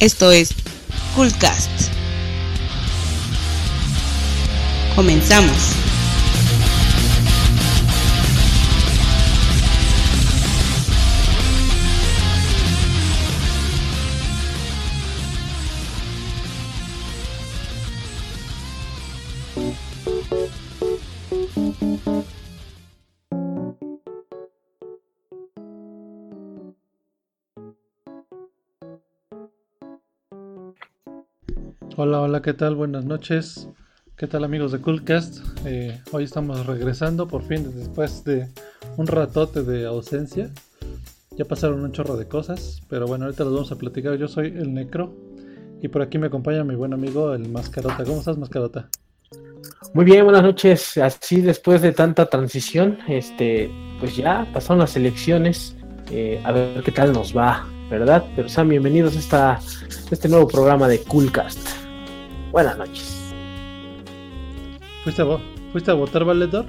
Esto 0.00 0.32
es 0.32 0.54
Coolcast. 1.14 1.68
Comenzamos. 4.96 5.89
Hola, 32.02 32.22
hola, 32.22 32.40
¿qué 32.40 32.54
tal? 32.54 32.76
Buenas 32.76 33.04
noches. 33.04 33.68
¿Qué 34.16 34.26
tal 34.26 34.42
amigos 34.42 34.72
de 34.72 34.80
Coolcast? 34.80 35.40
Eh, 35.66 36.00
hoy 36.12 36.24
estamos 36.24 36.64
regresando 36.64 37.28
por 37.28 37.42
fin 37.42 37.70
después 37.76 38.24
de 38.24 38.48
un 38.96 39.06
ratote 39.06 39.62
de 39.64 39.84
ausencia. 39.84 40.48
Ya 41.36 41.44
pasaron 41.44 41.82
un 41.82 41.92
chorro 41.92 42.16
de 42.16 42.26
cosas, 42.26 42.80
pero 42.88 43.06
bueno, 43.06 43.26
ahorita 43.26 43.44
los 43.44 43.52
vamos 43.52 43.72
a 43.72 43.76
platicar. 43.76 44.16
Yo 44.16 44.28
soy 44.28 44.46
el 44.46 44.72
Necro 44.72 45.14
y 45.82 45.88
por 45.88 46.00
aquí 46.00 46.16
me 46.16 46.28
acompaña 46.28 46.64
mi 46.64 46.74
buen 46.74 46.94
amigo 46.94 47.34
el 47.34 47.50
Mascarota. 47.50 48.02
¿Cómo 48.02 48.20
estás, 48.20 48.38
Mascarota? 48.38 48.88
Muy 49.92 50.06
bien, 50.06 50.24
buenas 50.24 50.42
noches. 50.42 50.96
Así 50.96 51.42
después 51.42 51.82
de 51.82 51.92
tanta 51.92 52.30
transición, 52.30 52.96
este, 53.08 53.70
pues 53.98 54.16
ya 54.16 54.48
pasaron 54.54 54.78
las 54.78 54.96
elecciones. 54.96 55.76
Eh, 56.10 56.40
a 56.46 56.52
ver 56.52 56.82
qué 56.82 56.92
tal 56.92 57.12
nos 57.12 57.36
va, 57.36 57.68
¿verdad? 57.90 58.24
Pero 58.36 58.48
sean 58.48 58.70
bienvenidos 58.70 59.16
a, 59.16 59.18
esta, 59.18 59.52
a 59.56 59.60
este 60.10 60.30
nuevo 60.30 60.48
programa 60.48 60.88
de 60.88 61.02
Coolcast. 61.02 61.89
Buenas 62.50 62.76
noches. 62.76 63.16
¿Fuiste 65.04 65.22
a, 65.22 65.26
¿Fuiste 65.72 65.90
a 65.90 65.94
votar, 65.94 66.24
Valedor? 66.24 66.66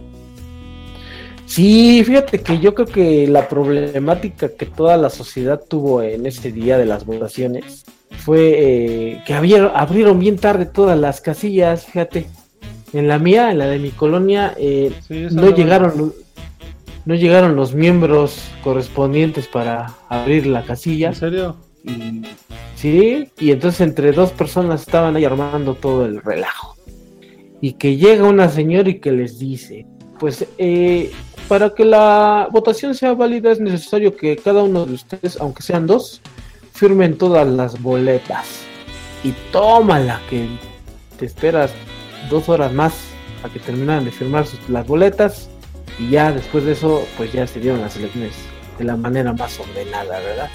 Sí, 1.46 2.04
fíjate 2.06 2.40
que 2.40 2.60
yo 2.60 2.74
creo 2.74 2.88
que 2.88 3.28
la 3.28 3.50
problemática 3.50 4.50
que 4.50 4.66
toda 4.66 4.96
la 4.96 5.10
sociedad 5.10 5.60
tuvo 5.60 6.02
en 6.02 6.26
ese 6.26 6.52
día 6.52 6.78
de 6.78 6.86
las 6.86 7.06
votaciones 7.06 7.84
fue 8.20 8.54
eh, 8.58 9.24
que 9.26 9.34
abrieron, 9.34 10.20
bien 10.20 10.38
tarde 10.38 10.66
todas 10.66 10.98
las 10.98 11.20
casillas, 11.20 11.86
fíjate. 11.86 12.28
En 12.94 13.08
la 13.08 13.20
mía, 13.20 13.52
en 13.52 13.58
la 13.58 13.68
de 13.68 13.80
mi 13.80 13.90
colonia, 13.90 14.54
eh, 14.58 14.94
no 15.10 15.50
llegaron 15.56 16.14
no 17.04 17.16
llegaron 17.16 17.56
los 17.56 17.74
miembros 17.74 18.44
correspondientes 18.64 19.48
para 19.48 19.96
abrir 20.08 20.46
la 20.46 20.64
casilla. 20.64 21.10
¿En 21.10 21.16
serio? 21.16 21.56
Y, 21.84 22.24
sí, 22.76 23.30
y 23.40 23.52
entonces 23.52 23.82
entre 23.82 24.12
dos 24.12 24.32
personas 24.32 24.82
estaban 24.82 25.16
ahí 25.16 25.26
armando 25.26 25.76
todo 25.76 26.06
el 26.06 26.22
relajo. 26.22 26.76
Y 27.62 27.74
que 27.74 27.98
llega 27.98 28.24
una 28.24 28.50
señora 28.50 28.90
y 28.90 29.00
que 29.00 29.12
les 29.12 29.38
dice, 29.40 29.86
pues 30.20 30.46
eh, 30.58 31.12
para 31.48 31.72
que 31.72 31.86
la 31.86 32.48
votación 32.52 32.96
sea 32.96 33.14
válida 33.14 33.52
es 33.52 33.60
necesario 33.60 34.16
que 34.16 34.38
cada 34.38 34.64
uno 34.64 34.86
de 34.86 34.94
ustedes, 34.94 35.38
aunque 35.40 35.64
sean 35.64 35.86
dos, 35.86 36.22
firmen 36.74 37.18
todas 37.18 37.48
las 37.48 37.82
boletas. 37.82 38.62
Y 39.24 39.34
tómala, 39.52 40.22
que 40.30 40.48
te 41.20 41.26
esperas 41.26 41.72
dos 42.30 42.50
horas 42.50 42.74
más 42.74 42.94
a 43.44 43.50
que 43.50 43.60
terminan 43.60 44.06
de 44.06 44.12
firmar 44.12 44.46
las 44.70 44.88
boletas. 44.88 45.50
Y 46.00 46.12
ya 46.12 46.32
después 46.32 46.64
de 46.64 46.72
eso, 46.72 47.06
pues 47.18 47.32
ya 47.34 47.46
se 47.46 47.60
dieron 47.60 47.82
las 47.82 47.98
elecciones 47.98 48.34
de 48.78 48.86
la 48.86 48.96
manera 48.96 49.34
más 49.34 49.60
ordenada, 49.60 50.20
¿verdad? 50.20 50.50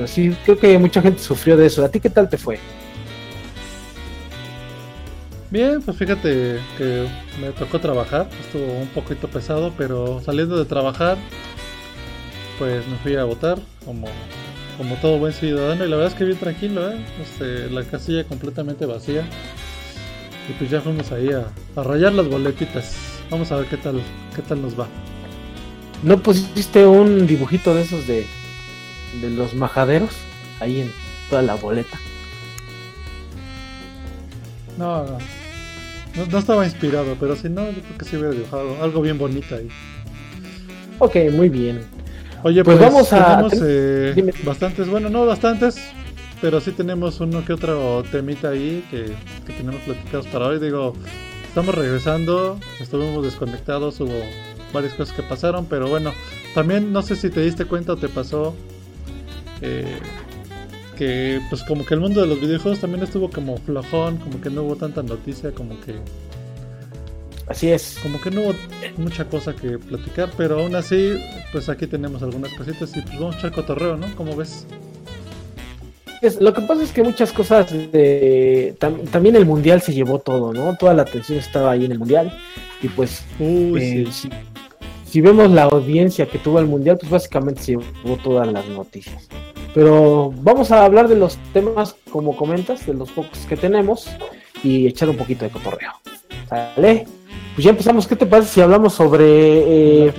Pero 0.00 0.08
sí, 0.08 0.34
creo 0.46 0.58
que 0.58 0.78
mucha 0.78 1.02
gente 1.02 1.22
sufrió 1.22 1.58
de 1.58 1.66
eso. 1.66 1.84
¿A 1.84 1.90
ti 1.90 2.00
qué 2.00 2.08
tal 2.08 2.26
te 2.26 2.38
fue? 2.38 2.58
Bien, 5.50 5.82
pues 5.82 5.94
fíjate 5.94 6.58
que 6.78 7.06
me 7.38 7.50
tocó 7.50 7.78
trabajar, 7.80 8.26
estuvo 8.40 8.64
un 8.64 8.88
poquito 8.88 9.28
pesado, 9.28 9.74
pero 9.76 10.22
saliendo 10.24 10.56
de 10.56 10.64
trabajar, 10.64 11.18
pues 12.58 12.88
me 12.88 12.96
fui 13.02 13.14
a 13.16 13.24
votar 13.24 13.58
como, 13.84 14.08
como 14.78 14.94
todo 15.02 15.18
buen 15.18 15.34
ciudadano 15.34 15.84
y 15.84 15.88
la 15.90 15.96
verdad 15.96 16.12
es 16.12 16.18
que 16.18 16.24
bien 16.24 16.38
tranquilo, 16.38 16.90
¿eh? 16.90 16.96
Este, 17.20 17.68
la 17.68 17.84
casilla 17.84 18.24
completamente 18.24 18.86
vacía 18.86 19.28
y 20.48 20.52
pues 20.54 20.70
ya 20.70 20.80
fuimos 20.80 21.12
ahí 21.12 21.28
a, 21.28 21.44
a 21.78 21.84
rayar 21.84 22.14
las 22.14 22.26
boletitas. 22.26 22.96
Vamos 23.28 23.52
a 23.52 23.56
ver 23.56 23.66
qué 23.66 23.76
tal, 23.76 24.00
qué 24.34 24.40
tal 24.40 24.62
nos 24.62 24.80
va. 24.80 24.88
¿No 26.02 26.22
pusiste 26.22 26.86
un 26.86 27.26
dibujito 27.26 27.74
de 27.74 27.82
esos 27.82 28.06
de, 28.06 28.24
de 29.20 29.30
los 29.30 29.54
majaderos 29.54 30.10
ahí 30.60 30.80
en 30.80 30.92
toda 31.28 31.42
la 31.42 31.54
boleta? 31.54 31.98
No, 34.78 35.04
no, 35.04 35.18
no, 36.30 36.38
estaba 36.38 36.64
inspirado, 36.64 37.16
pero 37.20 37.36
si 37.36 37.48
no, 37.48 37.66
yo 37.70 37.82
creo 37.82 37.98
que 37.98 38.04
sí 38.04 38.16
hubiera 38.16 38.32
dibujado 38.32 38.82
algo 38.82 39.02
bien 39.02 39.18
bonito 39.18 39.54
ahí. 39.54 39.68
Ok, 40.98 41.16
muy 41.32 41.48
bien. 41.48 41.82
Oye, 42.42 42.64
pues, 42.64 42.78
vamos 42.78 43.12
a. 43.12 43.48
Tenemos, 43.48 43.52
eh, 43.62 44.32
bastantes, 44.44 44.88
bueno, 44.88 45.10
no 45.10 45.26
bastantes, 45.26 45.78
pero 46.40 46.60
sí 46.60 46.72
tenemos 46.72 47.20
uno 47.20 47.44
que 47.44 47.52
otro 47.52 48.02
temita 48.10 48.50
ahí 48.50 48.84
que, 48.90 49.12
que 49.46 49.52
tenemos 49.52 49.82
platicados 49.82 50.26
para 50.28 50.46
hoy. 50.46 50.58
Digo, 50.58 50.94
estamos 51.46 51.74
regresando, 51.74 52.58
estuvimos 52.80 53.24
desconectados, 53.24 54.00
hubo 54.00 54.18
varias 54.72 54.94
cosas 54.94 55.14
que 55.14 55.22
pasaron, 55.22 55.66
pero 55.66 55.88
bueno, 55.88 56.12
también 56.54 56.92
no 56.92 57.02
sé 57.02 57.16
si 57.16 57.28
te 57.28 57.40
diste 57.40 57.66
cuenta 57.66 57.92
o 57.92 57.96
te 57.96 58.08
pasó 58.08 58.54
eh, 59.62 59.98
que 60.96 61.40
pues 61.48 61.62
como 61.64 61.84
que 61.84 61.94
el 61.94 62.00
mundo 62.00 62.20
de 62.20 62.26
los 62.26 62.40
videojuegos 62.40 62.80
también 62.80 63.02
estuvo 63.02 63.30
como 63.30 63.56
flojón, 63.58 64.18
como 64.18 64.40
que 64.40 64.50
no 64.50 64.64
hubo 64.64 64.76
tanta 64.76 65.02
noticia, 65.02 65.50
como 65.52 65.80
que... 65.80 65.94
Así 67.46 67.70
es. 67.70 67.98
Como 68.02 68.20
que 68.20 68.30
no 68.30 68.42
hubo 68.42 68.54
mucha 68.96 69.24
cosa 69.24 69.56
que 69.56 69.78
platicar, 69.78 70.30
pero 70.36 70.60
aún 70.60 70.76
así, 70.76 71.20
pues 71.52 71.68
aquí 71.68 71.86
tenemos 71.86 72.22
algunas 72.22 72.52
cositas 72.52 72.96
y 72.96 73.00
pues 73.00 73.18
vamos 73.18 73.36
a 73.36 73.38
echar 73.38 73.52
cotorreo, 73.52 73.96
¿no? 73.96 74.14
¿Cómo 74.14 74.36
ves? 74.36 74.66
lo 76.38 76.52
que 76.52 76.60
pasa 76.62 76.82
es 76.82 76.92
que 76.92 77.02
muchas 77.02 77.32
cosas 77.32 77.70
de, 77.70 78.74
también 79.10 79.36
el 79.36 79.46
mundial 79.46 79.80
se 79.80 79.94
llevó 79.94 80.18
todo, 80.18 80.52
¿no? 80.52 80.76
Toda 80.76 80.92
la 80.92 81.02
atención 81.02 81.38
estaba 81.38 81.70
ahí 81.70 81.86
en 81.86 81.92
el 81.92 81.98
mundial 81.98 82.30
y 82.82 82.88
pues 82.88 83.24
eh, 83.38 84.06
si, 84.12 84.28
si, 85.10 85.20
vemos 85.20 85.50
la 85.50 85.64
audiencia 85.64 86.26
que 86.26 86.38
tuvo 86.38 86.58
el 86.58 86.66
mundial, 86.66 86.98
pues 86.98 87.10
básicamente 87.10 87.62
se 87.62 87.72
llevó 87.72 88.16
todas 88.22 88.50
las 88.50 88.66
noticias. 88.68 89.28
Pero 89.74 90.32
vamos 90.36 90.70
a 90.72 90.84
hablar 90.84 91.08
de 91.08 91.16
los 91.16 91.36
temas, 91.52 91.96
como 92.10 92.36
comentas, 92.36 92.86
de 92.86 92.94
los 92.94 93.10
pocos 93.10 93.38
que 93.48 93.56
tenemos 93.56 94.08
y 94.62 94.86
echar 94.86 95.08
un 95.08 95.16
poquito 95.16 95.44
de 95.44 95.50
cotorreo. 95.50 95.92
¿Sale? 96.48 97.06
Pues 97.54 97.64
ya 97.64 97.70
empezamos. 97.70 98.06
¿Qué 98.06 98.16
te 98.16 98.26
parece 98.26 98.54
si 98.54 98.60
hablamos 98.60 98.94
sobre 98.94 100.06
eh, 100.06 100.12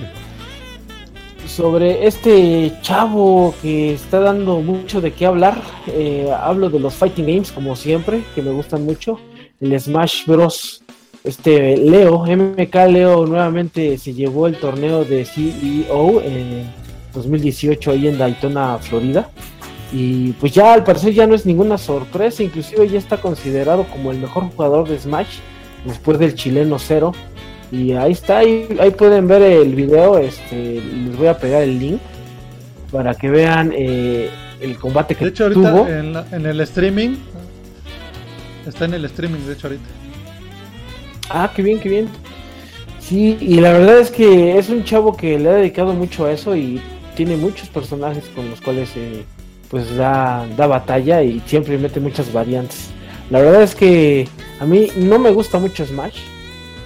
sobre 1.46 2.06
este 2.06 2.72
chavo 2.80 3.54
que 3.60 3.92
está 3.94 4.20
dando 4.20 4.60
mucho 4.60 5.00
de 5.00 5.12
qué 5.12 5.26
hablar? 5.26 5.60
Eh, 5.86 6.32
hablo 6.34 6.70
de 6.70 6.80
los 6.80 6.94
fighting 6.94 7.26
games, 7.26 7.52
como 7.52 7.76
siempre, 7.76 8.22
que 8.34 8.42
me 8.42 8.52
gustan 8.52 8.84
mucho. 8.84 9.18
El 9.60 9.78
Smash 9.78 10.26
Bros. 10.26 10.81
Este 11.24 11.76
Leo, 11.76 12.24
MK 12.24 12.74
Leo, 12.90 13.26
nuevamente 13.26 13.96
se 13.96 14.12
llevó 14.12 14.48
el 14.48 14.56
torneo 14.56 15.04
de 15.04 15.24
CEO. 15.24 16.20
en 16.20 16.82
2018 17.14 17.90
ahí 17.90 18.08
en 18.08 18.18
Daytona, 18.18 18.78
Florida. 18.78 19.30
Y 19.92 20.32
pues 20.32 20.52
ya 20.52 20.72
al 20.72 20.84
parecer 20.84 21.12
ya 21.12 21.26
no 21.26 21.34
es 21.34 21.44
ninguna 21.44 21.76
sorpresa, 21.76 22.42
inclusive 22.42 22.88
ya 22.88 22.98
está 22.98 23.18
considerado 23.18 23.84
como 23.84 24.10
el 24.10 24.18
mejor 24.18 24.44
jugador 24.44 24.88
de 24.88 24.98
Smash 24.98 25.38
después 25.84 26.18
del 26.18 26.34
chileno 26.34 26.78
cero. 26.78 27.12
Y 27.70 27.92
ahí 27.92 28.12
está, 28.12 28.38
ahí, 28.38 28.94
pueden 28.96 29.28
ver 29.28 29.42
el 29.42 29.74
video, 29.74 30.18
este, 30.18 30.80
les 30.80 31.16
voy 31.16 31.26
a 31.26 31.38
pegar 31.38 31.62
el 31.62 31.78
link 31.78 32.00
para 32.90 33.14
que 33.14 33.30
vean 33.30 33.72
eh, 33.74 34.28
el 34.60 34.76
combate 34.78 35.14
que 35.14 35.24
de 35.24 35.30
hecho, 35.30 35.44
ahorita 35.44 35.70
tuvo. 35.70 35.86
En, 35.88 36.16
en 36.32 36.46
el 36.46 36.60
streaming, 36.62 37.16
está 38.66 38.86
en 38.86 38.94
el 38.94 39.04
streaming 39.06 39.40
de 39.46 39.52
hecho 39.52 39.68
ahorita. 39.68 39.88
Ah, 41.32 41.50
qué 41.54 41.62
bien, 41.62 41.80
qué 41.80 41.88
bien. 41.88 42.08
Sí, 43.00 43.36
y 43.40 43.56
la 43.56 43.72
verdad 43.72 43.98
es 43.98 44.10
que 44.10 44.58
es 44.58 44.68
un 44.68 44.84
chavo 44.84 45.16
que 45.16 45.38
le 45.38 45.48
ha 45.48 45.54
dedicado 45.54 45.92
mucho 45.92 46.26
a 46.26 46.32
eso 46.32 46.54
y 46.54 46.80
tiene 47.16 47.36
muchos 47.36 47.68
personajes 47.68 48.24
con 48.34 48.48
los 48.48 48.60
cuales 48.60 48.90
eh, 48.96 49.24
pues 49.68 49.96
da, 49.96 50.46
da 50.56 50.66
batalla 50.66 51.22
y 51.22 51.40
siempre 51.46 51.78
mete 51.78 52.00
muchas 52.00 52.32
variantes. 52.32 52.90
La 53.30 53.40
verdad 53.40 53.62
es 53.62 53.74
que 53.74 54.28
a 54.60 54.66
mí 54.66 54.88
no 54.96 55.18
me 55.18 55.30
gusta 55.30 55.58
mucho 55.58 55.84
Smash, 55.86 56.18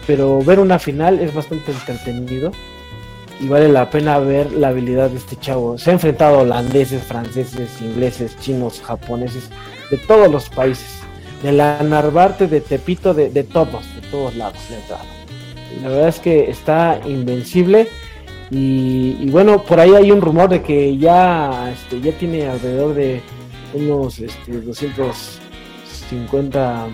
pero 0.07 0.41
ver 0.43 0.61
una 0.61 0.79
final 0.79 1.19
es 1.19 1.35
bastante 1.35 1.73
entretenido 1.73 2.53
y 3.41 3.49
vale 3.49 3.69
la 3.69 3.91
pena 3.91 4.19
ver 4.19 4.53
la 4.53 4.69
habilidad 4.69 5.11
de 5.11 5.19
este 5.19 5.37
chavo. 5.37 5.77
Se 5.77 5.91
ha 5.91 5.95
enfrentado 5.95 6.39
a 6.39 6.43
holandeses, 6.43 7.03
franceses, 7.03 7.83
ingleses, 7.83 8.39
chinos, 8.41 8.81
japoneses, 8.81 9.51
de 9.91 9.99
todos 9.99 10.31
los 10.31 10.49
países. 10.49 11.01
De 11.43 11.53
la 11.53 11.83
Narvarte, 11.83 12.47
de 12.47 12.63
Tepito, 12.63 13.13
de, 13.13 13.29
todos, 13.43 13.85
todos 14.11 14.35
lados. 14.37 14.59
La 15.83 15.89
verdad 15.89 16.09
es 16.09 16.21
que 16.21 16.51
está 16.51 17.01
invencible 17.05 17.89
y, 18.51 19.29
bueno, 19.31 19.63
por 19.63 19.81
ahí 19.81 19.95
hay 19.95 20.11
un 20.11 20.21
rumor 20.21 20.49
de 20.49 20.63
que 20.63 20.97
ya, 20.97 21.73
este, 21.73 22.01
ya 22.01 22.13
tiene 22.13 22.47
alrededor 22.47 22.95
de 22.95 23.21
unos 23.75 24.21
este, 24.21 24.61
250 24.61 26.87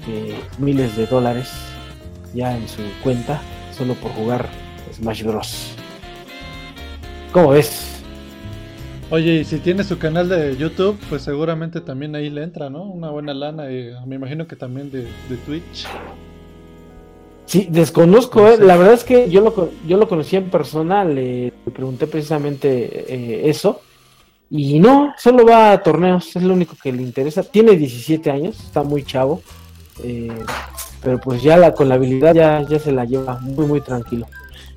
este, 0.00 0.34
miles 0.58 0.96
de 0.96 1.06
dólares 1.06 1.52
ya 2.34 2.56
en 2.56 2.66
su 2.68 2.82
cuenta 3.02 3.40
solo 3.76 3.94
por 3.94 4.12
jugar 4.12 4.48
Smash 4.92 5.24
Bros. 5.24 5.74
¿Cómo 7.32 7.50
ves? 7.50 8.02
Oye, 9.10 9.40
y 9.40 9.44
si 9.44 9.58
tiene 9.58 9.84
su 9.84 9.98
canal 9.98 10.28
de 10.28 10.56
YouTube, 10.56 10.98
pues 11.08 11.22
seguramente 11.22 11.80
también 11.80 12.16
ahí 12.16 12.28
le 12.28 12.42
entra, 12.42 12.70
¿no? 12.70 12.82
Una 12.82 13.10
buena 13.10 13.34
lana, 13.34 13.70
y 13.70 13.92
me 14.04 14.16
imagino 14.16 14.48
que 14.48 14.56
también 14.56 14.90
de, 14.90 15.06
Twitch. 15.44 15.86
Sí, 17.46 17.68
desconozco, 17.70 18.48
eh. 18.48 18.58
la 18.58 18.76
verdad 18.76 18.94
es 18.94 19.04
que 19.04 19.30
yo 19.30 19.40
lo, 19.40 19.70
yo 19.86 19.96
lo 19.96 20.08
conocí 20.08 20.34
en 20.34 20.50
persona, 20.50 21.04
le, 21.04 21.52
pregunté 21.72 22.08
precisamente 22.08 23.04
eh, 23.14 23.48
eso, 23.48 23.82
y 24.50 24.80
no, 24.80 25.14
solo 25.16 25.46
va 25.46 25.70
a 25.70 25.82
torneos, 25.82 26.34
es 26.34 26.42
lo 26.42 26.54
único 26.54 26.76
que 26.80 26.92
le 26.92 27.02
interesa. 27.02 27.44
Tiene 27.44 27.76
17 27.76 28.30
años, 28.30 28.58
está 28.58 28.82
muy 28.82 29.04
chavo, 29.04 29.42
eh, 30.02 30.28
pero 31.02 31.20
pues 31.20 31.40
ya 31.40 31.56
la, 31.56 31.72
con 31.72 31.88
la 31.88 31.94
habilidad 31.94 32.34
ya, 32.34 32.62
ya 32.68 32.80
se 32.80 32.90
la 32.90 33.04
lleva 33.04 33.38
muy, 33.40 33.66
muy 33.66 33.80
tranquilo. 33.80 34.26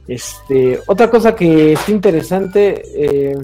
Este, 0.07 0.79
otra 0.87 1.09
cosa 1.09 1.35
que 1.35 1.73
es 1.73 1.89
interesante, 1.89 3.35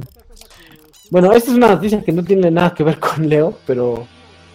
bueno, 1.09 1.31
esta 1.31 1.51
es 1.51 1.57
una 1.57 1.69
noticia 1.69 2.03
que 2.03 2.11
no 2.11 2.23
tiene 2.23 2.49
nada 2.51 2.73
que 2.73 2.83
ver 2.83 2.99
con 2.99 3.27
Leo, 3.27 3.57
pero 3.65 4.07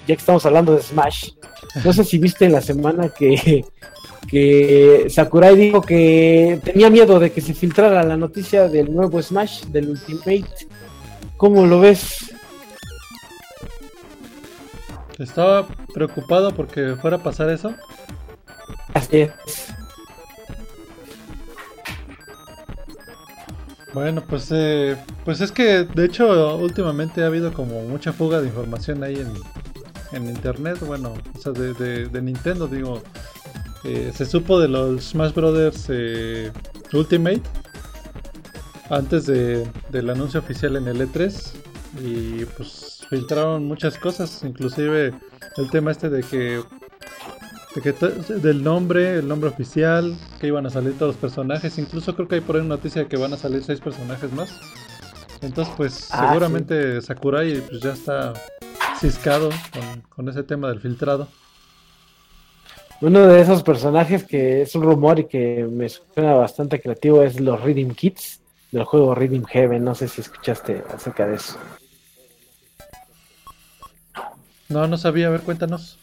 ya 0.06 0.14
que 0.14 0.20
estamos 0.20 0.44
hablando 0.46 0.74
de 0.74 0.82
Smash, 0.82 1.30
no 1.84 1.92
sé 1.92 2.04
si 2.04 2.18
viste 2.18 2.44
en 2.44 2.52
la 2.52 2.60
semana 2.60 3.08
que, 3.08 3.64
que 4.28 5.06
Sakurai 5.08 5.56
dijo 5.56 5.80
que 5.82 6.60
tenía 6.64 6.90
miedo 6.90 7.18
de 7.18 7.32
que 7.32 7.40
se 7.40 7.54
filtrara 7.54 8.02
la 8.02 8.16
noticia 8.16 8.68
del 8.68 8.94
nuevo 8.94 9.20
Smash, 9.20 9.64
del 9.66 9.90
Ultimate. 9.90 10.68
¿Cómo 11.36 11.66
lo 11.66 11.80
ves? 11.80 12.34
Estaba 15.18 15.66
preocupado 15.92 16.54
porque 16.54 16.96
fuera 16.96 17.16
a 17.16 17.22
pasar 17.22 17.50
eso. 17.50 17.74
Así 18.94 19.20
es. 19.20 19.30
Bueno, 23.92 24.22
pues 24.26 24.48
eh, 24.52 24.96
pues 25.24 25.40
es 25.40 25.50
que 25.50 25.84
de 25.84 26.04
hecho 26.04 26.56
últimamente 26.56 27.22
ha 27.22 27.26
habido 27.26 27.52
como 27.52 27.82
mucha 27.82 28.12
fuga 28.12 28.40
de 28.40 28.46
información 28.46 29.02
ahí 29.02 29.16
en, 30.12 30.28
internet, 30.28 30.78
bueno, 30.80 31.14
o 31.34 31.38
sea, 31.38 31.52
de, 31.52 32.22
Nintendo, 32.22 32.68
digo, 32.68 33.02
eh, 33.84 34.12
se 34.14 34.26
supo 34.26 34.60
de 34.60 34.68
los 34.68 35.04
Smash 35.10 35.32
Brothers 35.32 35.86
eh, 35.88 36.52
Ultimate 36.92 37.42
antes 38.90 39.26
de, 39.26 39.66
del 39.90 40.10
anuncio 40.10 40.40
oficial 40.40 40.76
en 40.76 40.88
el 40.88 41.00
E3 41.00 41.52
y 42.02 42.44
pues 42.44 43.06
filtraron 43.08 43.66
muchas 43.66 43.98
cosas, 43.98 44.42
inclusive 44.44 45.12
el 45.56 45.70
tema 45.70 45.90
este 45.90 46.08
de 46.08 46.22
que 46.22 46.62
del 48.42 48.64
nombre, 48.64 49.18
el 49.18 49.28
nombre 49.28 49.48
oficial, 49.48 50.16
que 50.40 50.48
iban 50.48 50.66
a 50.66 50.70
salir 50.70 50.94
todos 50.94 51.14
los 51.14 51.16
personajes. 51.16 51.78
Incluso 51.78 52.16
creo 52.16 52.26
que 52.26 52.36
hay 52.36 52.40
por 52.40 52.56
ahí 52.56 52.62
una 52.62 52.76
noticia 52.76 53.02
de 53.02 53.08
que 53.08 53.16
van 53.16 53.32
a 53.32 53.36
salir 53.36 53.62
seis 53.62 53.80
personajes 53.80 54.32
más. 54.32 54.58
Entonces, 55.40 55.72
pues 55.76 56.08
ah, 56.10 56.28
seguramente 56.28 57.00
Sakurai 57.00 57.60
pues, 57.60 57.80
ya 57.80 57.92
está 57.92 58.32
ciscado 58.98 59.50
con, 60.14 60.28
ese 60.28 60.42
tema 60.42 60.68
del 60.68 60.80
filtrado. 60.80 61.28
Uno 63.02 63.26
de 63.26 63.40
esos 63.40 63.62
personajes 63.62 64.24
que 64.24 64.62
es 64.62 64.74
un 64.74 64.82
rumor 64.82 65.18
y 65.20 65.24
que 65.24 65.66
me 65.70 65.88
suena 65.88 66.34
bastante 66.34 66.80
creativo 66.80 67.22
es 67.22 67.40
los 67.40 67.60
Reading 67.62 67.94
Kids 67.94 68.40
del 68.72 68.84
juego 68.84 69.14
Reading 69.14 69.44
Heaven. 69.44 69.82
No 69.82 69.94
sé 69.94 70.06
si 70.06 70.20
escuchaste 70.20 70.82
acerca 70.94 71.26
de 71.26 71.36
eso. 71.36 71.56
No, 74.68 74.86
no 74.86 74.98
sabía. 74.98 75.28
A 75.28 75.30
ver, 75.30 75.40
cuéntanos. 75.40 75.98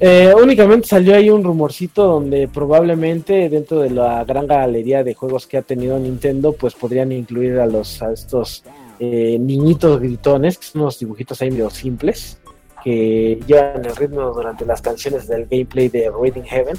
Eh, 0.00 0.32
únicamente 0.40 0.86
salió 0.86 1.16
ahí 1.16 1.28
un 1.28 1.42
rumorcito 1.42 2.04
donde 2.04 2.46
probablemente 2.46 3.48
dentro 3.48 3.80
de 3.80 3.90
la 3.90 4.22
gran 4.24 4.46
galería 4.46 5.02
de 5.02 5.14
juegos 5.14 5.46
que 5.46 5.56
ha 5.56 5.62
tenido 5.62 5.98
Nintendo, 5.98 6.52
pues 6.52 6.74
podrían 6.74 7.10
incluir 7.10 7.58
a 7.58 7.66
los 7.66 8.00
a 8.00 8.12
estos 8.12 8.62
eh, 9.00 9.38
niñitos 9.40 9.98
gritones, 10.00 10.58
que 10.58 10.66
son 10.66 10.82
unos 10.82 11.00
dibujitos 11.00 11.42
ahí 11.42 11.50
medio 11.50 11.70
simples, 11.70 12.37
que 12.82 13.40
llevan 13.46 13.84
el 13.84 13.96
ritmo 13.96 14.22
durante 14.32 14.64
las 14.64 14.80
canciones 14.80 15.26
del 15.26 15.46
gameplay 15.46 15.88
de 15.88 16.10
Reading 16.10 16.44
Heaven. 16.44 16.76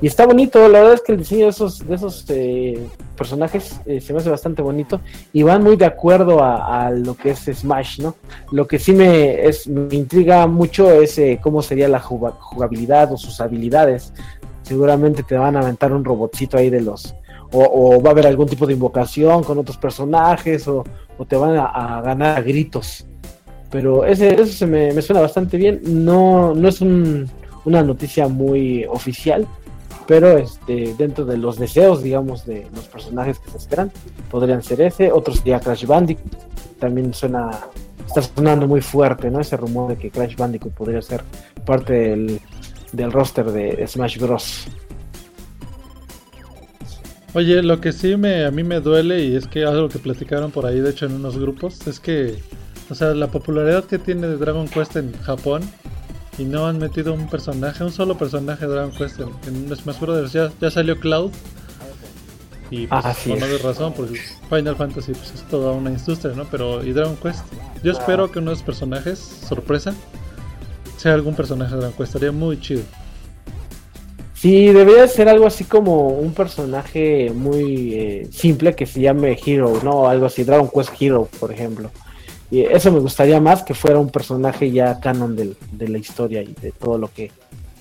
Y 0.00 0.08
está 0.08 0.26
bonito, 0.26 0.68
la 0.68 0.80
verdad 0.80 0.94
es 0.94 1.02
que 1.02 1.12
el 1.12 1.18
diseño 1.18 1.44
de 1.44 1.50
esos, 1.50 1.86
de 1.86 1.94
esos 1.94 2.24
eh, 2.28 2.86
personajes 3.16 3.80
eh, 3.86 4.00
se 4.00 4.12
me 4.12 4.18
hace 4.18 4.28
bastante 4.28 4.60
bonito 4.60 5.00
y 5.32 5.42
van 5.42 5.62
muy 5.62 5.76
de 5.76 5.86
acuerdo 5.86 6.42
a, 6.42 6.90
lo 6.90 7.14
que 7.14 7.30
es 7.30 7.38
Smash, 7.38 8.00
¿no? 8.00 8.14
Lo 8.52 8.66
que 8.66 8.78
sí 8.78 8.92
me, 8.92 9.46
es, 9.46 9.66
me 9.66 9.94
intriga 9.94 10.46
mucho 10.46 10.90
es 10.90 11.16
eh, 11.18 11.40
cómo 11.42 11.62
sería 11.62 11.88
la 11.88 12.00
jugabilidad 12.00 13.10
o 13.12 13.16
sus 13.16 13.40
habilidades. 13.40 14.12
Seguramente 14.62 15.22
te 15.22 15.36
van 15.36 15.56
a 15.56 15.60
aventar 15.60 15.92
un 15.92 16.04
robotcito 16.04 16.58
ahí 16.58 16.70
de 16.70 16.82
los... 16.82 17.14
O, 17.52 18.02
va 18.02 18.10
a 18.10 18.12
haber 18.12 18.26
algún 18.26 18.48
tipo 18.48 18.66
de 18.66 18.72
invocación 18.72 19.44
con 19.44 19.56
otros 19.56 19.78
personajes 19.78 20.66
o, 20.66 20.84
te 21.26 21.36
van 21.36 21.56
a, 21.56 22.02
ganar 22.02 22.38
a 22.38 22.42
gritos. 22.42 23.06
Pero 23.76 24.06
ese, 24.06 24.32
eso 24.32 24.46
se 24.46 24.66
me, 24.66 24.90
me 24.94 25.02
suena 25.02 25.20
bastante 25.20 25.58
bien. 25.58 25.82
No, 25.84 26.54
no 26.54 26.66
es 26.66 26.80
una 26.80 27.82
noticia 27.82 28.26
muy 28.26 28.86
oficial, 28.86 29.46
pero 30.06 30.38
este 30.38 30.94
dentro 30.96 31.26
de 31.26 31.36
los 31.36 31.58
deseos 31.58 32.02
digamos 32.02 32.46
de 32.46 32.66
los 32.74 32.86
personajes 32.86 33.38
que 33.38 33.50
se 33.50 33.58
esperan 33.58 33.92
podrían 34.30 34.62
ser 34.62 34.80
ese 34.80 35.12
otros 35.12 35.40
sería 35.40 35.60
Crash 35.60 35.84
Bandicoot. 35.84 36.32
También 36.78 37.12
suena 37.12 37.50
está 38.06 38.22
sonando 38.22 38.66
muy 38.66 38.80
fuerte 38.80 39.30
no 39.30 39.40
ese 39.40 39.58
rumor 39.58 39.90
de 39.90 39.96
que 39.96 40.10
Crash 40.10 40.36
Bandicoot 40.36 40.72
podría 40.72 41.02
ser 41.02 41.22
parte 41.66 41.92
del, 41.92 42.40
del 42.92 43.12
roster 43.12 43.44
de 43.52 43.86
Smash 43.86 44.18
Bros. 44.18 44.68
Oye, 47.34 47.62
lo 47.62 47.78
que 47.82 47.92
sí 47.92 48.16
me 48.16 48.46
a 48.46 48.50
mí 48.50 48.64
me 48.64 48.80
duele 48.80 49.22
y 49.22 49.36
es 49.36 49.46
que 49.46 49.66
algo 49.66 49.90
que 49.90 49.98
platicaron 49.98 50.50
por 50.50 50.64
ahí 50.64 50.80
de 50.80 50.88
hecho 50.88 51.04
en 51.04 51.12
unos 51.12 51.36
grupos 51.36 51.86
es 51.86 52.00
que 52.00 52.36
o 52.88 52.94
sea, 52.94 53.14
la 53.14 53.28
popularidad 53.28 53.84
que 53.84 53.98
tiene 53.98 54.28
de 54.28 54.36
Dragon 54.36 54.68
Quest 54.68 54.96
en 54.96 55.12
Japón 55.22 55.62
y 56.38 56.44
no 56.44 56.66
han 56.66 56.78
metido 56.78 57.14
un 57.14 57.28
personaje, 57.28 57.82
un 57.82 57.92
solo 57.92 58.16
personaje 58.16 58.66
de 58.66 58.72
Dragon 58.72 58.92
Quest 58.92 59.20
en, 59.20 59.76
Smash 59.76 59.98
Brothers. 59.98 60.32
Ya, 60.32 60.52
ya 60.60 60.70
salió 60.70 60.98
Cloud. 60.98 61.30
Y 62.70 62.86
pues, 62.88 63.04
por 63.04 63.38
no 63.38 63.46
de 63.46 63.58
razón, 63.58 63.92
porque 63.96 64.20
Final 64.48 64.74
Fantasy 64.76 65.12
pues, 65.12 65.34
es 65.34 65.42
toda 65.48 65.72
una 65.72 65.90
industria, 65.90 66.34
¿no? 66.34 66.44
Pero, 66.50 66.84
¿y 66.84 66.92
Dragon 66.92 67.16
Quest? 67.16 67.44
Yo 67.82 67.92
espero 67.92 68.30
que 68.30 68.40
uno 68.40 68.50
de 68.50 68.56
los 68.56 68.64
personajes, 68.64 69.18
sorpresa, 69.18 69.94
sea 70.96 71.14
algún 71.14 71.36
personaje 71.36 71.72
de 71.72 71.78
Dragon 71.78 71.96
Quest. 71.96 72.14
Estaría 72.14 72.32
muy 72.32 72.60
chido. 72.60 72.82
Sí, 74.34 74.66
debería 74.66 75.08
ser 75.08 75.28
algo 75.28 75.46
así 75.46 75.64
como 75.64 76.08
un 76.08 76.34
personaje 76.34 77.32
muy 77.34 77.94
eh, 77.94 78.28
simple 78.30 78.74
que 78.74 78.84
se 78.84 79.00
llame 79.00 79.38
Hero, 79.44 79.80
¿no? 79.82 80.08
Algo 80.08 80.26
así, 80.26 80.44
Dragon 80.44 80.68
Quest 80.68 80.90
Hero, 81.00 81.28
por 81.40 81.52
ejemplo. 81.52 81.90
Y 82.50 82.60
eso 82.60 82.92
me 82.92 83.00
gustaría 83.00 83.40
más 83.40 83.62
que 83.62 83.74
fuera 83.74 83.98
un 83.98 84.10
personaje 84.10 84.70
ya 84.70 85.00
canon 85.00 85.34
de 85.36 85.88
la 85.88 85.98
historia 85.98 86.42
y 86.42 86.54
de 86.54 86.72
todo 86.72 86.96
lo 86.98 87.12
que 87.12 87.32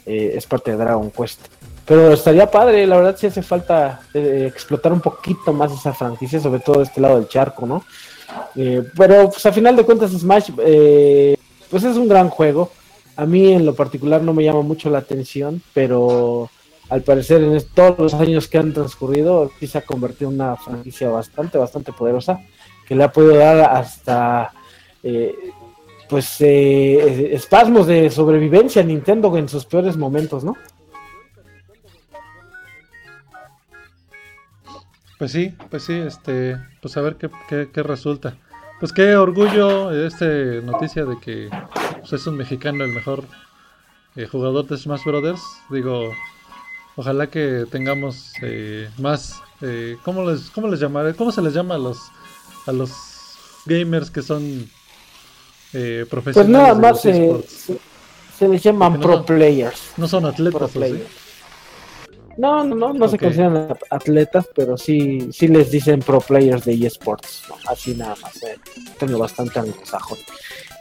eh, 0.05 0.33
es 0.35 0.45
parte 0.45 0.71
de 0.71 0.77
Dragon 0.77 1.11
Quest. 1.11 1.39
Pero 1.85 2.13
estaría 2.13 2.49
padre, 2.49 2.85
la 2.87 2.97
verdad 2.97 3.15
sí 3.17 3.27
hace 3.27 3.41
falta 3.41 4.01
eh, 4.13 4.45
explotar 4.47 4.91
un 4.91 5.01
poquito 5.01 5.53
más 5.53 5.71
esa 5.71 5.93
franquicia, 5.93 6.39
sobre 6.39 6.59
todo 6.59 6.79
de 6.79 6.85
este 6.85 7.01
lado 7.01 7.15
del 7.15 7.27
charco, 7.27 7.65
¿no? 7.65 7.83
Eh, 8.55 8.83
pero 8.97 9.29
pues 9.29 9.45
a 9.45 9.51
final 9.51 9.75
de 9.75 9.83
cuentas 9.83 10.11
Smash, 10.11 10.51
pues 10.51 11.83
es 11.83 11.97
un 11.97 12.07
gran 12.07 12.29
juego. 12.29 12.71
A 13.15 13.25
mí 13.25 13.53
en 13.53 13.65
lo 13.65 13.75
particular 13.75 14.21
no 14.21 14.33
me 14.33 14.43
llama 14.43 14.61
mucho 14.61 14.89
la 14.89 14.99
atención, 14.99 15.61
pero 15.73 16.49
al 16.89 17.01
parecer 17.01 17.43
en 17.43 17.59
todos 17.73 17.97
los 17.97 18.13
años 18.15 18.47
que 18.47 18.57
han 18.57 18.73
transcurrido 18.73 19.51
sí 19.59 19.67
se 19.67 19.77
ha 19.77 19.81
convertido 19.81 20.29
en 20.29 20.35
una 20.35 20.55
franquicia 20.55 21.09
bastante, 21.09 21.57
bastante 21.57 21.93
poderosa 21.93 22.41
que 22.85 22.95
le 22.95 23.03
ha 23.03 23.11
podido 23.11 23.35
dar 23.35 23.75
hasta 23.75 24.51
eh, 25.07 25.51
pues 26.09 26.41
eh, 26.41 27.35
espasmos 27.35 27.85
de 27.85 28.09
sobrevivencia 28.09 28.81
a 28.81 28.85
Nintendo 28.85 29.35
en 29.37 29.47
sus 29.47 29.65
peores 29.65 29.97
momentos, 29.97 30.43
¿no? 30.43 30.55
Pues 35.19 35.31
sí, 35.31 35.55
pues 35.69 35.83
sí, 35.83 35.93
este, 35.93 36.57
pues 36.81 36.97
a 36.97 37.01
ver 37.01 37.15
qué, 37.15 37.29
qué, 37.71 37.83
resulta. 37.83 38.35
Pues 38.79 38.91
qué 38.91 39.15
orgullo 39.15 39.91
este 39.91 40.61
noticia 40.63 41.05
de 41.05 41.19
que 41.19 41.49
pues, 41.99 42.13
es 42.13 42.27
un 42.27 42.35
mexicano 42.35 42.83
el 42.83 42.91
mejor 42.91 43.23
eh, 44.15 44.27
jugador 44.27 44.67
de 44.67 44.77
Smash 44.77 45.03
Brothers. 45.05 45.41
Digo, 45.69 46.11
ojalá 46.95 47.27
que 47.27 47.65
tengamos 47.71 48.33
más, 48.99 49.41
¿cómo 50.03 50.29
les, 50.29 50.49
cómo 50.49 50.67
les 50.67 50.79
llamaré? 50.79 51.13
¿Cómo 51.13 51.31
se 51.31 51.41
les 51.41 51.53
llama 51.53 51.75
a 51.75 51.79
los 51.79 52.11
a 52.65 52.71
los 52.71 52.91
gamers 53.65 54.09
que 54.09 54.21
son 54.21 54.69
eh, 55.73 56.05
profesionales. 56.09 56.33
Pues 56.33 56.47
nada 56.47 56.73
más 56.73 57.01
se, 57.01 58.47
les 58.47 58.63
llaman 58.63 58.99
pro 58.99 59.25
players. 59.25 59.91
No 59.97 60.07
son 60.07 60.25
atletas, 60.25 60.71
No, 62.37 62.63
no, 62.63 62.75
no, 62.75 62.93
no 62.93 63.07
se 63.07 63.17
consideran 63.17 63.77
atletas, 63.89 64.47
pero 64.55 64.77
sí, 64.77 65.29
sí 65.31 65.47
les 65.47 65.71
dicen 65.71 65.99
pro 65.99 66.19
players 66.19 66.65
de 66.65 66.73
eSports, 66.85 67.43
así 67.67 67.95
nada 67.95 68.15
más, 68.21 68.43
eh. 68.43 68.57
tengo 68.99 69.17
bastante 69.17 69.59
anglosajón. 69.59 70.17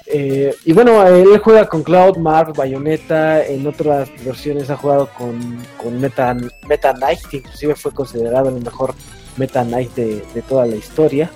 Eh, 0.07 0.55
y 0.65 0.73
bueno, 0.73 1.07
él 1.07 1.39
juega 1.39 1.67
con 1.67 1.83
Cloud, 1.83 2.19
Mark, 2.19 2.53
Bayonetta, 2.55 3.45
en 3.45 3.67
otras 3.67 4.11
versiones 4.25 4.69
ha 4.69 4.77
jugado 4.77 5.09
con, 5.17 5.59
con 5.83 5.99
Meta, 5.99 6.37
Meta 6.69 6.93
Knight, 6.93 7.21
que 7.27 7.39
inclusive 7.39 7.75
fue 7.75 7.93
considerado 7.93 8.51
el 8.51 8.63
mejor 8.63 8.95
Meta 9.37 9.65
Knight 9.65 9.95
de, 9.95 10.43
toda 10.47 10.67
la 10.67 10.77
historia. 10.77 11.31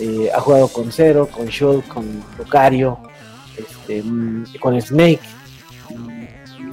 Eh, 0.00 0.30
ha 0.34 0.40
jugado 0.40 0.68
con 0.68 0.92
Zero, 0.92 1.26
con 1.26 1.46
Shulk, 1.46 1.88
con 1.88 2.22
Lucario, 2.38 2.98
este, 3.56 4.02
mm, 4.02 4.44
con 4.60 4.80
Snake. 4.80 5.20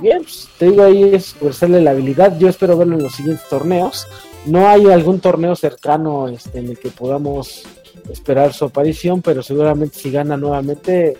Bien, 0.01 0.21
pues, 0.21 0.47
te 0.59 0.65
digo 0.65 0.83
ahí 0.83 1.15
es 1.15 1.33
fuerzarle 1.33 1.81
la 1.81 1.91
habilidad. 1.91 2.37
Yo 2.37 2.49
espero 2.49 2.77
verlo 2.77 2.97
en 2.97 3.03
los 3.03 3.15
siguientes 3.15 3.47
torneos. 3.49 4.07
No 4.45 4.67
hay 4.67 4.85
algún 4.87 5.19
torneo 5.19 5.55
cercano 5.55 6.27
este, 6.27 6.59
en 6.59 6.69
el 6.69 6.77
que 6.77 6.89
podamos 6.89 7.63
esperar 8.11 8.53
su 8.53 8.65
aparición, 8.65 9.21
pero 9.21 9.41
seguramente 9.41 9.97
si 9.97 10.11
gana 10.11 10.37
nuevamente, 10.37 11.17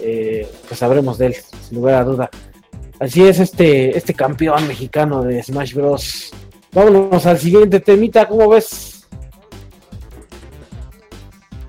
eh, 0.00 0.48
pues 0.66 0.80
sabremos 0.80 1.18
de 1.18 1.26
él, 1.26 1.36
sin 1.68 1.78
lugar 1.78 1.94
a 1.94 2.04
duda. 2.04 2.30
Así 2.98 3.22
es 3.22 3.38
este, 3.38 3.96
este 3.96 4.14
campeón 4.14 4.66
mexicano 4.66 5.22
de 5.22 5.42
Smash 5.42 5.74
Bros. 5.74 6.32
Vámonos 6.72 7.24
al 7.26 7.38
siguiente 7.38 7.78
temita, 7.78 8.26
¿cómo 8.26 8.48
ves? 8.48 8.93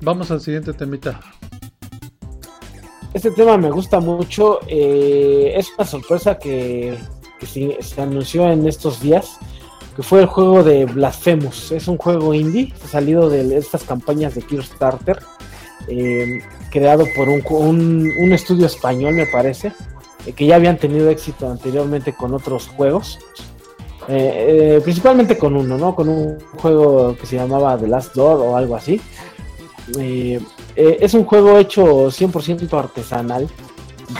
Vamos 0.05 0.29
al 0.29 0.39
siguiente 0.39 0.71
temita. 0.71 1.19
Este 3.11 3.31
tema 3.31 3.57
me 3.57 3.71
gusta 3.71 3.99
mucho. 3.99 4.59
Eh, 4.67 5.53
es 5.55 5.73
una 5.75 5.87
sorpresa 5.87 6.37
que, 6.37 6.95
se, 7.41 7.75
anunció 7.99 8.47
en 8.51 8.67
estos 8.67 9.01
días 9.01 9.39
que 9.95 10.03
fue 10.03 10.21
el 10.21 10.27
juego 10.27 10.63
de 10.63 10.85
Blasphemous. 10.85 11.71
Es 11.71 11.87
un 11.87 11.97
juego 11.97 12.35
indie, 12.35 12.71
salido 12.87 13.31
de 13.31 13.57
estas 13.57 13.83
campañas 13.83 14.35
de 14.35 14.43
Kickstarter, 14.43 15.17
eh, 15.87 16.43
creado 16.69 17.05
por 17.15 17.27
un, 17.27 18.31
estudio 18.31 18.67
español, 18.67 19.15
me 19.15 19.25
parece, 19.25 19.73
eh, 20.27 20.33
que 20.33 20.45
ya 20.45 20.57
habían 20.57 20.77
tenido 20.77 21.09
éxito 21.09 21.49
anteriormente 21.49 22.13
con 22.13 22.31
otros 22.35 22.67
juegos. 22.67 23.17
Principalmente 24.05 25.35
con 25.35 25.55
uno, 25.55 25.79
¿no? 25.79 25.95
Con 25.95 26.09
un 26.09 26.39
juego 26.57 27.17
que 27.17 27.25
se 27.25 27.37
llamaba 27.37 27.75
The 27.75 27.87
Last 27.87 28.13
Door 28.13 28.39
o 28.39 28.55
algo 28.55 28.75
así. 28.75 29.01
Es 29.87 31.13
un 31.13 31.25
juego 31.25 31.57
hecho 31.57 32.07
100% 32.07 32.77
artesanal, 32.77 33.47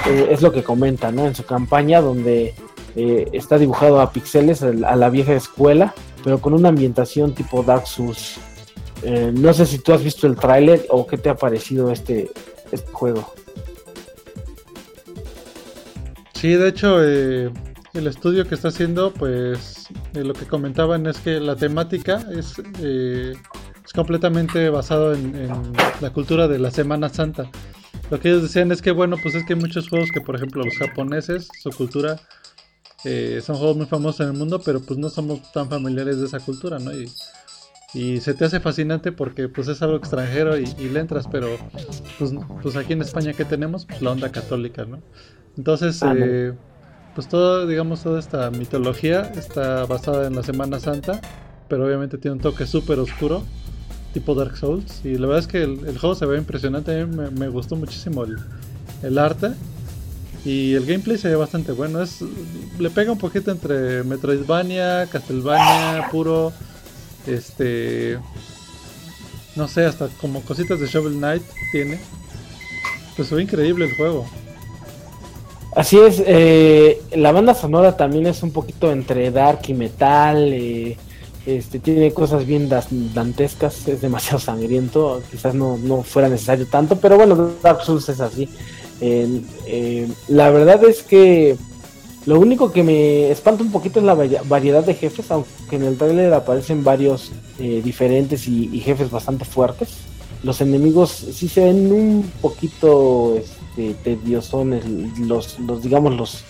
es 0.08 0.42
lo 0.42 0.52
que 0.52 0.64
comenta, 0.64 1.12
¿no? 1.12 1.26
En 1.26 1.36
su 1.36 1.44
campaña 1.44 2.02
donde 2.02 2.54
eh, 2.96 3.28
está 3.34 3.58
dibujado 3.58 4.00
a 4.00 4.12
pixeles 4.12 4.64
a 4.64 4.96
la 4.96 5.10
vieja 5.10 5.34
escuela, 5.34 5.94
pero 6.24 6.40
con 6.40 6.54
una 6.54 6.70
ambientación 6.70 7.34
tipo 7.34 7.62
Dark. 7.62 7.84
Eh, 9.04 9.32
no 9.36 9.54
sé 9.54 9.66
si 9.66 9.80
tú 9.80 9.94
has 9.94 10.04
visto 10.04 10.28
el 10.28 10.38
tráiler 10.38 10.86
o 10.90 11.06
qué 11.06 11.18
te 11.18 11.30
ha 11.30 11.36
parecido 11.36 11.92
este, 11.92 12.32
este 12.72 12.92
juego. 12.92 13.34
Sí, 16.34 16.54
de 16.54 16.70
hecho, 16.70 17.04
eh, 17.04 17.52
el 17.94 18.08
estudio 18.08 18.48
que 18.48 18.56
está 18.56 18.70
haciendo, 18.70 19.12
pues 19.12 19.88
lo 20.14 20.34
que 20.34 20.46
comentaban 20.46 21.06
es 21.08 21.18
que 21.20 21.40
la 21.42 21.56
temática 21.56 22.26
es, 22.32 22.56
es 23.86 23.94
completamente 23.94 24.70
basado 24.70 25.14
en, 25.14 25.36
en, 25.36 25.52
la 26.02 26.10
cultura 26.12 26.48
de 26.48 26.60
la 26.60 26.72
Semana 26.72 27.10
Santa. 27.10 27.50
Lo 28.12 28.20
que 28.20 28.30
ellos 28.30 28.44
decían 28.44 28.72
es 28.72 28.82
que, 28.82 28.92
bueno, 28.92 29.18
pues 29.22 29.36
es 29.36 29.46
que 29.46 29.54
hay 29.54 29.60
muchos 29.60 29.90
juegos 29.90 30.10
que, 30.12 30.22
por 30.22 30.36
ejemplo, 30.36 30.64
los 30.64 30.78
japoneses, 30.78 31.48
su 31.62 31.70
cultura 31.72 32.20
eh, 33.06 33.40
son 33.46 33.58
juegos 33.58 33.78
muy 33.78 33.86
famosos 33.86 34.22
en 34.22 34.34
el 34.34 34.34
mundo, 34.34 34.60
pero 34.66 34.80
pues 34.82 34.98
no 34.98 35.10
somos 35.10 35.52
tan 35.52 35.70
familiares 35.70 36.20
de 36.20 36.26
esa 36.26 36.40
cultura, 36.40 36.80
¿no? 36.80 36.92
Y, 36.92 37.10
se 38.20 38.34
te 38.34 38.44
hace 38.44 38.60
fascinante 38.60 39.14
porque 39.14 39.48
pues 39.48 39.70
es 39.70 39.82
algo 39.82 39.96
extranjero 39.96 40.58
y, 40.58 40.66
le 40.66 41.00
entras, 41.00 41.30
pero 41.32 41.48
pues, 42.20 42.34
pues, 42.62 42.76
aquí 42.76 42.92
en 42.92 43.02
España 43.02 43.32
que 43.32 43.46
tenemos 43.46 43.86
pues 43.86 44.02
la 44.02 44.12
onda 44.12 44.34
católica, 44.34 44.84
¿no? 44.84 45.00
Entonces, 45.56 46.04
ah, 46.04 46.14
eh, 46.18 46.52
pues 47.14 47.30
todo, 47.30 47.66
digamos, 47.66 48.04
toda 48.04 48.20
esta 48.20 48.52
mitología 48.52 49.22
está 49.38 49.86
basada 49.86 50.28
en 50.28 50.36
la 50.36 50.44
Semana 50.44 50.78
Santa, 50.82 51.22
pero 51.70 51.86
obviamente 51.86 52.18
tiene 52.18 52.36
un 52.36 52.42
toque 52.42 52.66
súper 52.66 53.00
oscuro, 53.00 53.44
tipo 54.16 54.34
Dark 54.34 54.56
Souls, 54.56 55.02
y 55.04 55.18
la 55.18 55.28
verdad 55.28 55.40
es 55.40 55.48
que 55.48 55.62
el, 55.62 56.00
juego 56.00 56.16
se 56.16 56.26
ve 56.26 56.38
impresionante, 56.38 57.02
a 57.02 57.06
mí 57.06 57.30
me, 57.38 57.50
gustó 57.50 57.76
muchísimo 57.76 58.24
el, 59.04 59.18
arte 59.20 59.50
y 60.46 60.74
el 60.74 60.86
gameplay 60.86 61.18
se 61.18 61.28
ve 61.28 61.36
bastante 61.36 61.74
bueno. 61.74 62.02
Es, 62.02 62.24
le 62.80 62.90
pega 62.90 63.12
un 63.12 63.18
poquito 63.18 63.52
entre 63.52 64.04
Metroidvania, 64.04 65.06
Castlevania, 65.12 66.08
puro. 66.12 66.54
Este. 67.28 68.18
No 69.58 69.68
sé, 69.68 69.86
hasta 69.86 70.08
como 70.22 70.42
cositas 70.42 70.80
de 70.80 70.88
Shovel 70.88 71.16
Knight 71.16 71.44
tiene. 71.74 72.00
Pues 73.18 73.28
se 73.28 73.36
ve 73.36 73.42
increíble 73.42 73.86
el 73.86 73.96
juego. 73.98 74.26
Así 75.76 75.98
es, 75.98 76.24
eh, 76.26 77.02
la 77.16 77.34
banda 77.34 77.54
sonora 77.54 77.98
también 77.98 78.28
es 78.28 78.44
un 78.44 78.52
poquito 78.52 78.94
entre 78.94 79.30
dark 79.32 79.60
y 79.68 79.74
metal. 79.74 80.54
Eh, 80.54 80.96
este, 81.46 81.80
tiene 81.80 82.12
cosas 82.12 82.46
bien 82.46 82.70
dantescas, 82.70 83.88
es 83.88 84.02
demasiado 84.02 84.40
sangriento. 84.40 85.22
Quizás 85.30 85.54
no, 85.54 85.78
no 85.78 86.04
fuera 86.04 86.30
necesario 86.30 86.66
tanto, 86.68 86.98
pero 86.98 87.18
bueno, 87.18 87.52
Dark 87.62 87.82
Souls 87.84 88.10
es 88.10 88.20
así. 88.20 88.50
Eh, 89.02 90.08
la 90.30 90.50
verdad 90.50 90.84
es 90.86 91.04
que 91.04 91.58
lo 92.26 92.40
único 92.40 92.72
que 92.72 92.82
me 92.82 93.30
espanta 93.30 93.64
un 93.64 93.72
poquito 93.72 94.00
es 94.00 94.06
la 94.06 94.16
variedad 94.16 94.84
de 94.84 94.96
jefes, 94.96 95.30
aunque 95.30 95.76
en 95.76 95.84
el 95.84 95.98
trailer 95.98 96.34
aparecen 96.34 96.84
varios 96.84 97.32
eh, 97.60 97.82
diferentes 97.84 98.48
y, 98.48 98.80
jefes 98.80 99.12
bastante 99.12 99.46
fuertes. 99.46 99.90
Los 100.44 100.62
enemigos 100.62 101.12
sí 101.12 101.48
se 101.48 101.66
ven 101.66 101.92
un 101.92 102.32
poquito 102.42 103.36
este, 103.38 103.94
tediosones, 104.04 104.86
los, 105.20 105.60
los 105.60 105.84
digamos 105.84 106.16
los, 106.16 106.44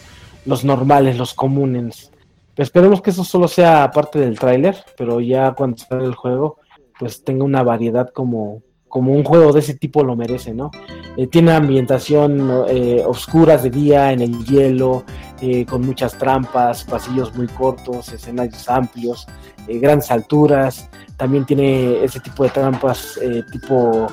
los 0.45 0.63
normales, 0.63 1.17
los 1.17 1.33
comunes. 1.33 2.09
Esperemos 2.57 3.01
que 3.01 3.09
eso 3.09 3.23
solo 3.23 3.47
sea 3.47 3.89
parte 3.91 4.19
del 4.19 4.39
tráiler, 4.39 4.75
pero 4.97 5.19
ya 5.19 5.53
cuando 5.53 5.77
sale 5.77 6.05
el 6.05 6.15
juego, 6.15 6.57
pues 6.99 7.23
tenga 7.23 7.43
una 7.43 7.63
variedad 7.63 8.09
como, 8.09 8.61
como 8.87 9.13
un 9.13 9.23
juego 9.23 9.51
de 9.51 9.59
ese 9.59 9.75
tipo 9.75 10.03
lo 10.03 10.15
merece, 10.15 10.53
¿no? 10.53 10.71
Eh, 11.17 11.27
tiene 11.27 11.51
ambientación 11.51 12.65
eh, 12.69 13.03
oscuras 13.05 13.63
de 13.63 13.69
día 13.69 14.11
en 14.11 14.21
el 14.21 14.45
hielo, 14.45 15.03
eh, 15.41 15.65
con 15.65 15.85
muchas 15.85 16.17
trampas, 16.17 16.83
pasillos 16.83 17.35
muy 17.35 17.47
cortos, 17.47 18.11
escenarios 18.13 18.69
amplios, 18.69 19.27
grandes 19.67 20.11
alturas. 20.11 20.89
También 21.17 21.45
tiene 21.45 22.03
ese 22.03 22.19
tipo 22.19 22.43
de 22.43 22.49
trampas 22.49 23.19
tipo 23.51 24.07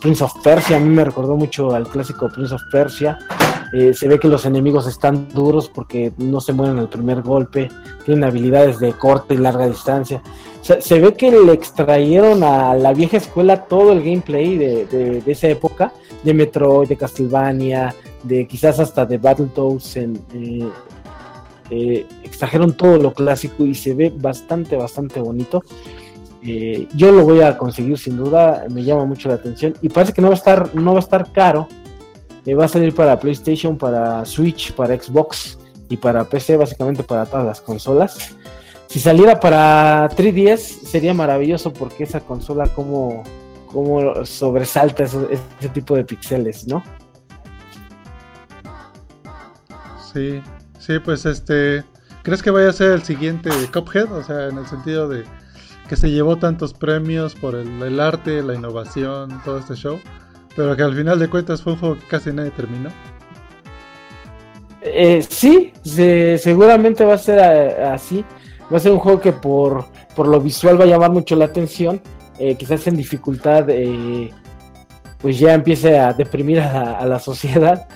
Prince 0.00 0.24
of 0.24 0.32
Persia. 0.42 0.76
A 0.76 0.80
mí 0.80 0.88
me 0.88 1.04
recordó 1.04 1.36
mucho 1.36 1.74
al 1.74 1.88
clásico 1.88 2.28
Prince 2.28 2.54
of 2.54 2.62
Persia. 2.70 3.18
Se 3.72 4.06
ve 4.06 4.18
que 4.20 4.28
los 4.28 4.44
enemigos 4.44 4.86
están 4.86 5.28
duros 5.30 5.68
porque 5.68 6.12
no 6.18 6.40
se 6.40 6.52
mueren 6.52 6.78
al 6.78 6.88
primer 6.88 7.22
golpe. 7.22 7.70
Tienen 8.04 8.24
habilidades 8.24 8.78
de 8.78 8.92
corte 8.92 9.34
y 9.34 9.38
larga 9.38 9.66
distancia 9.66 10.22
se, 10.62 11.00
ve 11.00 11.14
que 11.14 11.30
le 11.30 11.52
extrayeron 11.52 12.44
a 12.44 12.74
la 12.74 12.92
vieja 12.92 13.16
escuela 13.16 13.64
todo 13.64 13.92
el 13.92 14.00
gameplay 14.02 14.56
de, 14.56 15.22
esa 15.26 15.48
época, 15.48 15.92
de 16.22 16.34
Metroid, 16.34 16.88
de 16.88 16.96
Castlevania, 16.96 17.94
de 18.22 18.46
quizás 18.46 18.78
hasta 18.78 19.04
de 19.04 19.18
Battletoads. 19.18 19.96
En, 19.96 20.22
eh, 20.34 20.68
eh, 21.70 22.06
extrajeron 22.22 22.76
todo 22.76 22.98
lo 22.98 23.12
clásico 23.12 23.64
y 23.64 23.74
se 23.74 23.94
ve 23.94 24.12
bastante, 24.14 24.76
bastante 24.76 25.20
bonito. 25.20 25.64
Eh, 26.44 26.86
yo 26.94 27.10
lo 27.10 27.24
voy 27.24 27.40
a 27.40 27.56
conseguir 27.56 27.98
sin 27.98 28.16
duda, 28.16 28.66
me 28.70 28.84
llama 28.84 29.04
mucho 29.04 29.28
la 29.28 29.36
atención 29.36 29.74
y 29.80 29.88
parece 29.88 30.12
que 30.12 30.20
no 30.20 30.28
va 30.28 30.34
a 30.34 30.36
estar, 30.36 30.74
no 30.74 30.92
va 30.92 30.98
a 30.98 31.02
estar 31.02 31.32
caro. 31.32 31.66
Va 32.48 32.64
a 32.64 32.68
salir 32.68 32.94
para 32.94 33.18
PlayStation, 33.18 33.76
para 33.76 34.24
Switch, 34.24 34.72
para 34.72 35.00
Xbox 35.00 35.58
y 35.88 35.96
para 35.96 36.24
PC, 36.24 36.56
básicamente 36.56 37.02
para 37.02 37.26
todas 37.26 37.46
las 37.46 37.60
consolas. 37.60 38.34
Si 38.88 39.00
saliera 39.00 39.40
para 39.40 40.10
3DS 40.10 40.58
sería 40.58 41.14
maravilloso 41.14 41.72
porque 41.72 42.04
esa 42.04 42.20
consola 42.20 42.66
como, 42.68 43.22
como 43.72 44.24
sobresalta 44.26 45.04
ese, 45.04 45.68
tipo 45.72 45.96
de 45.96 46.04
píxeles, 46.04 46.66
¿no? 46.66 46.82
Sí, 50.12 50.42
sí, 50.78 50.98
pues 50.98 51.24
este, 51.24 51.84
¿crees 52.22 52.42
que 52.42 52.50
vaya 52.50 52.68
a 52.68 52.72
ser 52.74 52.92
el 52.92 53.02
siguiente 53.02 53.48
Cuphead? 53.72 54.12
O 54.12 54.22
sea, 54.22 54.48
en 54.48 54.58
el 54.58 54.66
sentido 54.66 55.08
de 55.08 55.24
que 55.88 55.96
se 55.96 56.10
llevó 56.10 56.36
tantos 56.36 56.74
premios 56.74 57.34
por 57.34 57.54
el, 57.54 58.00
arte, 58.00 58.42
la 58.42 58.54
innovación, 58.54 59.40
todo 59.44 59.58
este 59.58 59.74
show, 59.74 59.98
pero 60.56 60.76
que 60.76 60.82
al 60.82 60.94
final 60.94 61.18
de 61.18 61.28
cuentas 61.28 61.62
fue 61.62 61.72
un 61.74 61.78
juego 61.78 61.94
que 61.96 62.06
casi 62.06 62.32
nadie 62.32 62.50
terminó. 62.50 62.90
Eh, 64.82 65.24
sí, 65.28 65.72
seguramente 66.38 67.04
va 67.04 67.14
a 67.14 67.18
ser 67.18 67.38
eh, 67.38 67.84
así 67.84 68.24
va 68.72 68.78
a 68.78 68.80
ser 68.80 68.92
un 68.92 68.98
juego 68.98 69.20
que 69.20 69.32
por, 69.32 69.84
por 70.16 70.26
lo 70.26 70.40
visual 70.40 70.80
va 70.80 70.84
a 70.84 70.88
llamar 70.88 71.10
mucho 71.10 71.36
la 71.36 71.44
atención. 71.46 72.00
Eh, 72.38 72.54
quizás 72.56 72.86
en 72.86 72.96
dificultad, 72.96 73.68
eh, 73.68 74.30
pues 75.20 75.38
ya 75.38 75.52
empiece 75.52 75.98
a 75.98 76.12
deprimir 76.12 76.60
a, 76.60 77.04
la 77.06 77.18
sociedad, 77.18 77.86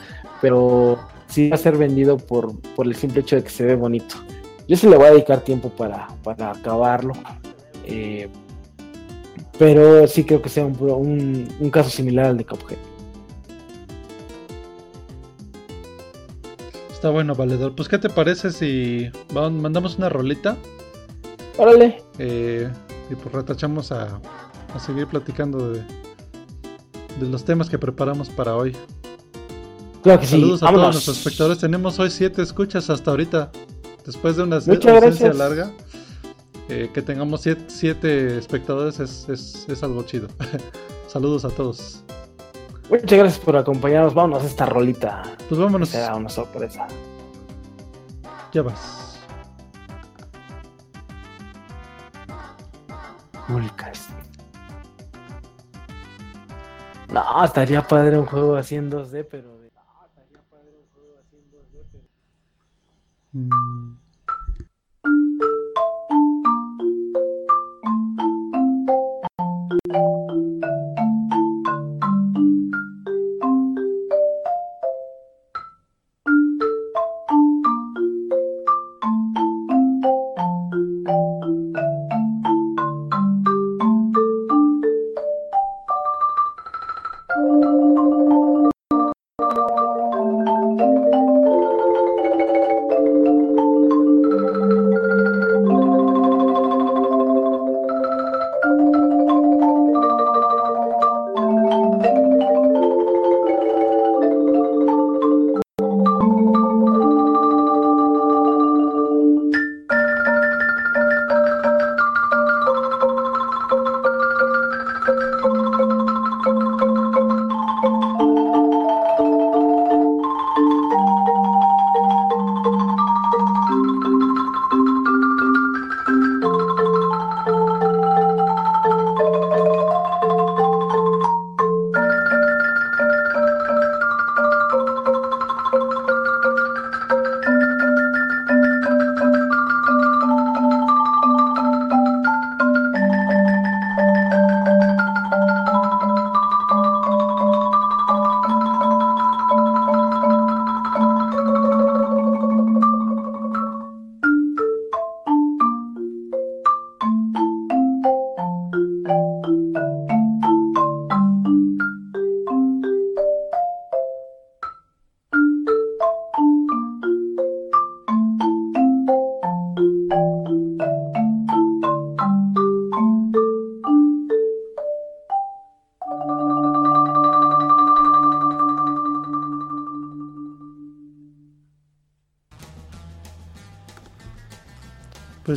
pero 0.40 0.98
sí 1.26 1.48
va 1.48 1.56
a 1.56 1.58
ser 1.58 1.76
vendido 1.76 2.18
por, 2.18 2.60
por 2.74 2.86
el 2.86 2.94
simple 2.94 3.20
hecho 3.20 3.36
de 3.36 3.42
que 3.42 3.50
se 3.50 3.64
ve 3.64 3.74
bonito. 3.74 4.16
Yo 4.68 4.76
sí 4.76 4.88
le 4.88 4.96
voy 4.96 5.06
a 5.06 5.10
dedicar 5.12 5.40
tiempo 5.40 5.70
para, 5.70 6.08
para 6.22 6.50
acabarlo. 6.50 7.14
Pero 9.58 10.06
sí 10.06 10.24
creo 10.24 10.42
que 10.42 10.48
sea 10.48 10.66
un, 10.66 11.48
un, 11.58 11.70
caso 11.70 11.90
similar 11.90 12.26
al 12.26 12.36
de 12.36 12.44
Cuphead. 12.44 12.78
Está 16.92 17.10
bueno, 17.10 17.34
valedor. 17.34 17.74
Pues, 17.74 17.88
¿qué 17.88 17.98
te 17.98 18.08
parece 18.08 18.50
si 18.52 19.10
mandamos 19.32 19.96
una 19.98 20.08
rolita? 20.08 20.56
Órale. 21.56 22.02
Eh, 22.18 22.68
y 23.10 23.14
pues 23.14 23.34
retachamos 23.34 23.92
a, 23.92 24.20
a 24.74 24.78
seguir 24.78 25.06
platicando 25.06 25.72
de, 25.72 25.80
de 27.20 27.28
los 27.30 27.44
temas 27.44 27.70
que 27.70 27.78
preparamos 27.78 28.28
para 28.28 28.56
hoy. 28.56 28.76
Claro 30.02 30.20
que 30.20 30.26
Saludos 30.26 30.62
a 30.62 30.70
todos 30.70 30.94
nuestros 30.94 31.18
espectadores. 31.18 31.58
Tenemos 31.58 31.98
hoy 31.98 32.10
siete 32.10 32.42
escuchas 32.42 32.90
hasta 32.90 33.10
ahorita. 33.10 33.50
Después 34.04 34.36
de 34.36 34.44
una 34.44 34.56
ausencia 34.56 35.32
larga. 35.32 35.72
Eh, 36.68 36.90
que 36.92 37.00
tengamos 37.00 37.42
siete, 37.68 38.38
espectadores 38.38 38.98
es, 38.98 39.28
es, 39.28 39.68
es, 39.68 39.82
algo 39.84 40.02
chido. 40.02 40.28
Saludos 41.06 41.44
a 41.44 41.50
todos. 41.50 42.02
Muchas 42.90 43.18
gracias 43.18 43.38
por 43.38 43.56
acompañarnos. 43.56 44.14
Vámonos 44.14 44.42
a 44.42 44.46
esta 44.46 44.66
rolita. 44.66 45.22
Pues 45.48 45.60
vámonos. 45.60 45.90
Será 45.90 46.16
una 46.16 46.28
sorpresa. 46.28 46.88
Ya 48.52 48.62
vas. 48.62 49.20
Mulcast. 53.48 54.10
No, 57.12 57.44
estaría 57.44 57.86
padre 57.86 58.18
un 58.18 58.26
juego 58.26 58.56
así 58.56 58.74
en 58.74 58.90
2D, 58.90 59.26
pero. 59.30 59.50
No, 59.52 60.06
estaría 60.06 60.42
padre 60.50 60.80
un 60.80 60.86
juego 60.92 61.16
así 61.20 61.36
en 61.36 61.50
2D, 61.52 61.86
pero. 61.92 62.04
Mm. 63.32 64.05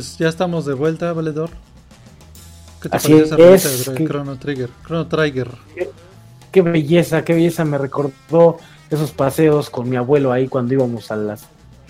Pues 0.00 0.16
ya 0.16 0.30
estamos 0.30 0.64
de 0.64 0.72
vuelta, 0.72 1.12
Valedor. 1.12 1.50
¿Qué 2.80 2.88
te 2.88 2.96
Así 2.96 3.12
parece 3.12 3.54
esa 3.54 3.92
de 3.92 4.06
Chrono 4.06 4.38
Trigger? 4.38 4.70
Chrono 4.82 5.06
Trigger. 5.06 5.50
Qué, 6.50 6.62
belleza, 6.62 7.22
qué 7.22 7.34
belleza 7.34 7.66
me 7.66 7.76
recordó 7.76 8.56
esos 8.88 9.10
paseos 9.10 9.68
con 9.68 9.90
mi 9.90 9.96
abuelo 9.96 10.32
ahí 10.32 10.48
cuando 10.48 10.72
íbamos 10.72 11.10
a 11.10 11.16
las 11.16 11.44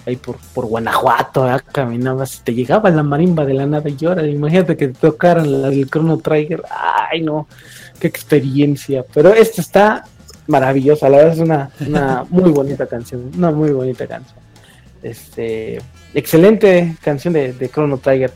ahí 0.07 0.17
por, 0.17 0.39
por 0.53 0.67
Guanajuato, 0.67 1.49
¿eh? 1.49 1.61
caminabas, 1.71 2.43
te 2.43 2.53
llegaba 2.53 2.91
la 2.91 3.05
marimba 3.05 3.45
de 3.45 3.55
la 3.55 3.67
nada 3.67 3.89
y 3.89 4.05
ahora 4.05 4.27
imagínate 4.27 4.77
que 4.77 4.89
te 4.89 4.95
tocaran 4.95 5.63
la 5.63 5.69
del 5.71 5.89
Chrono 5.89 6.19
Trigger, 6.19 6.65
ay 6.69 7.23
no, 7.23 7.47
qué 8.01 8.09
experiencia, 8.09 9.05
pero 9.15 9.33
esta 9.33 9.61
está 9.61 10.05
maravillosa, 10.49 11.09
la 11.09 11.19
verdad 11.19 11.35
es 11.35 11.39
una, 11.39 11.71
una 11.87 12.25
muy 12.29 12.51
bonita 12.51 12.87
canción, 12.89 13.31
una 13.37 13.53
muy 13.53 13.71
bonita 13.71 14.05
canción. 14.09 14.50
Este, 15.03 15.79
excelente 16.15 16.97
canción 17.03 17.35
de, 17.35 17.71
Chrono 17.73 17.99
Tiger. 17.99 18.33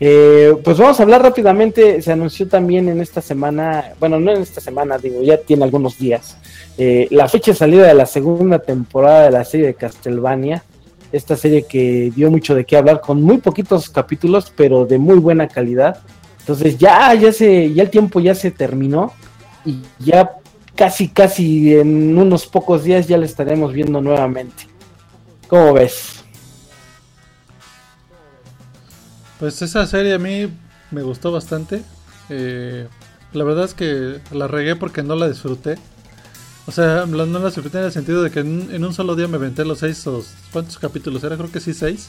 Eh, 0.00 0.54
pues 0.62 0.78
vamos 0.78 0.98
a 0.98 1.02
hablar 1.02 1.22
rápidamente. 1.22 2.02
Se 2.02 2.12
anunció 2.12 2.48
también 2.48 2.88
en 2.88 3.00
esta 3.00 3.20
semana, 3.20 3.92
bueno, 3.98 4.18
no 4.20 4.32
en 4.32 4.42
esta 4.42 4.60
semana, 4.60 4.98
digo, 4.98 5.22
ya 5.22 5.38
tiene 5.38 5.64
algunos 5.64 5.98
días, 5.98 6.36
eh, 6.78 7.08
la 7.10 7.28
fecha 7.28 7.52
de 7.52 7.56
salida 7.56 7.86
de 7.86 7.94
la 7.94 8.06
segunda 8.06 8.58
temporada 8.58 9.24
de 9.24 9.30
la 9.30 9.44
serie 9.44 9.66
de 9.66 9.74
Castlevania. 9.74 10.64
Esta 11.12 11.36
serie 11.36 11.62
que 11.62 12.12
dio 12.14 12.28
mucho 12.28 12.56
de 12.56 12.64
qué 12.64 12.76
hablar, 12.76 13.00
con 13.00 13.22
muy 13.22 13.38
poquitos 13.38 13.88
capítulos, 13.88 14.52
pero 14.54 14.84
de 14.84 14.98
muy 14.98 15.18
buena 15.18 15.46
calidad. 15.46 15.98
Entonces 16.40 16.76
ya, 16.76 17.14
ya 17.14 17.32
se, 17.32 17.72
ya 17.72 17.84
el 17.84 17.90
tiempo 17.90 18.20
ya 18.20 18.34
se 18.34 18.50
terminó 18.50 19.12
y 19.64 19.78
ya 20.00 20.32
casi, 20.74 21.08
casi 21.08 21.74
en 21.74 22.18
unos 22.18 22.46
pocos 22.46 22.84
días 22.84 23.06
ya 23.06 23.16
la 23.16 23.26
estaremos 23.26 23.72
viendo 23.72 24.00
nuevamente. 24.00 24.73
¿Cómo 25.48 25.72
ves? 25.74 26.24
Pues 29.38 29.60
esa 29.62 29.86
serie 29.86 30.14
a 30.14 30.18
mí 30.18 30.48
me 30.90 31.02
gustó 31.02 31.32
bastante. 31.32 31.82
Eh, 32.30 32.88
la 33.32 33.44
verdad 33.44 33.64
es 33.64 33.74
que 33.74 34.20
la 34.32 34.48
regué 34.48 34.76
porque 34.76 35.02
no 35.02 35.16
la 35.16 35.28
disfruté. 35.28 35.76
O 36.66 36.72
sea, 36.72 37.04
no 37.04 37.26
la 37.26 37.46
disfruté 37.46 37.78
en 37.78 37.84
el 37.84 37.92
sentido 37.92 38.22
de 38.22 38.30
que 38.30 38.40
en, 38.40 38.82
un 38.82 38.94
solo 38.94 39.16
día 39.16 39.28
me 39.28 39.36
aventé 39.36 39.64
los 39.64 39.80
seis 39.80 40.06
o 40.06 40.24
cuántos 40.52 40.78
capítulos 40.78 41.22
era, 41.24 41.36
creo 41.36 41.52
que 41.52 41.60
sí 41.60 41.74
seis. 41.74 42.08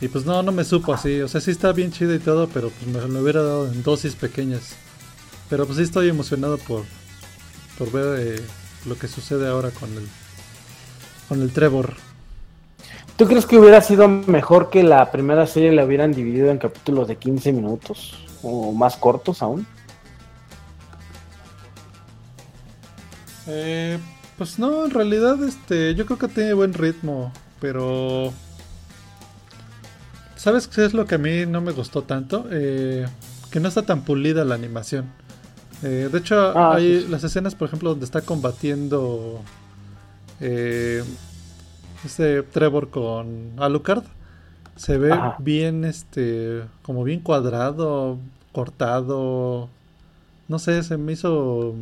Y 0.00 0.08
pues 0.08 0.24
no, 0.24 0.42
no 0.42 0.50
me 0.50 0.64
supo 0.64 0.94
así. 0.94 1.20
O 1.20 1.28
sea, 1.28 1.40
sí 1.40 1.50
está 1.50 1.72
bien 1.72 1.92
chido 1.92 2.14
y 2.14 2.18
todo, 2.18 2.48
pero 2.48 2.70
pues 2.70 3.08
me, 3.08 3.20
hubiera 3.20 3.42
dado 3.42 3.70
en 3.70 3.82
dosis 3.82 4.16
pequeñas. 4.16 4.74
Pero 5.48 5.66
pues 5.66 5.76
sí 5.76 5.84
estoy 5.84 6.08
emocionado 6.08 6.58
por, 6.58 6.84
por 7.78 7.92
ver 7.92 8.20
eh, 8.20 8.42
lo 8.86 8.98
que 8.98 9.06
sucede 9.06 9.46
ahora 9.48 9.70
con 9.70 9.90
el, 9.92 10.08
con 11.30 11.42
el 11.42 11.52
Trevor. 11.52 11.94
¿Tú 13.16 13.28
crees 13.28 13.46
que 13.46 13.56
hubiera 13.56 13.80
sido 13.80 14.08
mejor 14.08 14.68
que 14.68 14.82
la 14.82 15.12
primera 15.12 15.46
serie 15.46 15.70
la 15.70 15.84
hubieran 15.84 16.10
dividido 16.10 16.50
en 16.50 16.58
capítulos 16.58 17.06
de 17.06 17.16
15 17.16 17.52
minutos 17.52 18.18
o 18.42 18.72
más 18.72 18.96
cortos 18.96 19.40
aún? 19.40 19.64
Eh, 23.46 23.96
pues 24.36 24.58
no, 24.58 24.84
en 24.84 24.90
realidad 24.90 25.40
este, 25.44 25.94
yo 25.94 26.04
creo 26.04 26.18
que 26.18 26.26
tiene 26.26 26.52
buen 26.52 26.74
ritmo, 26.74 27.32
pero 27.60 28.32
¿sabes 30.34 30.66
qué 30.66 30.84
es 30.84 30.94
lo 30.94 31.06
que 31.06 31.14
a 31.14 31.18
mí 31.18 31.46
no 31.46 31.60
me 31.60 31.70
gustó 31.70 32.02
tanto? 32.02 32.48
Eh, 32.50 33.06
que 33.52 33.60
no 33.60 33.68
está 33.68 33.82
tan 33.82 34.02
pulida 34.02 34.44
la 34.44 34.56
animación. 34.56 35.12
Eh, 35.84 36.08
de 36.10 36.18
hecho, 36.18 36.58
ah, 36.58 36.74
hay 36.74 37.06
las 37.06 37.22
escenas, 37.22 37.54
por 37.54 37.68
ejemplo, 37.68 37.90
donde 37.90 38.04
está 38.04 38.20
combatiendo 38.20 39.40
este 40.40 42.42
Trevor 42.42 42.88
con 42.88 43.52
Alucard, 43.58 44.04
se 44.76 44.96
ve 44.96 45.12
bien, 45.38 45.84
este, 45.84 46.62
como 46.82 47.04
bien 47.04 47.20
cuadrado, 47.20 48.18
cortado. 48.52 49.68
No 50.48 50.58
sé, 50.58 50.82
se 50.82 50.96
me 50.96 51.12
hizo 51.12 51.74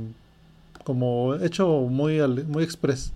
como 0.85 1.37
hecho 1.37 1.69
muy, 1.83 2.21
muy 2.47 2.65
express. 2.65 3.13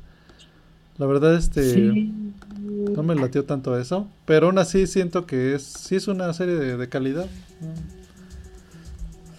La 0.99 1.07
verdad, 1.07 1.35
este, 1.35 2.13
no 2.61 3.03
me 3.03 3.15
latió 3.15 3.45
tanto 3.45 3.79
eso, 3.79 4.07
pero 4.25 4.47
aún 4.47 4.59
así 4.59 4.87
siento 4.87 5.27
que 5.27 5.55
es, 5.55 5.63
sí 5.63 5.97
es 5.97 6.07
una 6.07 6.33
serie 6.33 6.55
de, 6.55 6.89
calidad. 6.89 7.27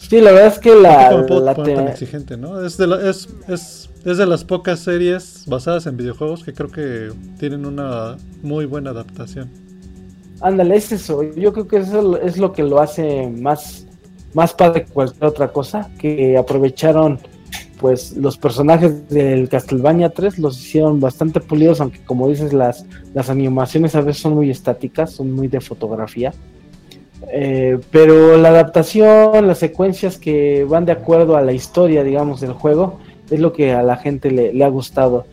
Sí, 0.09 0.21
la 0.21 0.31
verdad 0.31 0.53
es 0.53 0.59
que 0.59 0.75
la... 0.75 1.11
la 1.11 1.55
tan 1.55 1.87
exigente, 1.87 2.37
¿no? 2.37 2.63
Es 2.63 2.77
de, 2.77 3.09
es, 3.09 3.27
es, 3.47 3.89
es 4.05 4.17
de 4.17 4.25
las 4.25 4.43
pocas 4.43 4.79
series 4.79 5.43
basadas 5.47 5.85
en 5.85 5.97
videojuegos 5.97 6.43
que 6.43 6.53
creo 6.53 6.69
que 6.69 7.11
tienen 7.39 7.65
una 7.65 8.17
muy 8.41 8.65
buena 8.65 8.91
adaptación. 8.91 9.49
Ándale, 10.41 10.75
es 10.75 10.91
eso. 10.91 11.23
Yo 11.35 11.53
creo 11.53 11.67
que 11.67 11.77
eso 11.77 12.21
es 12.21 12.37
lo 12.37 12.51
que 12.51 12.63
lo 12.63 12.81
hace 12.81 13.27
más, 13.29 13.87
más 14.33 14.53
padre 14.53 14.85
que 14.85 14.91
cualquier 14.91 15.25
otra 15.25 15.47
cosa, 15.51 15.89
que 15.97 16.37
aprovecharon 16.37 17.19
pues 17.79 18.15
los 18.15 18.37
personajes 18.37 19.09
del 19.09 19.49
Castlevania 19.49 20.09
3 20.09 20.39
los 20.39 20.57
hicieron 20.57 20.99
bastante 20.99 21.39
pulidos, 21.39 21.81
aunque 21.81 22.03
como 22.03 22.29
dices, 22.29 22.53
las, 22.53 22.85
las 23.13 23.29
animaciones 23.29 23.95
a 23.95 24.01
veces 24.01 24.21
son 24.21 24.35
muy 24.35 24.49
estáticas, 24.49 25.11
son 25.11 25.31
muy 25.31 25.47
de 25.47 25.59
fotografía. 25.59 26.33
Eh, 27.31 27.79
pero 27.91 28.37
la 28.37 28.49
adaptación, 28.49 29.47
las 29.47 29.59
secuencias 29.59 30.17
que 30.17 30.65
van 30.65 30.85
de 30.85 30.91
acuerdo 30.91 31.35
a 31.35 31.41
la 31.41 31.53
historia, 31.53 32.03
digamos, 32.03 32.41
del 32.41 32.53
juego, 32.53 32.99
es 33.29 33.39
lo 33.39 33.53
que 33.53 33.73
a 33.73 33.83
la 33.83 33.97
gente 33.97 34.31
le, 34.31 34.63
ha 34.63 34.67
gustado. 34.67 35.25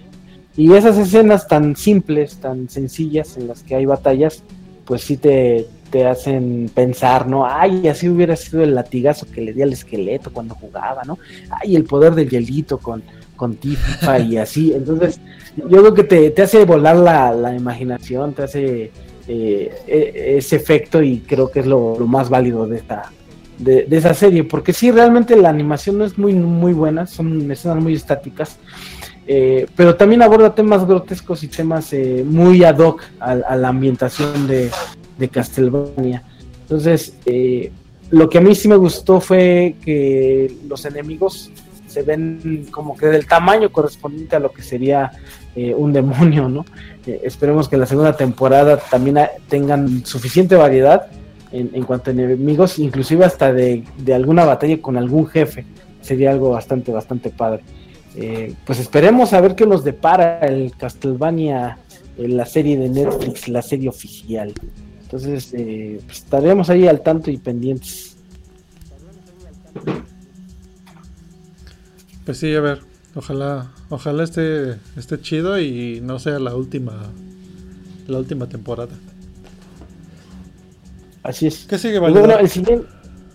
Y 0.56 0.72
esas 0.72 0.98
escenas 0.98 1.48
tan 1.48 1.76
simples, 1.76 2.36
tan 2.36 2.68
sencillas, 2.68 3.36
en 3.36 3.48
las 3.48 3.62
que 3.62 3.74
hay 3.74 3.86
batallas, 3.86 4.42
pues 4.84 5.02
sí 5.02 5.16
te, 5.16 5.66
te 5.90 6.06
hacen 6.06 6.70
pensar, 6.74 7.26
¿no? 7.26 7.46
Ay, 7.46 7.88
así 7.88 8.08
hubiera 8.08 8.36
sido 8.36 8.62
el 8.62 8.74
latigazo 8.74 9.26
que 9.32 9.40
le 9.40 9.52
di 9.52 9.62
al 9.62 9.72
esqueleto 9.72 10.32
cuando 10.32 10.54
jugaba, 10.54 11.02
¿no? 11.04 11.18
Ay, 11.50 11.76
el 11.76 11.84
poder 11.84 12.14
del 12.14 12.28
hielito 12.28 12.78
con, 12.78 13.02
con 13.36 13.56
Tifa 13.56 14.18
y 14.18 14.36
así. 14.36 14.72
Entonces, 14.72 15.20
yo 15.56 15.68
creo 15.68 15.94
que 15.94 16.04
te, 16.04 16.30
te 16.30 16.42
hace 16.42 16.64
volar 16.64 16.96
la, 16.96 17.32
la, 17.32 17.54
imaginación, 17.54 18.34
te 18.34 18.42
hace 18.42 18.90
eh, 19.28 19.70
e, 19.86 20.36
ese 20.38 20.56
efecto 20.56 21.02
y 21.02 21.20
creo 21.20 21.50
que 21.50 21.60
es 21.60 21.66
lo, 21.66 21.96
más 22.06 22.28
válido 22.28 22.66
de 22.66 22.76
esta 22.78 23.12
de, 23.58 23.86
esa 23.90 24.14
serie, 24.14 24.44
porque 24.44 24.72
sí, 24.72 24.90
realmente 24.90 25.36
la 25.36 25.50
animación 25.50 25.98
no 25.98 26.06
es 26.06 26.16
muy, 26.16 26.32
muy 26.32 26.72
buena, 26.72 27.06
son 27.06 27.50
escenas 27.50 27.82
muy 27.82 27.94
estáticas. 27.94 28.58
Eh, 29.26 29.66
pero 29.76 29.94
también 29.96 30.22
aborda 30.22 30.54
temas 30.54 30.86
grotescos 30.86 31.42
y 31.44 31.48
temas 31.48 31.92
eh, 31.92 32.24
muy 32.26 32.64
ad 32.64 32.78
hoc 32.78 33.02
a 33.20 33.54
la 33.54 33.68
ambientación 33.68 34.48
de, 34.48 34.70
de 35.20 35.28
Castlevania. 35.28 36.24
Entonces, 36.62 37.14
eh, 37.26 37.70
lo 38.10 38.28
que 38.28 38.38
a 38.38 38.40
mí 38.40 38.54
sí 38.54 38.66
me 38.66 38.76
gustó 38.76 39.20
fue 39.20 39.76
que 39.84 40.56
los 40.66 40.84
enemigos 40.84 41.50
se 41.86 42.02
ven 42.02 42.66
como 42.70 42.96
que 42.96 43.06
del 43.06 43.26
tamaño 43.26 43.70
correspondiente 43.70 44.36
a 44.36 44.40
lo 44.40 44.52
que 44.52 44.62
sería 44.62 45.10
eh, 45.68 45.74
un 45.74 45.92
demonio, 45.92 46.48
¿no? 46.48 46.64
Eh, 47.06 47.20
esperemos 47.24 47.68
que 47.68 47.76
la 47.76 47.86
segunda 47.86 48.16
temporada 48.16 48.78
también 48.78 49.18
tengan 49.48 50.04
suficiente 50.06 50.54
variedad 50.56 51.06
en, 51.52 51.82
cuanto 51.82 52.10
a 52.10 52.12
enemigos, 52.12 52.78
inclusive 52.78 53.24
hasta 53.24 53.52
de, 53.52 53.84
alguna 54.14 54.44
batalla 54.44 54.80
con 54.80 54.96
algún 54.96 55.26
jefe. 55.26 55.64
Sería 56.00 56.30
algo 56.30 56.50
bastante, 56.50 56.92
bastante 56.92 57.30
padre. 57.30 57.62
pues 58.64 58.78
esperemos 58.78 59.32
a 59.32 59.40
ver 59.40 59.56
qué 59.56 59.66
nos 59.66 59.82
depara 59.82 60.38
el 60.40 60.72
Castlevania, 60.76 61.78
la 62.16 62.46
serie 62.46 62.78
de 62.78 62.88
Netflix, 62.88 63.48
la 63.48 63.62
serie 63.62 63.88
oficial. 63.88 64.54
Entonces, 65.12 65.52
eh, 65.54 66.00
pues, 66.06 66.18
estaremos 66.18 66.70
ahí 66.70 66.86
al 66.86 67.00
tanto 67.00 67.32
y 67.32 67.36
pendientes. 67.36 68.16
Pues 72.24 72.38
sí, 72.38 72.54
a 72.54 72.60
ver, 72.60 72.80
ojalá, 73.14 73.70
ojalá 73.88 74.24
esté, 74.24 74.76
esté 74.96 75.20
chido 75.20 75.60
y 75.60 76.00
no 76.02 76.18
sea 76.18 76.38
la 76.38 76.54
última, 76.54 77.10
la 78.06 78.18
última 78.18 78.48
temporada. 78.48 78.92
Así 81.22 81.46
es. 81.46 81.66
¿Qué 81.66 81.78
sigue, 81.78 82.00
pues 82.00 82.12
Bueno, 82.12 82.38
el 82.38 82.48
siguiente, 82.48 82.86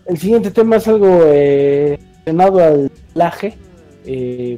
el 0.06 0.18
siguiente 0.18 0.52
tema 0.52 0.78
es 0.78 0.88
algo 0.88 1.22
eh, 1.26 2.00
al 2.26 2.36
doblaje. 2.38 3.58
Eh, 4.06 4.58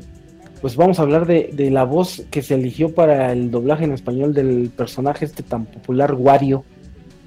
pues 0.62 0.75
vamos 0.75 0.99
a 0.99 1.03
hablar 1.03 1.27
de, 1.27 1.51
de, 1.53 1.69
la 1.69 1.84
voz 1.84 2.23
que 2.32 2.41
se 2.41 2.56
eligió 2.56 2.93
para 2.93 3.32
el 3.32 3.51
doblaje 3.51 3.84
en 3.84 3.93
español 3.93 4.34
del 4.34 4.71
personaje 4.75 5.25
este 5.25 5.43
tan 5.43 5.65
popular 5.65 6.15
Wario 6.15 6.63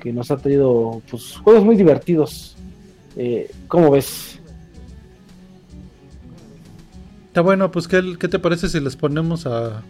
que 0.00 0.12
nos 0.12 0.30
ha 0.30 0.36
traído 0.38 1.00
pues, 1.08 1.36
juegos 1.36 1.64
muy 1.64 1.76
divertidos. 1.76 2.56
Eh, 3.16 3.50
¿Cómo 3.68 3.90
ves? 3.90 4.39
Está 7.30 7.42
bueno, 7.42 7.70
pues 7.70 7.86
¿qué, 7.86 8.16
¿qué, 8.18 8.26
te 8.26 8.40
parece 8.40 8.68
si 8.68 8.80
les 8.80 8.96
ponemos 8.96 9.46
a, 9.46 9.84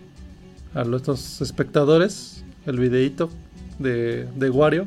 a 0.75 0.85
nuestros 0.85 1.41
espectadores 1.41 2.45
el 2.67 2.79
videíto 2.79 3.31
de, 3.79 4.27
de 4.27 4.51
Wario 4.51 4.87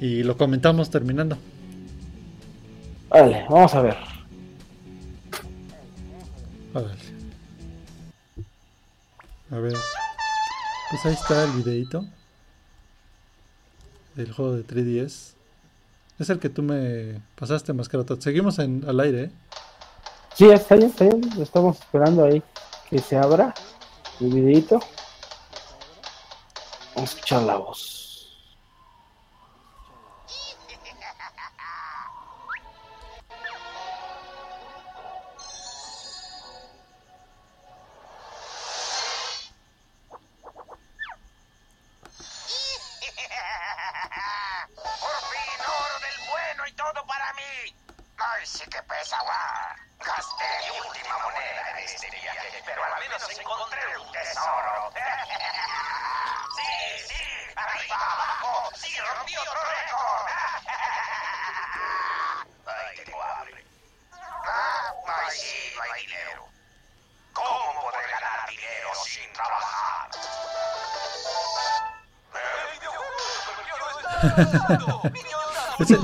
y 0.00 0.22
lo 0.22 0.36
comentamos 0.36 0.90
terminando? 0.90 1.36
Vale, 3.08 3.44
vamos 3.50 3.74
a 3.74 3.82
ver. 3.82 3.96
A 6.72 6.78
ver. 9.58 9.74
Pues 10.90 11.04
ahí 11.04 11.14
está 11.14 11.46
el 11.46 11.50
videíto 11.50 12.06
del 14.14 14.30
juego 14.30 14.54
de 14.54 14.64
3DS. 14.64 15.32
Es 16.20 16.30
el 16.30 16.38
que 16.38 16.48
tú 16.48 16.62
me 16.62 17.20
pasaste, 17.34 17.72
Mascarota. 17.72 18.14
Seguimos 18.20 18.60
en, 18.60 18.84
al 18.86 19.00
aire, 19.00 19.24
¿eh? 19.24 19.30
Sí, 20.34 20.50
está 20.50 20.74
bien, 20.74 20.90
está 20.90 21.04
bien. 21.04 21.22
Estamos 21.40 21.78
esperando 21.78 22.24
ahí 22.24 22.42
que 22.90 22.98
se 22.98 23.16
abra 23.16 23.54
el 24.20 24.30
videito. 24.30 24.80
Vamos 26.94 27.10
a 27.10 27.14
escuchar 27.14 27.42
la 27.42 27.56
voz. 27.56 28.03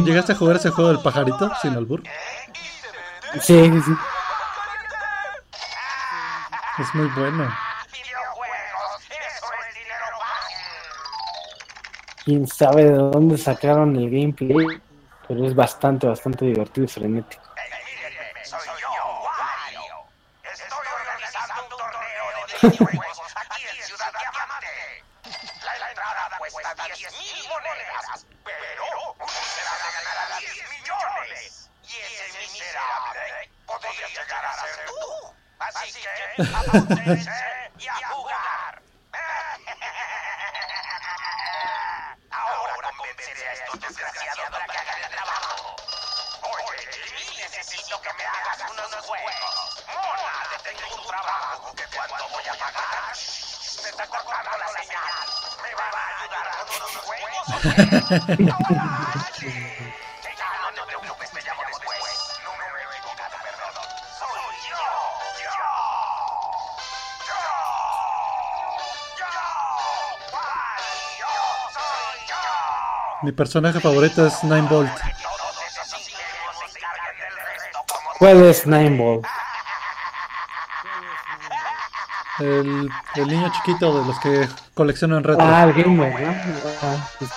¿Llegaste 0.04 0.32
a 0.32 0.36
jugar 0.36 0.56
ese 0.56 0.70
juego 0.70 0.92
del 0.92 1.02
pajarito 1.02 1.50
sin 1.60 1.74
albur? 1.74 2.02
Sí, 3.34 3.70
sí, 3.70 3.80
sí. 3.82 3.92
Es 6.78 6.94
muy 6.94 7.06
bueno. 7.08 7.54
Quién 12.24 12.46
sabe 12.46 12.84
de 12.84 12.92
dónde 12.92 13.38
sacaron 13.38 13.96
el 13.96 14.10
gameplay, 14.10 14.80
pero 15.26 15.46
es 15.46 15.54
bastante, 15.54 16.06
bastante 16.06 16.44
divertido 16.44 16.84
y 16.84 16.88
frenético. 16.88 17.42
Y 36.40 36.42
a 37.87 37.94
jugar. 38.09 38.81
Ahora 42.31 42.88
convenceré 42.96 43.46
a 43.46 43.53
estos 43.53 43.79
desgraciados 43.81 44.48
para 44.48 44.64
que 44.64 44.79
hagan 44.79 45.03
el 45.05 45.11
trabajo. 45.11 45.76
Oye, 46.42 46.79
Jimmy, 46.92 47.26
necesito 47.42 48.00
que 48.00 48.09
me 48.16 48.24
hagas 48.24 48.59
unos 48.70 48.94
juegos. 49.05 49.85
Mona, 49.87 50.33
te 50.50 50.57
tengo 50.72 50.87
un 50.96 51.03
trabajo 51.09 51.74
que 51.74 51.85
cuando 51.94 52.24
voy 52.31 52.46
a 52.48 52.55
pagar. 52.55 53.12
está 53.12 54.07
cortando 54.07 54.50
la 54.57 54.68
señal. 54.81 55.29
¿Me 55.62 55.74
van 55.76 55.94
a 55.94 56.03
ayudar 56.16 56.46
con 56.57 56.68
unos 56.81 56.96
juegos 57.05 57.44
o 57.53 57.55
qué? 57.61 57.76
¡Ahora 58.50 59.10
Mi 73.22 73.33
personaje 73.33 73.80
favorito 73.80 74.26
es 74.26 74.42
Nine 74.42 74.62
Bolt. 74.62 74.90
Que 74.94 75.00
todos 75.22 75.56
esos 75.85 75.98
ingenios 75.98 76.56
se 76.72 76.78
encarguen 76.78 77.18
del 77.18 77.35
resto 77.37 77.78
como 77.87 78.18
¿Cuál 78.18 78.44
es 78.44 78.66
Nine 78.66 78.96
Ball? 78.98 79.20
El, 82.38 82.88
el 83.16 83.28
niño 83.28 83.52
chiquito 83.52 84.00
de 84.00 84.06
los 84.06 84.18
que 84.20 84.48
coleccionan 84.72 85.22
retro. 85.22 85.44
Ah, 85.46 85.64
el 85.64 85.74
gamer, 85.74 86.20
¿no? 86.20 86.35
Ah, 86.83 87.09
pues, 87.18 87.30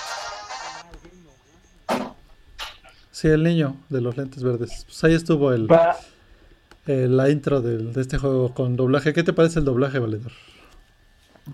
Sí, 3.10 3.28
el 3.28 3.42
niño 3.42 3.76
de 3.90 4.00
los 4.00 4.16
lentes 4.16 4.42
verdes. 4.42 4.84
Pues 4.86 5.04
ahí 5.04 5.14
estuvo 5.14 5.52
el, 5.52 5.68
eh, 6.86 7.06
la 7.08 7.28
intro 7.30 7.60
del- 7.60 7.92
de 7.92 8.00
este 8.02 8.18
juego 8.18 8.52
con 8.54 8.76
doblaje. 8.76 9.12
¿Qué 9.12 9.22
te 9.22 9.32
parece 9.32 9.58
el 9.60 9.64
doblaje, 9.66 9.98
Valedor? 9.98 10.32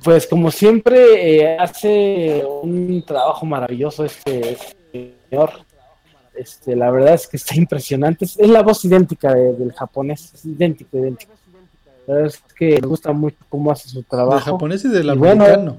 Pues 0.04 0.26
como 0.26 0.50
siempre 0.50 1.40
eh, 1.42 1.56
hace 1.58 2.44
un 2.62 3.02
trabajo 3.06 3.44
maravilloso 3.44 4.04
este 4.04 4.56
señor. 4.92 5.50
Este, 6.34 6.76
la 6.76 6.90
verdad 6.90 7.14
es 7.14 7.26
que 7.26 7.36
está 7.36 7.54
impresionante. 7.56 8.24
Es, 8.24 8.38
es 8.38 8.48
la 8.48 8.62
voz 8.62 8.84
idéntica 8.84 9.34
de- 9.34 9.52
del 9.54 9.72
japonés, 9.72 10.32
es 10.34 10.44
idéntico, 10.44 10.96
idéntico. 10.96 11.32
La 12.06 12.14
verdad 12.14 12.28
es 12.28 12.42
que 12.56 12.80
me 12.80 12.86
gusta 12.86 13.12
mucho 13.12 13.36
cómo 13.48 13.70
hace 13.72 13.88
su 13.88 13.96
Del 13.96 14.04
trabajo. 14.06 14.52
japonés 14.52 14.84
y 14.84 14.88
del 14.88 15.18
bueno, 15.18 15.44
americano. 15.44 15.76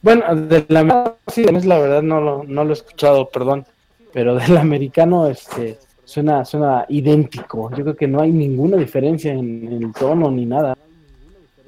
Bueno, 0.00 0.36
del 0.36 0.76
americano, 0.76 1.60
la 1.64 1.78
verdad 1.78 2.02
no 2.02 2.20
lo, 2.20 2.44
no 2.44 2.62
lo 2.64 2.70
he 2.70 2.74
escuchado, 2.74 3.28
perdón, 3.30 3.66
pero 4.12 4.36
del 4.36 4.56
americano 4.56 5.26
este 5.28 5.78
suena 6.04 6.44
suena 6.44 6.86
idéntico. 6.88 7.70
Yo 7.70 7.82
creo 7.82 7.96
que 7.96 8.06
no 8.06 8.20
hay 8.20 8.30
ninguna 8.30 8.76
diferencia 8.76 9.32
en, 9.32 9.66
en 9.66 9.82
el 9.82 9.92
tono 9.92 10.30
ni 10.30 10.46
nada. 10.46 10.76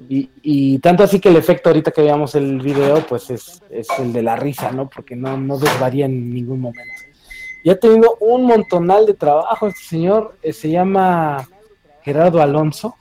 Y, 0.09 0.29
y 0.41 0.79
tanto 0.79 1.03
así 1.03 1.19
que 1.19 1.29
el 1.29 1.35
efecto 1.35 1.69
ahorita 1.69 1.91
que 1.91 2.01
veamos 2.01 2.35
el 2.35 2.59
video, 2.59 3.05
pues 3.07 3.29
es, 3.29 3.61
es 3.69 3.87
el 3.99 4.13
de 4.13 4.23
la 4.23 4.35
risa, 4.35 4.71
¿no? 4.71 4.89
Porque 4.89 5.15
no, 5.15 5.37
no 5.37 5.57
desvaría 5.57 6.05
en 6.05 6.33
ningún 6.33 6.61
momento. 6.61 6.93
Y 7.63 7.69
ha 7.69 7.79
tenido 7.79 8.17
un 8.19 8.45
montonal 8.45 9.05
de 9.05 9.13
trabajo 9.13 9.67
este 9.67 9.83
señor, 9.83 10.35
eh, 10.41 10.51
se 10.51 10.69
llama 10.69 11.47
Gerardo 12.01 12.41
Alonso, 12.41 12.95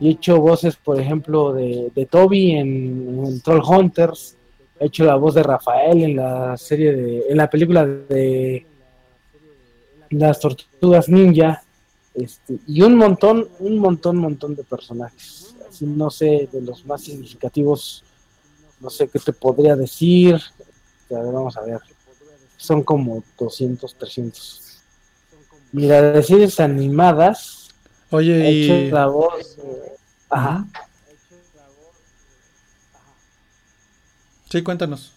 y 0.00 0.08
ha 0.08 0.10
hecho 0.12 0.40
voces, 0.40 0.76
por 0.76 1.00
ejemplo, 1.00 1.52
de, 1.52 1.92
de 1.94 2.06
Toby 2.06 2.52
en, 2.52 3.40
Troll 3.42 3.62
Hunters, 3.64 4.36
ha 4.80 4.84
hecho 4.84 5.04
la 5.04 5.14
voz 5.14 5.34
de 5.34 5.44
Rafael 5.44 6.02
en 6.02 6.16
la 6.16 6.56
serie 6.56 6.92
de, 6.92 7.24
en 7.28 7.36
la 7.36 7.48
película 7.48 7.86
de 7.86 8.66
las 10.10 10.40
tortugas 10.40 11.08
ninja, 11.08 11.62
este, 12.14 12.58
y 12.66 12.82
un 12.82 12.96
montón, 12.96 13.48
un 13.60 13.78
montón, 13.78 14.16
montón 14.16 14.56
de 14.56 14.64
personajes. 14.64 15.51
Así 15.72 15.86
no 15.86 16.10
sé, 16.10 16.50
de 16.52 16.60
los 16.60 16.84
más 16.84 17.00
significativos, 17.00 18.04
no 18.78 18.90
sé 18.90 19.08
qué 19.08 19.18
te 19.18 19.32
podría 19.32 19.74
decir. 19.74 20.34
A 21.10 21.14
ver, 21.14 21.32
vamos 21.32 21.56
a 21.56 21.62
ver. 21.62 21.80
Son 22.58 22.82
como 22.82 23.24
200, 23.38 23.94
300. 23.94 24.82
Mira, 25.72 26.02
de 26.12 26.22
series 26.22 26.60
animadas, 26.60 27.70
ha 28.10 28.16
Oye, 28.16 28.50
hecho 28.50 28.74
y 28.74 28.90
la 28.90 29.06
voz. 29.06 29.56
eh, 29.64 29.96
ajá. 30.28 30.66
sí, 34.50 34.62
cuéntanos. 34.62 35.12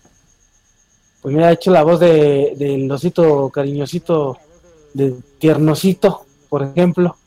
Pues 1.21 1.35
mira, 1.35 1.49
ha 1.49 1.51
hecho 1.51 1.69
la 1.69 1.83
voz 1.83 1.99
de 1.99 2.53
del 2.55 2.89
osito 2.89 3.49
cariñosito, 3.49 4.37
de 4.93 5.15
tiernosito, 5.37 6.25
por 6.47 6.63
ejemplo, 6.63 7.17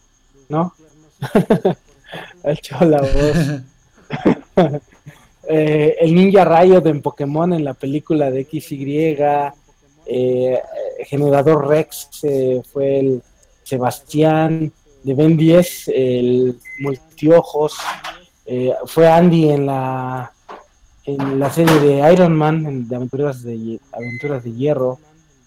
¿no? 0.49 0.73
ha 2.45 2.51
hecho 2.51 2.77
la 2.85 3.01
voz. 3.01 4.81
Eh, 5.51 5.97
el 6.01 6.15
ninja 6.15 6.45
Rayo 6.45 6.85
en 6.85 7.01
Pokémon 7.01 7.51
en 7.55 7.65
la 7.65 7.73
película 7.73 8.31
de 8.31 8.45
XY, 8.45 9.17
eh, 10.05 10.59
Generador 11.07 11.67
Rex 11.69 12.11
eh, 12.25 12.61
fue 12.71 12.99
el 13.01 13.23
Sebastián, 13.63 14.71
de 15.03 15.15
Ben 15.15 15.39
10, 15.39 15.89
el 15.95 16.59
Multiojos, 16.81 17.79
eh, 18.45 18.75
fue 18.85 19.09
Andy 19.09 19.49
en 19.51 19.65
la 19.67 20.33
en 21.07 21.39
la 21.41 21.51
serie 21.51 21.81
de 21.81 22.13
Iron 22.13 22.35
Man, 22.37 22.67
en- 22.67 22.87
de 22.87 22.97
Aventuras 22.97 23.43
de, 23.43 23.81
Aventuras 23.93 24.45
de 24.45 24.53
Hierro, 24.53 24.99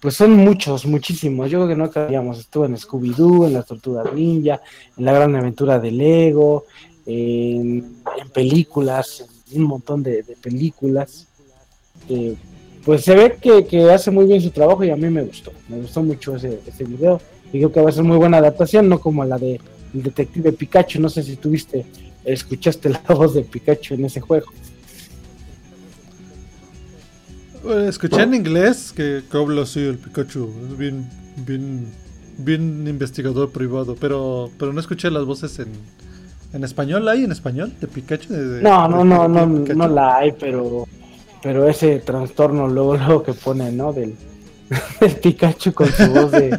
pues 0.02 0.16
son 0.16 0.36
muchos, 0.36 0.86
muchísimos. 0.88 1.52
Yo 1.52 1.60
creo 1.60 1.70
que 1.70 1.76
no 1.76 1.92
cabíamos. 1.92 2.40
Estuvo 2.40 2.66
en 2.66 2.76
Scooby-Doo, 2.76 3.46
en 3.46 3.54
las 3.54 3.68
Tortugas 3.68 4.12
Ninja, 4.14 4.60
en 4.98 5.06
la 5.06 5.14
Gran 5.14 5.36
Aventura 5.36 5.80
de 5.80 5.92
Lego, 5.92 6.66
en, 7.06 8.02
películas, 8.34 9.26
en 9.52 9.62
un 9.62 9.68
montón 9.68 10.02
de, 10.02 10.26
películas. 10.42 11.28
Eh, 12.10 12.36
pues 12.84 13.04
se 13.04 13.16
ve 13.16 13.38
que, 13.40 13.68
que 13.68 13.92
hace 13.92 14.10
muy 14.10 14.26
bien 14.26 14.42
su 14.42 14.50
trabajo 14.50 14.84
y 14.84 14.90
a 14.90 14.96
mí 14.96 15.08
me 15.08 15.22
gustó. 15.22 15.52
Me 15.70 15.78
gustó 15.78 16.02
mucho 16.02 16.36
ese, 16.36 16.60
ese 16.66 16.84
video. 16.84 17.22
Y 17.54 17.60
creo 17.60 17.72
que 17.72 17.82
va 17.82 17.90
a 17.90 17.94
ser 17.94 18.04
muy 18.04 18.18
buena 18.18 18.38
adaptación, 18.38 18.90
no 18.90 19.00
como 19.00 19.24
la 19.24 19.38
de 19.38 19.60
el 19.94 20.04
detective 20.04 20.52
Pikachu. 20.52 21.00
No 21.00 21.10
sé 21.10 21.22
si 21.22 21.36
tuviste, 21.36 21.86
escuchaste 22.26 22.90
la 22.90 23.04
voz 23.10 23.36
de 23.36 23.44
Pikachu 23.44 23.94
en 23.94 24.06
ese 24.06 24.20
juego. 24.20 24.48
Escuché 27.88 28.24
en 28.24 28.34
inglés 28.34 28.91
que, 28.95 29.24
habla 29.34 29.63
así 29.63 29.80
el 29.80 29.97
Pikachu. 29.97 30.50
Es 30.71 30.78
bien, 30.78 31.08
bien, 31.45 31.86
bien 32.38 32.88
investigador 32.88 33.52
privado. 33.52 33.95
Pero, 34.00 34.50
pero 34.58 34.74
no 34.74 34.80
escuché 34.80 35.12
las 35.12 35.26
voces 35.26 35.60
en, 35.60 35.67
en 36.54 36.63
español. 36.63 37.08
¿Hay 37.08 37.24
en 37.24 37.32
español 37.32 37.74
de 37.80 37.88
Pikachu? 37.88 38.34
De- 38.34 38.47
de- 38.47 38.62
No, 38.63 38.88
no, 38.88 39.04
no, 39.06 39.28
no, 39.28 39.63
Pikachu? 39.63 39.78
no 39.78 39.88
la 39.88 40.17
hay, 40.17 40.32
pero, 40.34 40.88
pero 41.43 41.67
ese 41.67 42.00
trastorno 42.00 42.67
luego, 42.67 42.97
luego 42.97 43.24
que 43.24 43.34
pone, 43.34 43.71
¿no? 43.71 43.93
Del, 43.93 44.15
del 45.00 45.15
Pikachu 45.17 45.74
con 45.74 45.91
su 45.91 46.08
voz 46.08 46.32
de, 46.32 46.58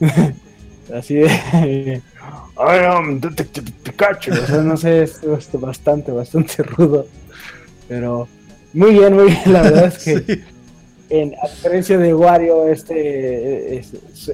así 0.94 1.14
de, 1.14 2.02
I 2.56 2.84
am 2.86 3.20
Detective 3.20 3.70
Pikachu, 3.82 4.32
o 4.32 4.46
sea, 4.46 4.62
no 4.62 4.76
sé, 4.76 5.02
es, 5.04 5.20
es 5.22 5.60
bastante, 5.60 6.12
bastante 6.12 6.62
rudo, 6.62 7.06
pero 7.88 8.28
muy 8.74 8.90
bien, 8.92 9.14
muy 9.14 9.26
bien, 9.26 9.40
la 9.52 9.62
verdad 9.62 9.86
es 9.86 9.98
que 10.04 10.18
Sí. 10.34 10.42
en 11.10 11.34
a 11.42 11.48
diferencia 11.48 11.96
de 11.98 12.12
Wario, 12.14 12.68
este 12.68 13.76
es, 13.78 13.92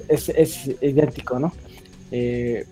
es- 0.09 0.29
es 0.31 0.67
idéntico, 0.81 1.39
¿no? 1.39 1.53
Eh, 2.11 2.65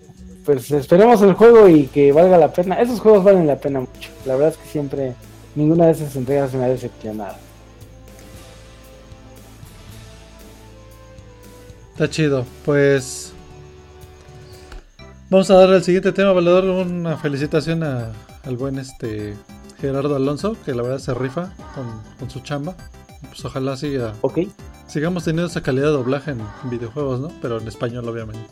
pues 0.45 0.69
esperemos 0.71 1.21
el 1.21 1.33
juego 1.33 1.67
y 1.69 1.85
que 1.87 2.11
valga 2.11 2.37
la 2.37 2.51
pena. 2.51 2.81
Esos 2.81 2.99
juegos 2.99 3.23
valen 3.23 3.45
la 3.47 3.57
pena 3.57 3.81
mucho. 3.81 4.09
La 4.25 4.33
verdad 4.35 4.49
es 4.53 4.57
que 4.57 4.67
siempre, 4.69 5.13
ninguna 5.55 5.85
de 5.85 5.91
esas 5.91 6.15
entregas 6.15 6.53
me 6.53 6.63
ha 6.63 6.69
decepcionado. 6.69 7.35
Está 11.93 12.09
chido. 12.09 12.45
Pues. 12.65 13.33
Vamos 15.29 15.51
a 15.51 15.55
darle 15.55 15.75
al 15.75 15.83
siguiente 15.83 16.11
tema, 16.11 16.31
Valedor. 16.31 16.65
Una 16.65 17.17
felicitación 17.17 17.83
a- 17.83 18.11
al 18.45 18.57
buen 18.57 18.79
este 18.79 19.35
Gerardo 19.81 20.15
Alonso, 20.15 20.55
que 20.65 20.73
la 20.73 20.83
verdad 20.83 20.99
se 20.99 21.13
rifa 21.13 21.53
con, 21.75 21.85
con 22.19 22.29
su 22.29 22.39
chamba. 22.41 22.75
Pues 23.27 23.43
ojalá 23.45 23.75
siga, 23.75 24.13
Ok, 24.21 24.39
sigamos 24.87 25.23
teniendo 25.25 25.47
esa 25.49 25.61
calidad 25.61 25.87
de 25.87 25.91
doblaje 25.93 26.31
en 26.31 26.39
videojuegos, 26.69 27.19
¿no? 27.19 27.31
Pero 27.41 27.59
en 27.59 27.67
español, 27.67 28.07
obviamente. 28.07 28.49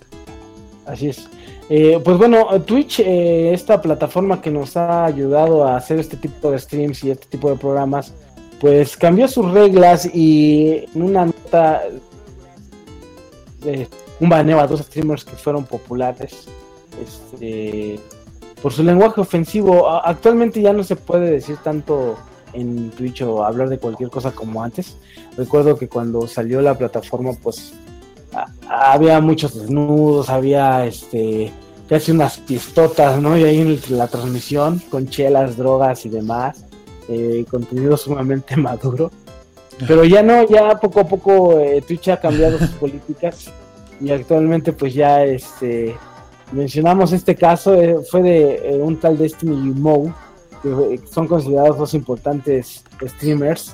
así 0.85 1.09
es. 1.09 1.27
Eh, 1.69 1.99
pues 2.03 2.17
bueno, 2.17 2.47
Twitch, 2.61 2.99
eh, 3.01 3.53
esta 3.53 3.81
plataforma 3.81 4.41
que 4.41 4.49
nos 4.51 4.77
ha 4.77 5.05
ayudado 5.05 5.65
a 5.67 5.75
hacer 5.77 5.99
este 5.99 6.15
tipo 6.17 6.51
de 6.51 6.59
streams 6.59 7.03
y 7.03 7.11
este 7.11 7.27
tipo 7.27 7.49
de 7.49 7.57
programas, 7.57 8.13
pues 8.59 8.95
cambió 8.97 9.27
sus 9.27 9.51
reglas 9.51 10.09
y 10.13 10.85
en 10.95 11.01
una 11.01 11.25
nota 11.25 11.83
de 13.63 13.87
un 14.19 14.29
baneo 14.29 14.59
a 14.59 14.67
dos 14.67 14.79
streamers 14.81 15.23
que 15.25 15.35
fueron 15.35 15.65
populares 15.65 16.47
este, 17.01 17.99
por 18.61 18.73
su 18.73 18.83
lenguaje 18.83 19.21
ofensivo. 19.21 19.89
Actualmente 19.89 20.61
ya 20.61 20.73
no 20.73 20.83
se 20.83 20.95
puede 20.95 21.29
decir 21.31 21.57
tanto 21.63 22.15
en 22.53 22.89
Twitch 22.91 23.21
o 23.21 23.43
hablar 23.43 23.69
de 23.69 23.77
cualquier 23.77 24.09
cosa 24.09 24.31
como 24.31 24.63
antes. 24.63 24.97
Recuerdo 25.37 25.77
que 25.77 25.87
cuando 25.87 26.27
salió 26.27 26.61
la 26.61 26.75
plataforma, 26.77 27.31
pues 27.41 27.73
a- 28.33 28.91
había 28.93 29.19
muchos 29.21 29.53
desnudos, 29.59 30.29
había 30.29 30.85
este 30.85 31.51
casi 31.87 32.11
unas 32.11 32.37
pistotas, 32.39 33.21
¿no? 33.21 33.37
Y 33.37 33.43
ahí 33.45 33.59
en 33.61 33.79
la 33.97 34.07
transmisión 34.07 34.81
con 34.89 35.07
chelas, 35.07 35.55
drogas 35.55 36.05
y 36.05 36.09
demás, 36.09 36.65
eh, 37.07 37.45
contenido 37.49 37.95
sumamente 37.95 38.55
maduro. 38.57 39.11
Pero 39.87 40.03
ya 40.03 40.23
no, 40.23 40.45
ya 40.47 40.79
poco 40.79 41.01
a 41.01 41.07
poco 41.07 41.59
eh, 41.59 41.83
Twitch 41.87 42.09
ha 42.09 42.19
cambiado 42.19 42.57
sus 42.57 42.69
políticas 42.79 43.51
y 44.01 44.09
actualmente 44.11 44.73
pues 44.73 44.93
ya 44.95 45.23
este 45.23 45.95
mencionamos 46.51 47.11
este 47.11 47.35
caso, 47.35 47.73
eh, 47.75 47.97
fue 48.09 48.21
de 48.21 48.55
eh, 48.63 48.81
un 48.81 48.97
tal 48.97 49.17
Destiny 49.17 49.73
Mo 49.73 50.13
que 50.61 50.99
son 51.09 51.27
considerados 51.27 51.77
dos 51.77 51.93
importantes 51.93 52.83
streamers. 53.01 53.73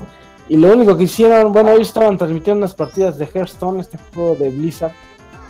Y 0.49 0.57
lo 0.57 0.73
único 0.73 0.97
que 0.97 1.03
hicieron, 1.03 1.53
bueno, 1.53 1.71
ellos 1.71 1.87
estaban 1.87 2.17
transmitiendo 2.17 2.59
unas 2.59 2.73
partidas 2.73 3.17
de 3.17 3.25
Hearthstone, 3.33 3.79
este 3.79 3.97
juego 4.13 4.35
de 4.35 4.49
Blizzard, 4.49 4.91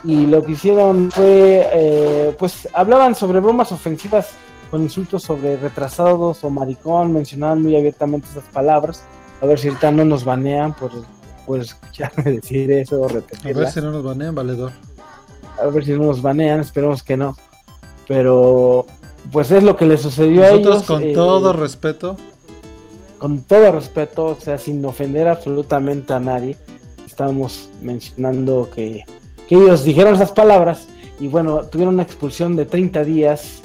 y 0.03 0.27
lo 0.27 0.43
que 0.43 0.51
hicieron 0.51 1.09
fue, 1.11 1.67
eh, 1.73 2.35
pues 2.37 2.67
hablaban 2.73 3.15
sobre 3.15 3.39
bromas 3.39 3.71
ofensivas 3.71 4.31
con 4.69 4.81
insultos 4.81 5.23
sobre 5.23 5.57
retrasados 5.57 6.43
o 6.43 6.49
maricón, 6.49 7.13
mencionaban 7.13 7.61
muy 7.61 7.75
abiertamente 7.75 8.27
esas 8.29 8.43
palabras. 8.45 9.03
A 9.41 9.45
ver 9.45 9.59
si 9.59 9.67
ahorita 9.69 9.91
no 9.91 10.05
nos 10.05 10.23
banean 10.23 10.73
por, 10.73 10.91
por 11.45 11.59
escucharme 11.59 12.23
decir 12.23 12.71
eso. 12.71 13.05
A 13.05 13.53
ver 13.53 13.69
si 13.69 13.81
no 13.81 13.91
nos 13.91 14.03
banean, 14.03 14.35
valedor. 14.35 14.71
A 15.63 15.67
ver 15.67 15.85
si 15.85 15.91
no 15.91 16.03
nos 16.05 16.21
banean, 16.21 16.59
esperemos 16.59 17.03
que 17.03 17.17
no. 17.17 17.35
Pero, 18.07 18.85
pues 19.31 19.51
es 19.51 19.63
lo 19.63 19.75
que 19.77 19.85
le 19.85 19.97
sucedió 19.97 20.43
a 20.43 20.49
ellos. 20.49 20.65
Nosotros 20.65 20.83
con 20.83 21.03
eh, 21.03 21.13
todo 21.13 21.53
respeto, 21.53 22.17
con 23.17 23.41
todo 23.43 23.71
respeto, 23.71 24.25
o 24.25 24.35
sea, 24.39 24.57
sin 24.57 24.83
ofender 24.85 25.27
absolutamente 25.27 26.13
a 26.13 26.19
nadie, 26.19 26.57
estamos 27.05 27.69
mencionando 27.81 28.69
que, 28.75 29.05
que 29.47 29.55
ellos 29.55 29.83
dijeron 29.83 30.15
esas 30.15 30.31
palabras 30.31 30.87
y 31.19 31.27
bueno, 31.27 31.61
tuvieron 31.63 31.93
una 31.93 32.03
expulsión 32.03 32.55
de 32.55 32.65
30 32.65 33.03
días 33.05 33.61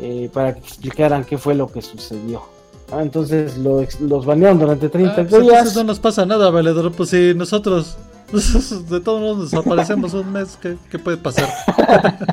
eh, 0.00 0.28
para 0.32 0.54
que 0.54 0.60
explicaran 0.60 1.24
qué 1.24 1.38
fue 1.38 1.54
lo 1.54 1.68
que 1.72 1.80
sucedió. 1.80 2.42
Ah, 2.90 3.02
entonces 3.02 3.56
lo 3.58 3.84
los 4.00 4.24
banearon 4.26 4.58
durante 4.58 4.88
30 4.88 5.12
Ah, 5.12 5.14
pues 5.16 5.26
entonces 5.26 5.48
días. 5.50 5.76
no 5.76 5.84
nos 5.84 6.00
pasa 6.00 6.24
nada, 6.26 6.50
valedor. 6.50 6.90
Pues 6.92 7.10
si 7.10 7.34
nosotros 7.34 7.96
de 8.90 9.00
todos 9.00 9.20
modos 9.20 9.38
nos 9.38 9.50
desaparecemos 9.50 10.14
un 10.14 10.32
mes, 10.32 10.58
¿qué, 10.60 10.76
qué 10.90 10.98
puede 10.98 11.16
pasar? 11.16 11.48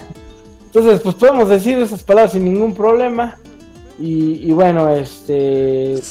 Entonces, 0.65 0.99
pues 1.01 1.15
podemos 1.15 1.47
decir 1.47 1.77
esas 1.77 2.03
palabras 2.03 2.33
sin 2.33 2.43
ningún 2.43 2.75
problema. 2.75 3.37
Y, 3.97 4.45
y 4.45 4.51
bueno, 4.51 4.89
este. 4.89 6.01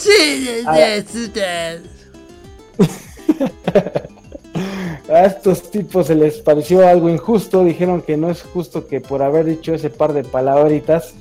A 5.11 5.27
estos 5.27 5.71
tipos 5.71 6.07
se 6.07 6.15
les 6.15 6.39
pareció 6.39 6.89
algo 6.89 7.11
injusto, 7.11 7.63
dijeron 7.63 8.01
que 8.01 8.17
no 8.17 8.31
es 8.31 8.43
justo 8.43 8.87
que 8.87 9.03
por 9.03 9.23
haber 9.23 9.45
dicho 9.45 9.75
ese 9.75 9.91
par 9.91 10.15
de 10.15 10.25
palabritas, 10.25 11.13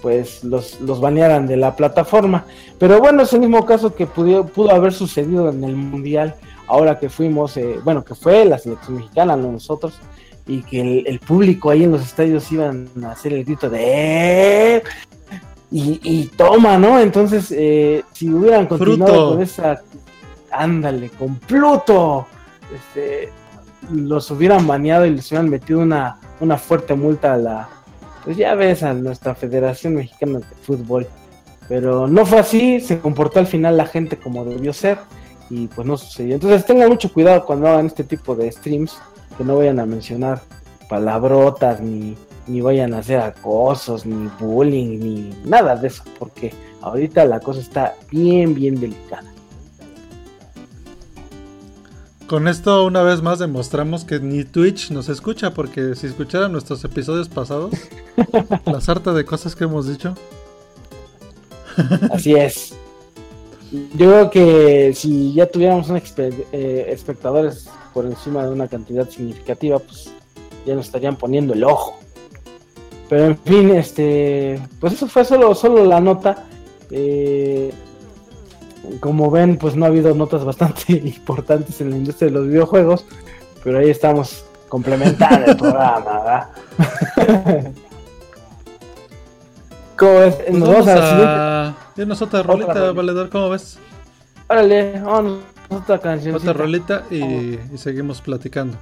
pues 0.00 0.44
los, 0.44 0.80
los 0.80 1.00
banearan 1.00 1.48
de 1.48 1.56
la 1.56 1.74
plataforma. 1.74 2.46
Pero 2.78 3.00
bueno, 3.00 3.22
es 3.22 3.32
el 3.32 3.40
mismo 3.40 3.66
caso 3.66 3.96
que 3.96 4.06
pudo, 4.06 4.46
pudo 4.46 4.70
haber 4.70 4.92
sucedido 4.92 5.50
en 5.50 5.64
el 5.64 5.74
Mundial, 5.74 6.36
ahora 6.72 6.98
que 6.98 7.08
fuimos, 7.08 7.56
eh, 7.56 7.78
bueno, 7.84 8.04
que 8.04 8.14
fue 8.14 8.44
la 8.44 8.58
selección 8.58 8.96
mexicana, 8.96 9.36
no 9.36 9.52
nosotros, 9.52 9.94
y 10.46 10.62
que 10.62 10.80
el, 10.80 11.06
el 11.06 11.18
público 11.20 11.70
ahí 11.70 11.84
en 11.84 11.92
los 11.92 12.02
estadios 12.02 12.50
iban 12.50 12.88
a 13.04 13.12
hacer 13.12 13.32
el 13.32 13.44
grito 13.44 13.68
de... 13.70 13.78
"Eh", 14.76 14.82
Y, 15.74 16.00
y 16.02 16.26
toma, 16.36 16.76
¿no? 16.76 16.98
Entonces, 16.98 17.50
eh, 17.50 18.04
si 18.12 18.28
hubieran 18.30 18.66
continuado 18.66 19.12
Fruto. 19.12 19.30
con 19.32 19.42
esa... 19.42 19.80
Ándale, 20.50 21.08
con 21.10 21.36
Pluto 21.36 22.26
este, 22.74 23.30
los 23.90 24.30
hubieran 24.30 24.66
baneado 24.66 25.06
y 25.06 25.10
les 25.10 25.30
hubieran 25.30 25.48
metido 25.48 25.80
una, 25.80 26.18
una 26.40 26.58
fuerte 26.58 26.94
multa 26.94 27.32
a 27.32 27.38
la, 27.38 27.68
pues 28.22 28.36
ya 28.36 28.54
ves, 28.54 28.82
a 28.82 28.92
nuestra 28.92 29.34
Federación 29.34 29.94
Mexicana 29.94 30.40
de 30.40 30.44
Fútbol. 30.62 31.06
Pero 31.68 32.06
no 32.06 32.26
fue 32.26 32.40
así, 32.40 32.80
se 32.80 32.98
comportó 32.98 33.38
al 33.38 33.46
final 33.46 33.78
la 33.78 33.86
gente 33.86 34.18
como 34.18 34.44
debió 34.44 34.74
ser 34.74 34.98
y 35.52 35.66
pues 35.66 35.86
no 35.86 35.98
sucedió. 35.98 36.34
Entonces 36.34 36.64
tengan 36.64 36.88
mucho 36.88 37.12
cuidado 37.12 37.44
cuando 37.44 37.68
hagan 37.68 37.86
este 37.86 38.04
tipo 38.04 38.34
de 38.34 38.50
streams, 38.50 38.96
que 39.36 39.44
no 39.44 39.58
vayan 39.58 39.78
a 39.80 39.86
mencionar 39.86 40.40
palabrotas, 40.88 41.80
ni, 41.80 42.16
ni 42.46 42.62
vayan 42.62 42.94
a 42.94 42.98
hacer 42.98 43.18
acosos, 43.20 44.06
ni 44.06 44.30
bullying, 44.40 44.98
ni 44.98 45.30
nada 45.44 45.76
de 45.76 45.88
eso, 45.88 46.04
porque 46.18 46.54
ahorita 46.80 47.26
la 47.26 47.40
cosa 47.40 47.60
está 47.60 47.94
bien, 48.10 48.54
bien 48.54 48.80
delicada. 48.80 49.30
Con 52.26 52.48
esto 52.48 52.86
una 52.86 53.02
vez 53.02 53.20
más 53.20 53.38
demostramos 53.38 54.06
que 54.06 54.20
ni 54.20 54.44
Twitch 54.44 54.90
nos 54.90 55.10
escucha, 55.10 55.52
porque 55.52 55.94
si 55.96 56.06
escucharan 56.06 56.50
nuestros 56.50 56.82
episodios 56.82 57.28
pasados, 57.28 57.74
la 58.64 58.80
sarta 58.80 59.12
de 59.12 59.26
cosas 59.26 59.54
que 59.54 59.64
hemos 59.64 59.86
dicho, 59.86 60.14
Así 62.10 62.34
es. 62.34 62.74
Yo 63.72 64.10
creo 64.10 64.30
que 64.30 64.92
si 64.94 65.32
ya 65.32 65.46
tuviéramos 65.46 65.88
un 65.88 65.96
eh, 65.96 66.86
espectadores 66.88 67.70
por 67.94 68.04
encima 68.04 68.44
de 68.44 68.50
una 68.50 68.68
cantidad 68.68 69.08
significativa, 69.08 69.78
pues 69.78 70.12
ya 70.66 70.74
nos 70.74 70.86
estarían 70.86 71.16
poniendo 71.16 71.54
el 71.54 71.64
ojo. 71.64 71.98
Pero 73.08 73.24
en 73.26 73.38
fin, 73.38 73.70
este, 73.70 74.60
pues 74.78 74.92
eso 74.92 75.06
fue 75.06 75.24
solo, 75.24 75.54
solo 75.54 75.84
la 75.86 76.00
nota. 76.00 76.44
Eh, 76.90 77.72
como 79.00 79.30
ven, 79.30 79.56
pues 79.56 79.74
no 79.74 79.86
ha 79.86 79.88
habido 79.88 80.14
notas 80.14 80.44
bastante 80.44 80.92
importantes 80.92 81.80
en 81.80 81.90
la 81.90 81.96
industria 81.96 82.28
de 82.28 82.34
los 82.34 82.46
videojuegos, 82.48 83.06
pero 83.64 83.78
ahí 83.78 83.88
estamos 83.88 84.44
complementando 84.68 85.50
el 85.50 85.56
programa, 85.56 86.20
¿verdad? 86.20 86.48
¿Cómo 89.96 90.12
ves? 90.18 90.34
pues 90.34 90.52
Nos 90.52 90.68
vamos 90.68 90.86
vamos 90.86 91.02
a 91.02 91.68
a 91.68 91.81
irnos 91.96 92.22
otra 92.22 92.42
rolita, 92.42 92.92
valedor, 92.92 93.30
¿cómo 93.30 93.50
ves? 93.50 93.78
Órale, 94.48 95.00
vamos 95.00 95.40
a 95.70 95.74
otra 95.76 95.98
canción. 95.98 96.34
Otra 96.34 96.52
rolita 96.52 97.04
y, 97.10 97.22
y 97.22 97.72
seguimos 97.76 98.20
platicando. 98.20 98.76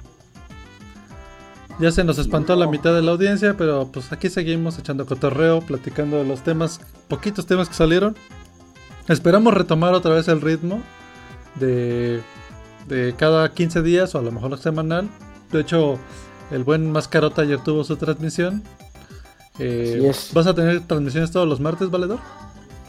Ya 1.79 1.91
se 1.91 2.03
nos 2.03 2.19
espantó 2.19 2.55
la 2.55 2.67
mitad 2.67 2.93
de 2.93 3.01
la 3.01 3.11
audiencia, 3.11 3.55
pero 3.57 3.87
pues 3.91 4.11
aquí 4.11 4.29
seguimos 4.29 4.77
echando 4.77 5.05
cotorreo, 5.05 5.61
platicando 5.61 6.17
de 6.17 6.25
los 6.25 6.41
temas, 6.43 6.79
poquitos 7.07 7.47
temas 7.47 7.69
que 7.69 7.73
salieron. 7.73 8.15
Esperamos 9.07 9.53
retomar 9.53 9.93
otra 9.93 10.13
vez 10.13 10.27
el 10.27 10.41
ritmo 10.41 10.81
de, 11.55 12.21
de 12.87 13.15
cada 13.17 13.51
15 13.51 13.81
días 13.81 14.13
o 14.13 14.19
a 14.19 14.21
lo 14.21 14.31
mejor 14.31 14.57
semanal. 14.59 15.09
De 15.51 15.61
hecho, 15.61 15.97
el 16.51 16.63
buen 16.63 16.91
Mascarota 16.91 17.41
ayer 17.41 17.59
tuvo 17.63 17.83
su 17.83 17.95
transmisión. 17.95 18.61
Eh. 19.59 20.11
¿Vas 20.33 20.47
a 20.47 20.53
tener 20.53 20.81
transmisiones 20.81 21.31
todos 21.31 21.47
los 21.47 21.59
martes, 21.59 21.89
Valedor? 21.89 22.19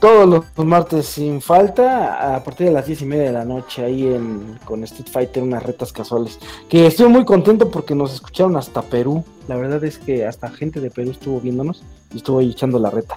Todos 0.02 0.44
los 0.56 0.66
martes 0.66 1.06
sin 1.06 1.40
falta, 1.40 2.34
a 2.34 2.42
partir 2.42 2.66
de 2.66 2.72
las 2.72 2.86
10 2.86 3.02
y 3.02 3.04
media 3.04 3.26
de 3.26 3.32
la 3.34 3.44
noche, 3.44 3.84
ahí 3.84 4.04
en, 4.08 4.58
con 4.64 4.82
Street 4.82 5.06
Fighter, 5.08 5.44
unas 5.44 5.62
retas 5.62 5.92
casuales. 5.92 6.40
Que 6.68 6.88
estoy 6.88 7.06
muy 7.08 7.24
contento 7.24 7.70
porque 7.70 7.94
nos 7.94 8.12
escucharon 8.12 8.56
hasta 8.56 8.82
Perú. 8.82 9.22
La 9.46 9.54
verdad 9.54 9.84
es 9.84 9.98
que 9.98 10.26
hasta 10.26 10.50
gente 10.50 10.80
de 10.80 10.90
Perú 10.90 11.12
estuvo 11.12 11.40
viéndonos 11.40 11.84
y 12.12 12.16
estuvo 12.16 12.40
ahí 12.40 12.50
echando 12.50 12.80
la 12.80 12.90
reta. 12.90 13.14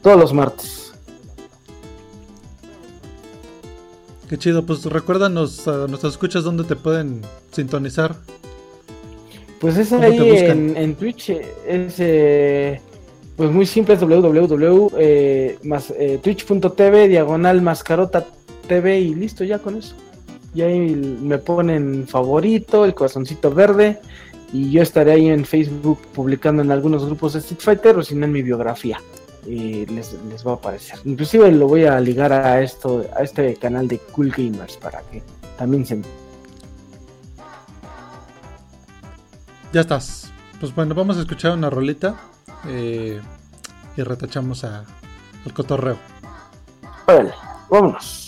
Todos 0.00 0.18
los 0.18 0.32
martes. 0.32 0.94
Qué 4.30 4.38
chido, 4.38 4.64
pues 4.64 4.86
recuérdanos 4.86 5.68
a 5.68 5.86
nuestros 5.86 6.14
escuchas 6.14 6.44
dónde 6.44 6.64
te 6.64 6.76
pueden 6.76 7.20
sintonizar. 7.52 8.16
Pues 9.60 9.76
es 9.76 9.90
¿Cómo 9.90 10.02
ahí 10.02 10.18
en, 10.18 10.78
en 10.78 10.94
Twitch, 10.94 11.28
eh, 11.28 11.54
es 11.66 11.96
eh, 11.98 12.80
pues 13.36 13.50
muy 13.50 13.66
simple, 13.66 13.94
es 13.94 14.00
www, 14.00 14.90
eh, 14.96 15.58
eh, 15.98 16.20
TV 18.66 19.00
y 19.00 19.14
listo, 19.14 19.44
ya 19.44 19.58
con 19.58 19.76
eso. 19.76 19.94
Y 20.54 20.62
ahí 20.62 20.94
me 20.94 21.38
ponen 21.38 22.06
favorito, 22.06 22.84
el 22.84 22.94
corazoncito 22.94 23.52
verde, 23.52 24.00
y 24.52 24.70
yo 24.70 24.82
estaré 24.82 25.12
ahí 25.12 25.28
en 25.28 25.44
Facebook 25.44 25.98
publicando 26.14 26.62
en 26.62 26.70
algunos 26.70 27.04
grupos 27.04 27.32
de 27.32 27.40
Street 27.40 27.60
Fighter 27.60 27.98
o 27.98 28.02
si 28.02 28.14
no 28.14 28.24
en 28.24 28.32
mi 28.32 28.42
biografía. 28.42 29.00
Y 29.46 29.84
les, 29.86 30.16
les 30.30 30.46
va 30.46 30.52
a 30.52 30.54
aparecer. 30.54 31.00
Inclusive 31.04 31.50
lo 31.52 31.66
voy 31.66 31.84
a 31.84 32.00
ligar 32.00 32.32
a 32.32 32.62
esto, 32.62 33.04
a 33.14 33.22
este 33.22 33.56
canal 33.56 33.88
de 33.88 33.98
Cool 33.98 34.30
Gamers 34.30 34.76
para 34.76 35.00
que 35.10 35.22
también 35.58 35.84
se 35.84 36.00
Ya 39.72 39.80
estás. 39.80 40.30
Pues 40.60 40.72
bueno, 40.74 40.94
vamos 40.94 41.18
a 41.18 41.20
escuchar 41.20 41.52
una 41.52 41.68
rolita 41.68 42.16
eh, 42.68 43.20
y 43.96 44.02
retachamos 44.02 44.64
a, 44.64 44.84
al 45.44 45.52
cotorreo. 45.52 45.98
Órale, 47.06 47.32
vámonos. 47.70 48.23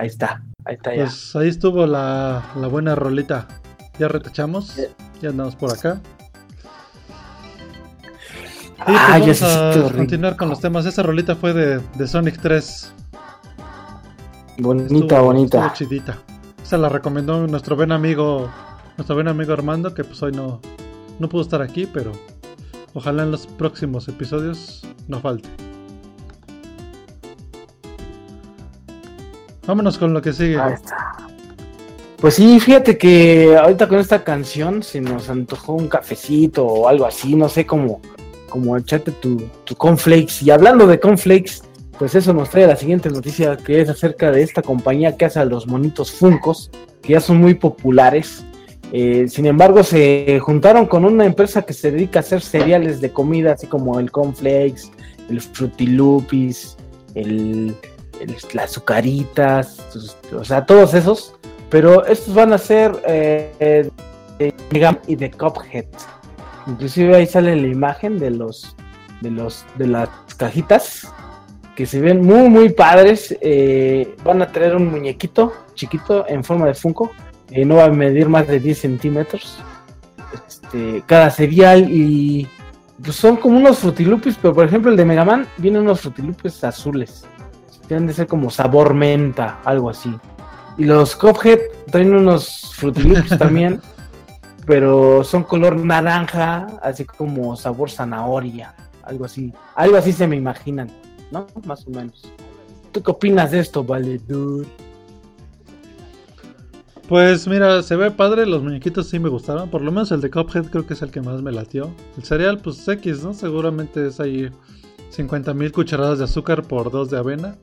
Ahí 0.00 0.06
está, 0.06 0.42
ahí 0.64 0.76
está 0.76 0.94
ya. 0.94 1.02
Pues 1.04 1.36
ahí 1.36 1.48
estuvo 1.48 1.86
la, 1.86 2.42
la 2.56 2.66
buena 2.68 2.94
rolita. 2.94 3.46
Ya 3.98 4.08
retachamos, 4.08 4.76
ya 5.20 5.28
andamos 5.28 5.56
por 5.56 5.70
acá. 5.72 6.00
Y 8.78 8.82
pues 8.84 8.98
Ah, 8.98 9.18
ya 9.18 9.20
vamos 9.20 9.36
se 9.36 9.44
a 9.44 9.92
continuar 9.94 10.36
con 10.36 10.48
los 10.48 10.60
temas. 10.60 10.86
Esa 10.86 11.02
rolita 11.02 11.36
fue 11.36 11.52
de, 11.52 11.80
de 11.96 12.06
Sonic 12.08 12.40
3. 12.40 12.92
Bonita, 14.58 14.94
Estuvo- 14.94 15.22
bonita. 15.24 15.58
estuvo 15.66 15.74
chidita. 15.74 16.18
Esa 16.62 16.78
la 16.78 16.88
recomendó 16.88 17.46
nuestro 17.46 17.76
buen 17.76 17.92
amigo, 17.92 18.50
nuestro 18.96 19.16
buen 19.16 19.28
amigo 19.28 19.52
Armando, 19.52 19.92
que 19.92 20.04
pues 20.04 20.22
hoy 20.22 20.32
no, 20.32 20.60
no 21.18 21.28
pudo 21.28 21.42
estar 21.42 21.60
aquí, 21.60 21.86
pero 21.86 22.12
ojalá 22.94 23.22
en 23.24 23.32
los 23.32 23.46
próximos 23.46 24.08
episodios 24.08 24.82
no 25.08 25.20
falte. 25.20 25.48
Vámonos 29.66 29.98
con 29.98 30.12
lo 30.12 30.22
que 30.22 30.32
sigue. 30.32 30.58
Ahí 30.58 30.74
está. 30.74 31.16
Pues 32.20 32.34
sí, 32.34 32.60
fíjate 32.60 32.98
que 32.98 33.56
ahorita 33.56 33.88
con 33.88 33.98
esta 33.98 34.22
canción 34.22 34.82
se 34.82 35.00
nos 35.00 35.30
antojó 35.30 35.72
un 35.72 35.88
cafecito 35.88 36.66
o 36.66 36.86
algo 36.86 37.06
así, 37.06 37.34
no 37.34 37.48
sé, 37.48 37.64
como, 37.64 38.02
como 38.50 38.76
echarte 38.76 39.10
tu, 39.10 39.42
tu 39.64 39.74
cornflakes. 39.74 40.42
Y 40.42 40.50
hablando 40.50 40.86
de 40.86 41.00
cornflakes, 41.00 41.62
pues 41.98 42.14
eso 42.14 42.32
nos 42.32 42.50
trae 42.50 42.66
la 42.66 42.76
siguiente 42.76 43.10
noticia 43.10 43.56
que 43.56 43.80
es 43.80 43.88
acerca 43.88 44.30
de 44.30 44.42
esta 44.42 44.62
compañía 44.62 45.16
que 45.16 45.26
hace 45.26 45.42
los 45.44 45.66
monitos 45.66 46.10
Funcos, 46.12 46.70
que 47.02 47.12
ya 47.12 47.20
son 47.20 47.38
muy 47.38 47.54
populares. 47.54 48.44
Eh, 48.92 49.26
sin 49.28 49.46
embargo, 49.46 49.82
se 49.82 50.40
juntaron 50.40 50.86
con 50.86 51.04
una 51.04 51.24
empresa 51.24 51.62
que 51.62 51.72
se 51.72 51.90
dedica 51.90 52.18
a 52.18 52.20
hacer 52.20 52.42
cereales 52.42 53.00
de 53.00 53.10
comida, 53.12 53.52
así 53.52 53.66
como 53.66 54.00
el 54.00 54.10
cornflakes, 54.10 54.90
el 55.28 55.40
frutilupis, 55.40 56.76
el, 57.14 57.74
las 58.54 58.70
azucaritas, 58.70 59.78
o 60.32 60.44
sea, 60.44 60.64
todos 60.64 60.94
esos. 60.94 61.34
Pero 61.70 62.04
estos 62.06 62.34
van 62.34 62.52
a 62.52 62.58
ser 62.58 62.92
eh, 63.06 63.52
eh, 63.60 63.90
de 64.70 64.98
y 65.06 65.16
de 65.16 65.30
Cuphead. 65.30 65.86
Inclusive 66.66 67.16
ahí 67.16 67.26
sale 67.26 67.54
la 67.56 67.66
imagen 67.66 68.18
de 68.18 68.30
los 68.30 68.76
de 69.20 69.30
los 69.30 69.64
de 69.76 69.86
las 69.86 70.08
cajitas 70.36 71.12
que 71.76 71.86
se 71.86 72.00
ven 72.00 72.24
muy 72.24 72.48
muy 72.48 72.70
padres. 72.70 73.36
Eh, 73.40 74.16
van 74.24 74.42
a 74.42 74.48
traer 74.48 74.76
un 74.76 74.90
muñequito 74.90 75.52
chiquito 75.74 76.26
en 76.28 76.44
forma 76.44 76.66
de 76.66 76.74
Funko. 76.74 77.10
Eh, 77.50 77.64
no 77.64 77.76
va 77.76 77.86
a 77.86 77.90
medir 77.90 78.28
más 78.28 78.46
de 78.46 78.60
10 78.60 78.78
centímetros. 78.78 79.58
Este, 80.46 81.02
cada 81.06 81.30
cereal 81.30 81.88
y 81.90 82.46
pues 83.02 83.16
son 83.16 83.36
como 83.36 83.56
unos 83.56 83.78
frutilupis, 83.78 84.36
pero 84.40 84.54
por 84.54 84.66
ejemplo 84.66 84.90
el 84.90 84.96
de 84.96 85.04
Mega 85.04 85.24
Man 85.24 85.46
vienen 85.56 85.82
unos 85.82 86.00
frutilupis 86.00 86.62
azules. 86.64 87.24
Tienen 87.90 88.06
de 88.06 88.12
ser 88.12 88.28
como 88.28 88.50
sabor 88.50 88.94
menta, 88.94 89.58
algo 89.64 89.90
así. 89.90 90.14
Y 90.78 90.84
los 90.84 91.16
Cuphead 91.16 91.58
traen 91.90 92.14
unos 92.14 92.70
frutilupis 92.72 93.36
también, 93.38 93.80
pero 94.64 95.24
son 95.24 95.42
color 95.42 95.76
naranja, 95.76 96.68
así 96.84 97.04
como 97.04 97.56
sabor 97.56 97.90
zanahoria, 97.90 98.76
algo 99.02 99.24
así. 99.24 99.52
Algo 99.74 99.96
así 99.96 100.12
se 100.12 100.28
me 100.28 100.36
imaginan, 100.36 100.88
¿no? 101.32 101.48
Más 101.64 101.84
o 101.88 101.90
menos. 101.90 102.30
¿Tú 102.92 103.02
qué 103.02 103.10
opinas 103.10 103.50
de 103.50 103.58
esto, 103.58 103.82
vale, 103.82 104.18
dude? 104.18 104.68
Pues 107.08 107.48
mira, 107.48 107.82
se 107.82 107.96
ve 107.96 108.12
padre, 108.12 108.46
los 108.46 108.62
muñequitos 108.62 109.08
sí 109.08 109.18
me 109.18 109.28
gustaron, 109.28 109.68
por 109.68 109.82
lo 109.82 109.90
menos 109.90 110.12
el 110.12 110.20
de 110.20 110.30
Cuphead 110.30 110.66
creo 110.66 110.86
que 110.86 110.94
es 110.94 111.02
el 111.02 111.10
que 111.10 111.22
más 111.22 111.42
me 111.42 111.50
latió. 111.50 111.90
El 112.16 112.22
cereal, 112.22 112.58
pues 112.58 112.86
X, 112.86 113.24
¿no? 113.24 113.34
Seguramente 113.34 114.06
es 114.06 114.20
ahí 114.20 114.48
50 115.08 115.54
mil 115.54 115.72
cucharadas 115.72 116.18
de 116.18 116.26
azúcar 116.26 116.62
por 116.62 116.92
dos 116.92 117.10
de 117.10 117.18
avena. 117.18 117.56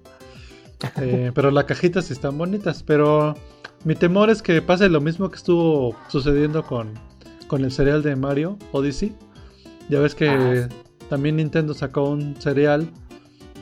Eh, 1.01 1.31
pero 1.33 1.49
las 1.51 1.65
cajitas 1.65 2.11
están 2.11 2.37
bonitas, 2.37 2.83
pero 2.83 3.35
mi 3.83 3.95
temor 3.95 4.29
es 4.29 4.41
que 4.41 4.61
pase 4.61 4.89
lo 4.89 5.01
mismo 5.01 5.29
que 5.29 5.35
estuvo 5.37 5.95
sucediendo 6.07 6.63
con, 6.63 6.93
con 7.47 7.63
el 7.63 7.71
cereal 7.71 8.03
de 8.03 8.15
Mario 8.15 8.57
Odyssey. 8.71 9.13
Ya 9.89 9.99
ves 9.99 10.13
que 10.15 10.29
Ah, 10.29 10.67
también 11.09 11.37
Nintendo 11.37 11.73
sacó 11.73 12.09
un 12.09 12.35
cereal 12.39 12.89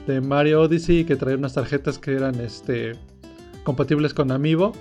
de 0.07 0.19
Mario 0.21 0.61
Odyssey 0.61 1.05
que 1.05 1.15
traía 1.15 1.37
unas 1.37 1.53
tarjetas 1.53 1.97
que 1.99 2.13
eran 2.13 2.39
este 2.41 2.93
compatibles 3.63 4.13
con 4.13 4.31
Amiibo. 4.31 4.73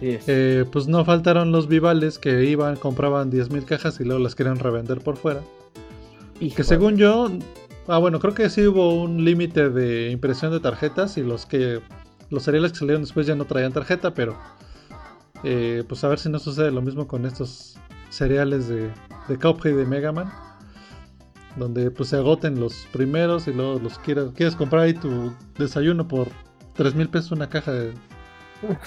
Sí. 0.00 0.18
Eh, 0.26 0.64
pues 0.72 0.88
no 0.88 1.04
faltaron 1.04 1.52
los 1.52 1.68
vivales 1.68 2.18
que 2.18 2.44
iban, 2.44 2.74
compraban 2.76 3.30
10.000 3.30 3.64
cajas 3.64 4.00
y 4.00 4.04
luego 4.04 4.20
las 4.20 4.34
querían 4.34 4.58
revender 4.58 5.00
por 5.00 5.16
fuera. 5.16 5.40
Que 6.38 6.46
Híjole. 6.46 6.64
según 6.64 6.96
yo, 6.96 7.30
ah 7.88 7.98
bueno, 7.98 8.18
creo 8.20 8.34
que 8.34 8.48
sí 8.50 8.66
hubo 8.66 9.02
un 9.02 9.24
límite 9.24 9.70
de 9.70 10.10
impresión 10.10 10.52
de 10.52 10.60
tarjetas 10.60 11.16
y 11.16 11.22
los 11.22 11.46
que 11.46 11.80
los 12.30 12.44
cereales 12.44 12.72
que 12.72 12.78
salieron 12.78 13.02
después 13.02 13.26
ya 13.26 13.34
no 13.34 13.44
traían 13.44 13.72
tarjeta, 13.72 14.14
pero 14.14 14.38
eh, 15.44 15.84
pues 15.88 16.02
a 16.04 16.08
ver 16.08 16.18
si 16.18 16.28
no 16.28 16.38
sucede 16.38 16.70
lo 16.70 16.80
mismo 16.80 17.06
con 17.06 17.26
estos 17.26 17.76
cereales 18.10 18.68
de, 18.68 18.90
de 19.28 19.38
Cuphead 19.38 19.72
y 19.72 19.76
de 19.76 19.86
Mega 19.86 20.12
Man. 20.12 20.32
Donde 21.56 21.90
pues 21.90 22.08
se 22.08 22.16
agoten 22.16 22.58
los 22.58 22.86
primeros 22.92 23.46
y 23.46 23.52
luego 23.52 23.78
los 23.78 23.98
quieras, 23.98 24.30
quieres 24.34 24.56
comprar 24.56 24.84
ahí 24.84 24.94
tu 24.94 25.34
desayuno 25.58 26.08
por 26.08 26.28
3 26.74 26.94
mil 26.94 27.10
pesos 27.10 27.32
una 27.32 27.50
caja 27.50 27.72
de 27.72 27.92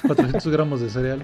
400 0.08 0.48
gramos 0.52 0.82
de 0.82 0.90
cereal. 0.90 1.24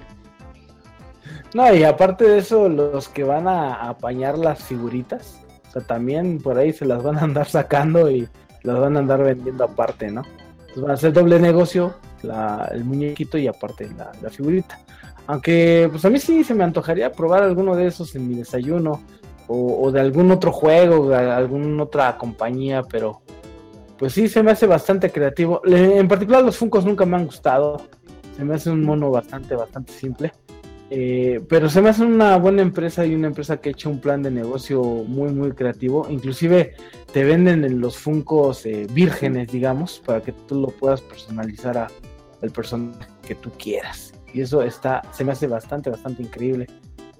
No, 1.53 1.73
y 1.73 1.83
aparte 1.83 2.25
de 2.25 2.37
eso, 2.37 2.69
los 2.69 3.09
que 3.09 3.23
van 3.23 3.47
a 3.47 3.89
apañar 3.89 4.37
las 4.37 4.63
figuritas, 4.63 5.40
o 5.71 5.73
sea, 5.73 5.81
también 5.83 6.39
por 6.39 6.57
ahí 6.57 6.73
se 6.73 6.85
las 6.85 7.01
van 7.01 7.17
a 7.17 7.21
andar 7.21 7.47
sacando 7.47 8.11
y 8.11 8.27
las 8.63 8.77
van 8.77 8.97
a 8.97 8.99
andar 8.99 9.23
vendiendo 9.23 9.63
aparte, 9.63 10.11
¿no? 10.11 10.21
Entonces 10.59 10.81
van 10.81 10.91
a 10.91 10.93
hacer 10.95 11.13
doble 11.13 11.39
negocio, 11.39 11.95
el 12.71 12.83
muñequito 12.83 13.37
y 13.37 13.47
aparte 13.47 13.89
la, 14.21 14.29
figurita. 14.29 14.79
Aunque, 15.27 15.87
pues 15.89 16.03
a 16.03 16.09
mí 16.09 16.19
sí 16.19 16.43
se 16.43 16.53
me 16.53 16.65
antojaría 16.65 17.13
probar 17.13 17.43
alguno 17.43 17.73
de 17.73 17.87
esos 17.87 18.13
en 18.15 18.27
mi 18.27 18.35
desayuno 18.35 19.01
o, 19.47 19.91
de 19.91 20.01
algún 20.01 20.29
otro 20.29 20.51
juego, 20.51 21.09
de 21.09 21.15
alguna 21.15 21.83
otra 21.83 22.17
compañía, 22.17 22.83
pero 22.83 23.21
pues 23.97 24.11
sí 24.11 24.27
se 24.27 24.43
me 24.43 24.51
hace 24.51 24.67
bastante 24.67 25.09
creativo. 25.09 25.61
En 25.65 26.07
particular 26.09 26.43
los 26.43 26.57
Funkos 26.57 26.85
nunca 26.85 27.05
me 27.05 27.15
han 27.15 27.25
gustado. 27.25 27.81
Se 28.35 28.43
me 28.43 28.55
hace 28.55 28.71
un 28.71 28.83
mono 28.83 29.09
bastante, 29.09 29.55
bastante 29.55 29.93
simple. 29.93 30.33
Eh, 30.93 31.41
pero 31.47 31.69
se 31.69 31.81
me 31.81 31.87
hace 31.87 32.03
una 32.03 32.35
buena 32.35 32.61
empresa 32.61 33.05
y 33.05 33.15
una 33.15 33.27
empresa 33.27 33.61
que 33.61 33.69
ha 33.69 33.71
hecho 33.71 33.89
un 33.89 34.01
plan 34.01 34.21
de 34.21 34.29
negocio 34.29 34.83
muy, 34.83 35.31
muy 35.31 35.53
creativo. 35.53 36.05
Inclusive 36.09 36.75
te 37.13 37.23
venden 37.23 37.63
en 37.63 37.79
los 37.79 37.97
Funcos 37.97 38.65
eh, 38.65 38.87
vírgenes, 38.91 39.49
digamos, 39.49 40.01
para 40.05 40.19
que 40.19 40.33
tú 40.33 40.59
lo 40.59 40.67
puedas 40.67 40.99
personalizar 40.99 41.77
a 41.77 41.87
el 42.41 42.51
personaje 42.51 43.07
que 43.25 43.35
tú 43.35 43.51
quieras. 43.57 44.13
Y 44.33 44.41
eso 44.41 44.61
está, 44.63 45.01
se 45.13 45.23
me 45.23 45.31
hace 45.31 45.47
bastante, 45.47 45.89
bastante 45.89 46.23
increíble. 46.23 46.67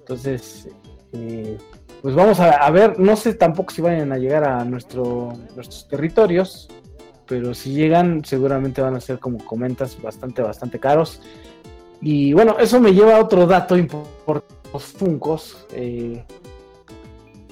Entonces, 0.00 0.68
eh, 1.14 1.56
pues 2.02 2.14
vamos 2.14 2.40
a, 2.40 2.70
ver, 2.70 3.00
no 3.00 3.16
sé 3.16 3.32
tampoco 3.32 3.72
si 3.72 3.80
vayan 3.80 4.12
a 4.12 4.18
llegar 4.18 4.44
a 4.44 4.66
nuestro, 4.66 5.32
nuestros 5.54 5.88
territorios, 5.88 6.68
pero 7.26 7.54
si 7.54 7.72
llegan 7.72 8.22
seguramente 8.22 8.82
van 8.82 8.96
a 8.96 9.00
ser 9.00 9.18
como 9.18 9.38
comentas 9.38 9.96
bastante, 10.02 10.42
bastante 10.42 10.78
caros. 10.78 11.22
Y 12.02 12.32
bueno, 12.32 12.56
eso 12.58 12.80
me 12.80 12.92
lleva 12.92 13.16
a 13.16 13.20
otro 13.20 13.46
dato 13.46 13.78
importante, 13.78 14.52
los 14.72 14.82
Funcos. 14.82 15.66
eh, 15.72 16.24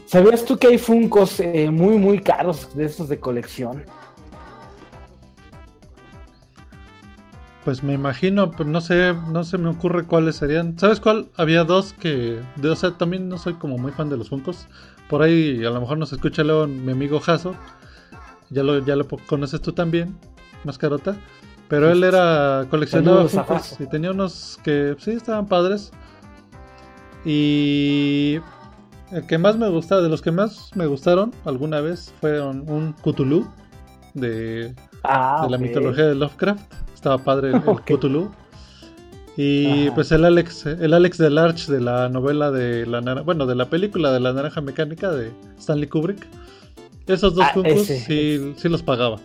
¿Sabías 0.07 0.45
tú 0.45 0.59
que 0.59 0.67
hay 0.67 0.79
Funcos 0.79 1.39
eh, 1.39 1.71
muy, 1.71 1.97
muy 1.97 2.19
caros 2.19 2.75
de 2.75 2.87
esos 2.87 3.09
de 3.09 3.21
colección? 3.21 3.85
Pues 7.65 7.85
me 7.85 7.93
imagino, 7.93 8.51
pero 8.51 8.69
no 8.69 8.81
sé, 8.81 9.15
no 9.31 9.45
se 9.45 9.57
me 9.57 9.69
ocurre 9.69 10.05
cuáles 10.05 10.35
serían. 10.37 10.77
¿Sabes 10.77 10.99
cuál? 10.99 11.29
Había 11.37 11.63
dos 11.63 11.93
que, 11.93 12.41
de, 12.57 12.71
o 12.71 12.75
sea, 12.75 12.99
también 12.99 13.29
no 13.29 13.39
soy 13.39 13.55
como 13.55 13.79
muy 13.79 13.93
fan 13.93 14.09
de 14.09 14.17
los 14.17 14.31
Funkos. 14.31 14.67
Por 15.09 15.23
ahí 15.23 15.65
a 15.65 15.71
lo 15.71 15.81
mejor 15.81 15.97
nos 15.99 16.13
escucha 16.13 16.43
luego 16.43 16.67
mi 16.67 16.91
amigo 16.91 17.21
Jaso. 17.21 17.55
Ya 18.49 18.65
lo, 18.65 18.85
ya 18.85 18.97
lo 18.97 19.07
conoces 19.07 19.61
tú 19.61 19.71
también, 19.73 20.17
Mascarota. 20.65 21.17
Pero 21.71 21.91
él 21.91 22.03
era 22.05 22.67
coleccionaba 22.69 23.27
Funkos 23.29 23.77
y 23.81 23.87
tenía 23.87 24.11
unos 24.11 24.59
que 24.65 24.97
sí 24.99 25.13
estaban 25.13 25.47
padres. 25.47 25.93
Y 27.25 28.39
el 29.13 29.27
que 29.27 29.39
más 29.39 29.57
me 29.57 29.69
gustaba, 29.69 30.03
de 30.03 30.09
los 30.09 30.23
que 30.23 30.33
más 30.33 30.71
me 30.75 30.87
gustaron 30.87 31.33
alguna 31.45 31.81
vez, 31.81 32.13
fueron 32.21 32.69
un 32.69 32.93
Cthulhu 32.95 33.47
de 34.15 34.75
Ah, 35.05 35.43
de 35.45 35.51
la 35.51 35.59
mitología 35.59 36.07
de 36.07 36.15
Lovecraft. 36.15 36.73
Estaba 36.95 37.19
padre 37.19 37.51
el, 37.51 37.55
el. 37.57 37.81
Cthulhu. 37.99 38.31
Y 39.37 39.87
Ajá. 39.87 39.95
pues 39.95 40.13
el 40.13 40.25
Alex, 40.25 40.67
el 40.67 40.93
Alex 40.93 41.17
Delarge 41.19 41.71
de 41.73 41.81
la 41.81 42.09
novela 42.09 42.51
de 42.51 42.85
la 42.85 43.01
nar- 43.01 43.25
bueno, 43.25 43.47
de 43.47 43.55
la 43.55 43.71
película 43.71 44.13
de 44.13 44.21
la 44.21 44.33
naranja 44.33 44.61
mecánica 44.61 45.11
de 45.13 45.31
Stanley 45.59 45.89
Kubrick. 45.89 46.27
Esos 47.07 47.35
dos 47.35 47.47
Ah, 47.55 47.61
ese, 47.65 48.01
sí, 48.01 48.55
sí 48.57 48.69
los 48.69 48.83
pagaba. 48.83 49.19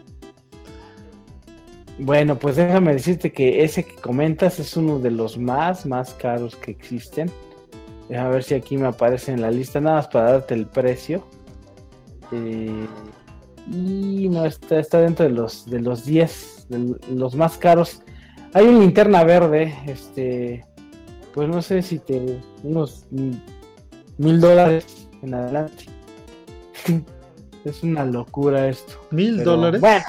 Bueno, 1.98 2.38
pues 2.38 2.58
déjame 2.58 2.94
decirte 2.94 3.32
que 3.32 3.64
ese 3.64 3.86
que 3.86 3.96
comentas 3.96 4.60
es 4.60 4.76
uno 4.76 5.00
de 5.00 5.12
los 5.12 5.38
más, 5.38 5.86
más 5.86 6.14
caros 6.14 6.56
que 6.56 6.72
existen. 6.72 7.32
Déjame 8.10 8.32
ver 8.32 8.44
si 8.44 8.54
aquí 8.54 8.78
me 8.78 8.88
aparece 8.88 9.32
en 9.32 9.42
la 9.42 9.50
lista, 9.50 9.80
nada 9.80 9.98
más 9.98 10.08
para 10.08 10.32
darte 10.34 10.54
el 10.54 10.68
precio. 10.68 11.26
Eh, 12.32 12.86
y 13.72 14.30
no 14.30 14.46
está, 14.46 14.80
está 14.80 15.00
dentro 15.00 15.26
de 15.26 15.32
los 15.32 15.66
de 15.66 15.80
los 15.80 16.06
10, 16.06 16.68
de 16.70 16.96
los 17.12 17.36
más 17.36 17.58
caros. 17.58 18.02
Hay 18.54 18.68
una 18.68 18.80
linterna 18.80 19.24
verde, 19.24 19.74
este, 19.88 20.66
pues 21.34 21.50
no 21.50 21.62
sé 21.62 21.82
si 21.82 22.00
te 22.00 22.40
unos 22.64 23.06
mil 24.18 24.40
dólares 24.40 25.08
en 25.22 25.34
adelante. 25.34 25.86
es 27.66 27.84
una 27.84 28.06
locura 28.06 28.68
esto. 28.68 28.94
¿Mil 29.12 29.44
dólares? 29.44 29.82
Bueno, 29.82 30.06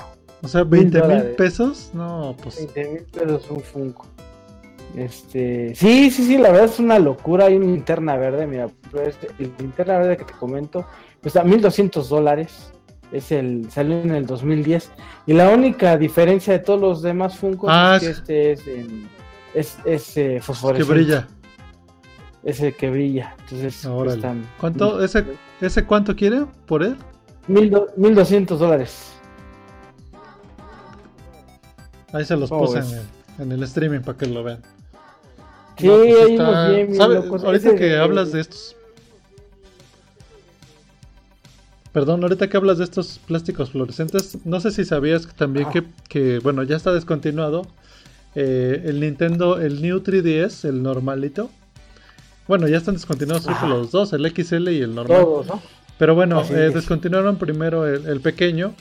O 0.47 0.49
sea, 0.49 0.64
20 0.64 1.03
mil 1.03 1.22
pesos. 1.36 1.90
No, 1.92 2.34
pues. 2.42 2.57
20 2.57 2.84
mil 2.92 3.03
pesos 3.05 3.51
un 3.51 3.61
Funko. 3.61 4.07
Este, 4.97 5.74
sí, 5.74 6.11
sí, 6.11 6.24
sí, 6.24 6.38
la 6.38 6.51
verdad 6.51 6.66
es 6.66 6.78
una 6.78 6.99
locura. 6.99 7.47
Hay 7.47 7.57
una 7.57 7.66
linterna 7.66 8.16
verde, 8.16 8.47
mira, 8.47 8.68
pues, 8.90 9.16
el 9.38 9.53
linterna 9.59 9.99
verde 9.99 10.16
que 10.16 10.24
te 10.24 10.32
comento, 10.32 10.86
está 11.22 11.44
1200 11.44 12.09
dólares. 12.09 12.72
Es 13.12 13.30
el, 13.30 13.70
salió 13.70 14.01
en 14.01 14.12
el 14.12 14.26
2010. 14.26 14.90
Y 15.26 15.34
la 15.34 15.51
única 15.51 15.97
diferencia 15.99 16.53
de 16.55 16.59
todos 16.61 16.80
los 16.80 17.03
demás 17.03 17.36
Funko 17.36 17.66
Ah, 17.70 17.99
es 18.01 18.03
que 18.03 18.09
es- 18.11 18.18
este 18.18 18.53
es, 18.53 18.66
en- 18.66 19.09
es, 19.55 19.78
es, 19.84 20.16
eh, 20.16 20.28
Que 20.36 20.40
fosforescente. 20.40 20.92
brilla. 20.94 21.28
Es 22.42 22.61
el 22.61 22.74
que 22.74 22.90
brilla. 22.90 23.34
Entonces, 23.40 23.84
Órale. 23.84 24.16
están- 24.16 24.47
¿Cuánto? 24.61 25.03
¿Ese, 25.05 25.24
¿Ese 25.61 25.84
cuánto 25.84 26.14
quiere 26.16 26.47
por 26.66 26.82
él? 26.82 26.97
Mil 27.49 27.70
do- 27.70 27.88
1200 27.97 28.59
dólares. 28.59 29.12
Ahí 32.16 32.24
se 32.24 32.36
los 32.36 32.48
¿Cómo 32.50 32.64
puse 32.66 32.78
en 32.78 32.86
el, 32.86 33.02
en 33.42 33.52
el 33.52 33.62
streaming 33.64 34.00
para 34.00 34.16
que 34.18 34.26
lo 34.26 34.42
vean. 34.42 34.60
Sí, 35.78 35.86
No, 35.86 35.96
pues 35.98 36.30
está- 36.30 36.68
bien, 36.70 36.86
bien 36.86 36.96
¿sabe? 36.96 37.14
locos. 37.16 37.44
Ahorita 37.44 37.68
Ese 37.68 37.76
que 37.78 37.96
hablas 37.96 38.32
de 38.32 38.40
estos. 38.40 38.74
Perdón, 41.92 42.22
ahorita 42.22 42.48
que 42.48 42.56
hablas 42.58 42.78
de 42.78 42.84
estos 42.84 43.18
plásticos 43.26 43.70
fluorescentes, 43.70 44.38
no 44.44 44.60
sé 44.60 44.70
si 44.70 44.84
sabías 44.84 45.26
también 45.34 45.70
que, 45.70 45.82
que, 46.10 46.40
bueno, 46.40 46.62
ya 46.62 46.76
está 46.76 46.92
descontinuado 46.92 47.66
eh, 48.34 48.82
el 48.84 49.00
Nintendo, 49.00 49.58
el 49.58 49.80
New 49.80 50.00
3DS, 50.02 50.68
el 50.68 50.82
normalito. 50.82 51.50
Bueno, 52.48 52.68
ya 52.68 52.76
están 52.76 52.94
descontinuados 52.94 53.46
los 53.62 53.90
dos, 53.92 54.12
el 54.12 54.26
XL 54.30 54.68
y 54.72 54.82
el 54.82 54.94
normal. 54.94 55.22
Todos, 55.22 55.46
¿no? 55.46 55.62
Pero 55.98 56.14
bueno, 56.14 56.42
eh, 56.50 56.66
es. 56.66 56.74
descontinuaron 56.74 57.36
primero 57.38 57.86
el, 57.86 58.06
el 58.06 58.20
pequeño. 58.20 58.74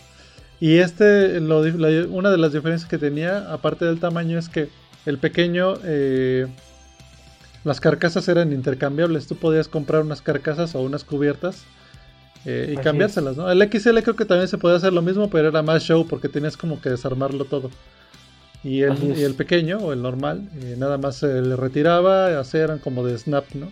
Y 0.60 0.78
este, 0.78 1.40
lo 1.42 1.64
di- 1.64 1.78
la- 1.78 2.08
una 2.08 2.32
de 2.32 2.38
las 2.38 2.54
diferencias 2.54 2.90
que 2.90 2.98
tenía, 2.98 3.52
aparte 3.52 3.86
del 3.86 4.00
tamaño, 4.00 4.40
es 4.40 4.50
que 4.50 4.70
el 5.06 5.18
pequeño, 5.18 5.76
eh, 5.84 6.48
las 7.64 7.80
carcasas 7.82 8.28
eran 8.28 8.54
intercambiables. 8.54 9.28
Tú 9.28 9.36
podías 9.36 9.68
comprar 9.68 10.02
unas 10.02 10.22
carcasas 10.22 10.76
o 10.76 10.82
unas 10.82 11.04
cubiertas 11.04 11.64
eh, 12.46 12.68
y 12.70 12.74
Así 12.76 12.84
cambiárselas, 12.84 13.38
¿no? 13.38 13.50
El 13.52 13.60
XL 13.62 14.02
creo 14.04 14.16
que 14.16 14.26
también 14.26 14.48
se 14.48 14.58
podía 14.60 14.78
hacer 14.78 14.94
lo 14.94 15.02
mismo, 15.02 15.30
pero 15.30 15.48
era 15.50 15.62
más 15.64 15.84
show 15.84 16.06
porque 16.08 16.30
tenías 16.30 16.56
como 16.58 16.80
que 16.80 16.90
desarmarlo 16.90 17.46
todo. 17.46 17.72
Y 18.64 18.82
el, 18.82 19.16
y 19.18 19.24
el 19.24 19.34
pequeño 19.36 19.78
o 19.80 19.94
el 19.94 20.02
normal, 20.02 20.48
eh, 20.62 20.76
nada 20.78 20.98
más 20.98 21.18
se 21.18 21.42
le 21.42 21.56
retiraba, 21.56 22.40
así 22.40 22.58
eran 22.58 22.80
como 22.80 23.06
de 23.06 23.18
snap, 23.18 23.46
¿no? 23.54 23.72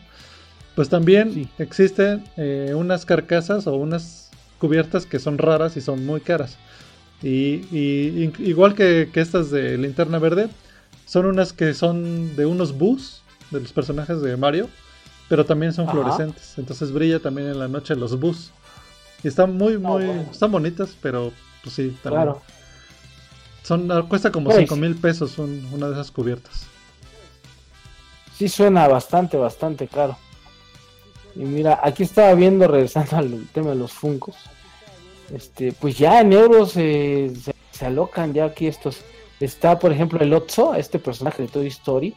Pues 0.76 0.90
también 0.90 1.34
Sí. 1.34 1.48
existen 1.60 2.24
eh, 2.38 2.74
unas 2.76 3.06
carcasas 3.06 3.68
o 3.68 3.76
unas 3.76 4.23
cubiertas 4.68 5.06
que 5.06 5.20
son 5.20 5.38
raras 5.38 5.76
y 5.76 5.82
son 5.82 6.06
muy 6.06 6.22
caras. 6.22 6.58
Y, 7.22 7.66
igual 8.40 8.76
que, 8.76 9.10
que 9.12 9.20
estas 9.20 9.52
de 9.52 9.78
linterna 9.78 10.20
verde, 10.20 10.48
son 11.06 11.26
unas 11.26 11.52
que 11.52 11.74
son 11.74 12.34
de 12.38 12.46
unos 12.46 12.72
bus 12.78 13.24
de 13.52 13.60
los 13.60 13.74
personajes 13.74 14.22
de 14.22 14.38
Mario, 14.38 14.70
pero 15.28 15.46
también 15.46 15.74
son 15.74 15.84
Ajá. 15.84 15.92
fluorescentes. 15.92 16.54
Entonces 16.58 16.94
brilla 16.94 17.20
también 17.20 17.50
en 17.50 17.60
la 17.60 17.68
noche 17.68 17.94
los 17.98 18.18
bus. 18.18 18.52
Y 19.22 19.28
están 19.28 19.58
muy, 19.58 19.78
muy, 19.78 20.06
bueno. 20.06 20.26
están 20.32 20.50
bonitas, 20.54 20.96
pero 21.02 21.34
pues 21.62 21.76
sí, 21.76 21.94
también. 22.02 22.24
Claro. 22.24 22.42
Son, 23.64 23.92
ah, 23.92 24.06
cuesta 24.08 24.32
como 24.32 24.46
Pues. 24.46 24.60
5 24.60 24.78
mil 24.78 24.96
pesos 24.96 25.38
un- 25.40 25.68
una 25.74 25.88
de 25.88 25.94
esas 25.96 26.10
cubiertas. 26.10 26.68
Sí 28.38 28.48
suena 28.48 28.88
bastante, 28.88 29.36
bastante 29.36 29.90
caro. 29.90 30.18
Y 31.36 31.40
mira, 31.40 31.80
aquí 31.84 32.04
estaba 32.04 32.34
viendo, 32.36 32.68
regresando 32.68 33.18
al 33.18 33.48
tema 33.54 33.70
de 33.72 33.76
los 33.76 33.92
Funcos. 33.92 34.36
Este, 35.34 35.72
pues 35.74 35.98
ya 35.98 36.22
en 36.22 36.34
euros 36.34 36.74
eh, 36.76 37.32
se, 37.42 37.54
se 37.72 37.86
alocan 37.86 38.34
ya 38.34 38.46
aquí 38.46 38.68
estos. 38.68 39.02
Está, 39.40 39.80
por 39.80 39.92
ejemplo, 39.92 40.20
el 40.22 40.34
Otso, 40.34 40.76
este 40.76 41.00
personaje 41.00 41.44
de 41.44 41.48
Toy 41.50 41.68
Story, 41.68 42.14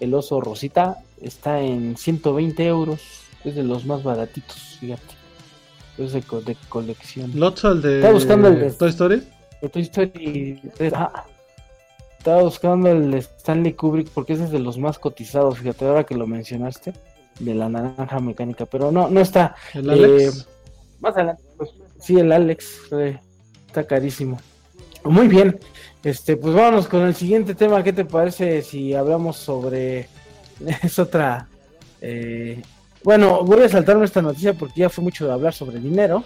el 0.00 0.12
oso 0.14 0.40
Rosita, 0.40 0.98
está 1.20 1.60
en 1.60 1.96
120 1.96 2.66
euros. 2.66 3.00
Es 3.44 3.54
de 3.54 3.62
los 3.62 3.84
más 3.84 4.02
baratitos, 4.02 4.78
fíjate. 4.80 5.02
Es 5.98 6.12
de, 6.14 6.22
co- 6.22 6.40
de 6.40 6.56
colección. 6.68 7.30
El 7.32 7.82
de 7.82 7.96
Estaba 7.96 8.12
buscando 8.14 8.48
el 8.48 8.60
de- 8.60 8.70
Toy 8.72 8.88
Story. 8.90 9.22
De 9.60 9.68
Toy 9.68 9.82
Story. 9.82 10.60
ah, 10.94 11.24
estaba 12.18 12.42
buscando 12.42 12.90
el 12.90 13.10
de 13.10 13.18
Stanley 13.18 13.74
Kubrick 13.74 14.08
porque 14.08 14.32
ese 14.32 14.44
es 14.44 14.50
de 14.50 14.58
los 14.58 14.78
más 14.78 14.98
cotizados. 14.98 15.58
Fíjate, 15.58 15.84
ahora 15.86 16.04
que 16.04 16.16
lo 16.16 16.26
mencionaste, 16.26 16.94
de 17.38 17.54
la 17.54 17.68
naranja 17.68 18.20
mecánica, 18.20 18.66
pero 18.66 18.92
no, 18.92 19.08
no 19.08 19.20
está. 19.20 19.54
El 19.72 19.90
Alex. 19.90 20.38
Eh, 20.38 20.44
Más 21.00 21.14
adelante, 21.16 21.42
pues, 21.56 21.70
sí, 22.00 22.18
el 22.18 22.32
Alex 22.32 22.80
eh, 22.92 23.18
está 23.66 23.84
carísimo. 23.86 24.38
Muy 25.04 25.28
bien, 25.28 25.58
este, 26.02 26.36
pues 26.36 26.54
vámonos 26.54 26.88
con 26.88 27.02
el 27.02 27.14
siguiente 27.14 27.54
tema. 27.54 27.82
¿Qué 27.82 27.92
te 27.92 28.04
parece 28.04 28.62
si 28.62 28.94
hablamos 28.94 29.36
sobre 29.36 30.08
es 30.82 30.98
otra? 30.98 31.48
eh, 32.00 32.62
bueno, 33.02 33.44
voy 33.44 33.62
a 33.62 33.68
saltarme 33.68 34.06
esta 34.06 34.22
noticia 34.22 34.54
porque 34.54 34.80
ya 34.80 34.88
fue 34.88 35.04
mucho 35.04 35.26
de 35.26 35.32
hablar 35.32 35.52
sobre 35.52 35.78
dinero. 35.78 36.24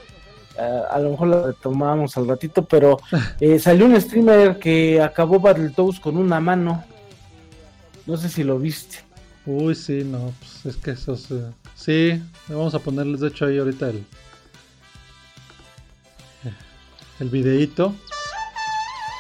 A 0.91 0.99
lo 0.99 1.11
mejor 1.11 1.29
la 1.29 1.43
retomamos 1.47 2.17
al 2.17 2.27
ratito, 2.27 2.65
pero 2.65 2.99
salió 3.61 3.87
un 3.87 4.01
streamer 4.01 4.59
que 4.59 5.01
acabó 5.01 5.39
Battletoads 5.39 6.01
con 6.01 6.17
una 6.17 6.41
mano. 6.41 6.85
No 8.07 8.17
sé 8.17 8.29
si 8.29 8.43
lo 8.43 8.59
viste. 8.59 9.08
Uy, 9.51 9.75
sí, 9.75 10.05
no, 10.05 10.35
pues 10.41 10.67
es 10.67 10.83
que 10.83 10.91
esos. 10.91 11.31
eh, 11.31 11.43
sí, 11.75 12.23
vamos 12.49 12.75
a 12.75 12.79
ponerles 12.81 13.21
de 13.21 13.29
hecho 13.29 13.47
ahí 13.47 13.57
ahorita 13.59 13.89
el. 13.89 14.05
El 17.19 17.31
videíto. 17.31 17.95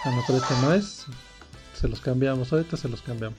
Ah, 0.05 0.11
no, 0.11 0.22
pero 0.26 0.39
este 0.39 0.55
no 0.62 0.72
es. 0.74 1.07
Se 1.74 1.89
los 1.89 2.01
cambiamos, 2.01 2.53
ahorita 2.53 2.76
se 2.76 2.89
los 2.89 3.01
cambiamos. 3.03 3.39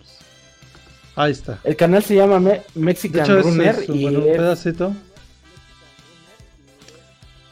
Ahí 1.16 1.32
está. 1.32 1.60
El 1.64 1.76
canal 1.76 2.04
se 2.04 2.16
llama 2.16 2.40
Me- 2.40 2.50
De 2.52 2.64
Mexican 2.76 3.24
hecho, 3.24 3.38
es, 3.38 3.46
Runner 3.46 3.76
es, 3.84 3.90
y 3.90 4.02
bueno, 4.02 4.20
un 4.20 4.28
es- 4.30 4.38
pedacito. 4.38 4.94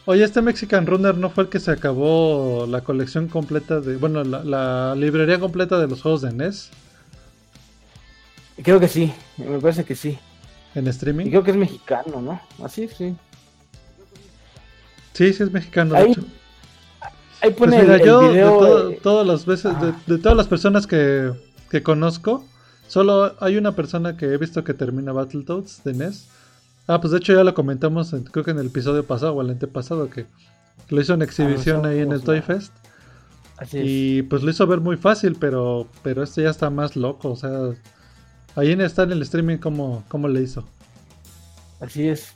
Oye, 0.06 0.24
este 0.24 0.42
Mexican 0.42 0.86
Runner 0.88 1.16
no 1.16 1.30
fue 1.30 1.44
el 1.46 1.50
que 1.50 1.60
se 1.60 1.70
acabó 1.72 2.66
la 2.68 2.82
colección 2.82 3.28
completa 3.28 3.80
de. 3.82 3.98
Bueno, 3.98 4.24
la, 4.24 4.44
la 4.44 4.96
librería 4.96 5.40
completa 5.40 5.78
de 5.80 5.88
los 5.88 6.02
juegos 6.02 6.22
de 6.24 6.32
NES 6.34 6.70
creo 8.64 8.80
que 8.80 8.88
sí, 8.88 9.14
me 9.38 9.60
parece 9.60 9.84
que 9.86 9.96
sí. 9.96 10.18
en 10.76 10.86
Y 10.86 10.90
streaming. 10.90 11.26
creo 11.30 11.44
que 11.44 11.52
es 11.52 11.58
mexicano, 11.58 12.22
¿no? 12.22 12.40
Así, 12.64 12.88
sí. 12.88 13.16
Sí, 15.14 15.34
sí, 15.34 15.44
es 15.44 15.52
mexicano. 15.52 15.94
de 15.94 16.00
Ahí 16.00 16.12
hecho. 16.12 16.22
Ahí 17.42 17.52
Pues 17.52 17.56
pone 17.72 17.82
mira, 17.82 17.96
el, 17.96 18.02
el 18.02 18.08
yo 18.08 18.22
de, 18.22 18.30
video. 18.30 18.58
todo- 18.60 18.90
eh, 18.92 19.00
todas 19.02 19.28
las 19.28 19.46
veces, 19.46 19.80
de, 19.80 19.88
ajá. 19.90 20.02
de 20.08 20.18
todas 20.18 20.38
las 20.38 20.48
personas 20.48 20.88
que, 20.88 21.32
que 21.70 21.84
conozco, 21.84 22.46
solo 22.88 23.36
hay 23.40 23.58
una 23.58 23.74
persona 23.76 24.18
que 24.18 24.26
he 24.26 24.38
visto 24.38 24.64
que 24.64 24.74
termina 24.74 25.12
Battletoads 25.12 25.84
de 25.84 25.94
NES. 25.94 26.28
Ah, 26.88 27.02
pues 27.02 27.12
de 27.12 27.18
hecho 27.20 27.34
ya 27.34 27.44
lo 27.44 27.54
comentamos, 27.54 28.14
en- 28.14 28.24
creo 28.24 28.44
que 28.46 28.52
en 28.52 28.60
el 28.60 28.68
episodio 28.68 29.06
pasado 29.06 29.34
o 29.34 29.42
el 29.42 29.50
antepasado, 29.52 30.10
que 30.10 30.26
lo 30.90 31.02
hizo 31.02 31.14
en 31.14 31.22
exhibición 31.22 31.86
ahí 31.86 32.00
en 32.00 32.12
el 32.12 32.22
Toy 32.22 32.42
Fest. 32.42 32.74
así 33.58 33.78
es. 33.80 33.84
Y 33.86 34.22
pues 34.24 34.42
lo 34.44 34.50
hizo 34.52 34.66
ver 34.68 34.80
muy 34.82 34.98
fácil, 34.98 35.36
pero, 35.40 35.88
pero 36.04 36.24
este 36.24 36.44
ya 36.44 36.50
está 36.50 36.70
más 36.70 36.96
loco. 36.96 37.30
O 37.32 37.36
sea, 37.36 37.52
ahí 38.58 38.72
en- 38.72 38.82
está 38.82 39.04
en 39.04 39.12
el 39.14 39.22
streaming 39.22 39.58
cómo, 39.58 40.04
cómo 40.08 40.28
le 40.28 40.42
hizo. 40.42 40.64
Así 41.80 42.08
es. 42.10 42.34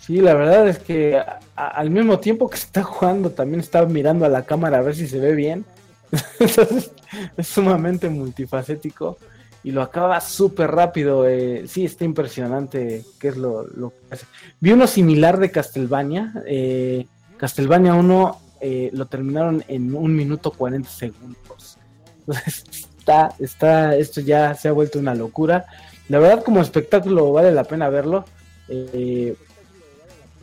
Sí, 0.00 0.20
la 0.20 0.32
verdad 0.34 0.66
es 0.68 0.78
que 0.78 1.22
al 1.54 1.90
mismo 1.90 2.18
tiempo 2.18 2.48
que 2.48 2.56
está 2.56 2.82
jugando, 2.82 3.30
también 3.30 3.60
está 3.60 3.84
mirando 3.84 4.24
a 4.24 4.28
la 4.30 4.42
cámara 4.44 4.78
a 4.78 4.82
ver 4.82 4.94
si 4.96 5.06
se 5.06 5.20
ve 5.20 5.34
bien. 5.34 5.64
Entonces, 6.40 6.90
es 7.36 7.46
sumamente 7.46 8.08
multifacético 8.08 9.18
y 9.62 9.70
lo 9.70 9.82
acaba 9.82 10.20
súper 10.22 10.70
rápido. 10.70 11.28
eh, 11.28 11.64
sí, 11.68 11.84
está 11.84 12.06
impresionante 12.06 13.04
qué 13.18 13.28
es 13.28 13.36
lo, 13.36 13.66
lo 13.66 13.90
que 13.90 13.96
hace. 14.14 14.26
Vi 14.60 14.72
uno 14.72 14.86
similar 14.86 15.38
de 15.38 15.50
Castlevania. 15.50 16.32
Eh, 16.46 17.06
Castlevania 17.36 17.92
1 17.94 18.40
eh, 18.62 18.90
lo 18.94 19.04
terminaron 19.06 19.62
en 19.68 19.94
un 19.94 20.16
minuto 20.16 20.52
40 20.52 20.88
segundos. 20.88 21.76
Entonces, 22.26 22.87
está, 23.08 23.34
está, 23.38 23.96
esto 23.96 24.20
ya 24.20 24.54
se 24.54 24.68
ha 24.68 24.72
vuelto 24.72 24.98
una 24.98 25.14
locura. 25.14 25.66
La 26.08 26.18
verdad, 26.18 26.44
como 26.44 26.60
espectáculo, 26.60 27.32
vale 27.32 27.52
la 27.52 27.64
pena 27.64 27.88
verlo. 27.88 28.24
Eh, 28.68 29.34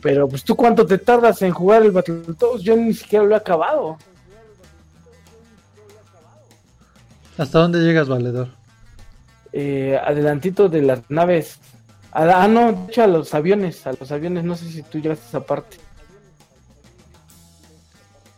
pero, 0.02 0.28
pues, 0.28 0.44
¿tú 0.44 0.56
cuánto 0.56 0.84
te 0.84 0.98
tardas 0.98 1.40
en 1.42 1.52
jugar 1.52 1.82
el 1.82 1.92
Battletoads? 1.92 2.62
Yo 2.62 2.76
ni 2.76 2.94
siquiera 2.94 3.24
lo 3.24 3.34
he 3.34 3.38
acabado. 3.38 3.98
¿Hasta 7.38 7.58
dónde 7.58 7.80
llegas, 7.80 8.08
Valedor? 8.08 8.48
Eh, 9.52 9.98
adelantito 10.02 10.68
de 10.68 10.82
las 10.82 11.00
naves. 11.08 11.58
Ah, 12.12 12.42
ah, 12.42 12.48
no, 12.48 12.72
de 12.72 12.84
hecho, 12.88 13.02
a 13.02 13.06
los 13.06 13.34
aviones. 13.34 13.86
A 13.86 13.92
los 13.92 14.10
aviones, 14.10 14.44
no 14.44 14.56
sé 14.56 14.68
si 14.70 14.82
tú 14.82 14.98
llegaste 14.98 15.24
a 15.24 15.28
esa 15.28 15.46
parte. 15.46 15.76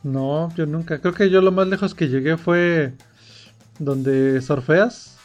No, 0.03 0.53
yo 0.55 0.67
nunca. 0.67 1.01
Creo 1.01 1.15
que 1.15 1.31
yo 1.31 1.41
lo 1.41 1.53
más 1.53 1.67
lejos 1.69 1.95
que 1.95 2.09
llegué 2.09 2.37
fue 2.37 2.95
donde 3.79 4.41
surfeas. 4.43 5.17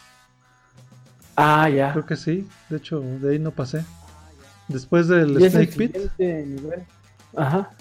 Ah, 1.36 1.70
ya. 1.70 1.92
Creo 1.92 2.06
que 2.06 2.16
sí. 2.16 2.48
De 2.70 2.78
hecho, 2.78 3.02
de 3.02 3.32
ahí 3.32 3.40
no 3.40 3.52
pasé. 3.52 3.84
Después 4.68 5.08
del 5.08 5.42
es 5.42 5.54
Snake 5.54 5.74
Pit. 5.76 5.98
nivel. 6.20 6.84
Ajá. 7.36 7.72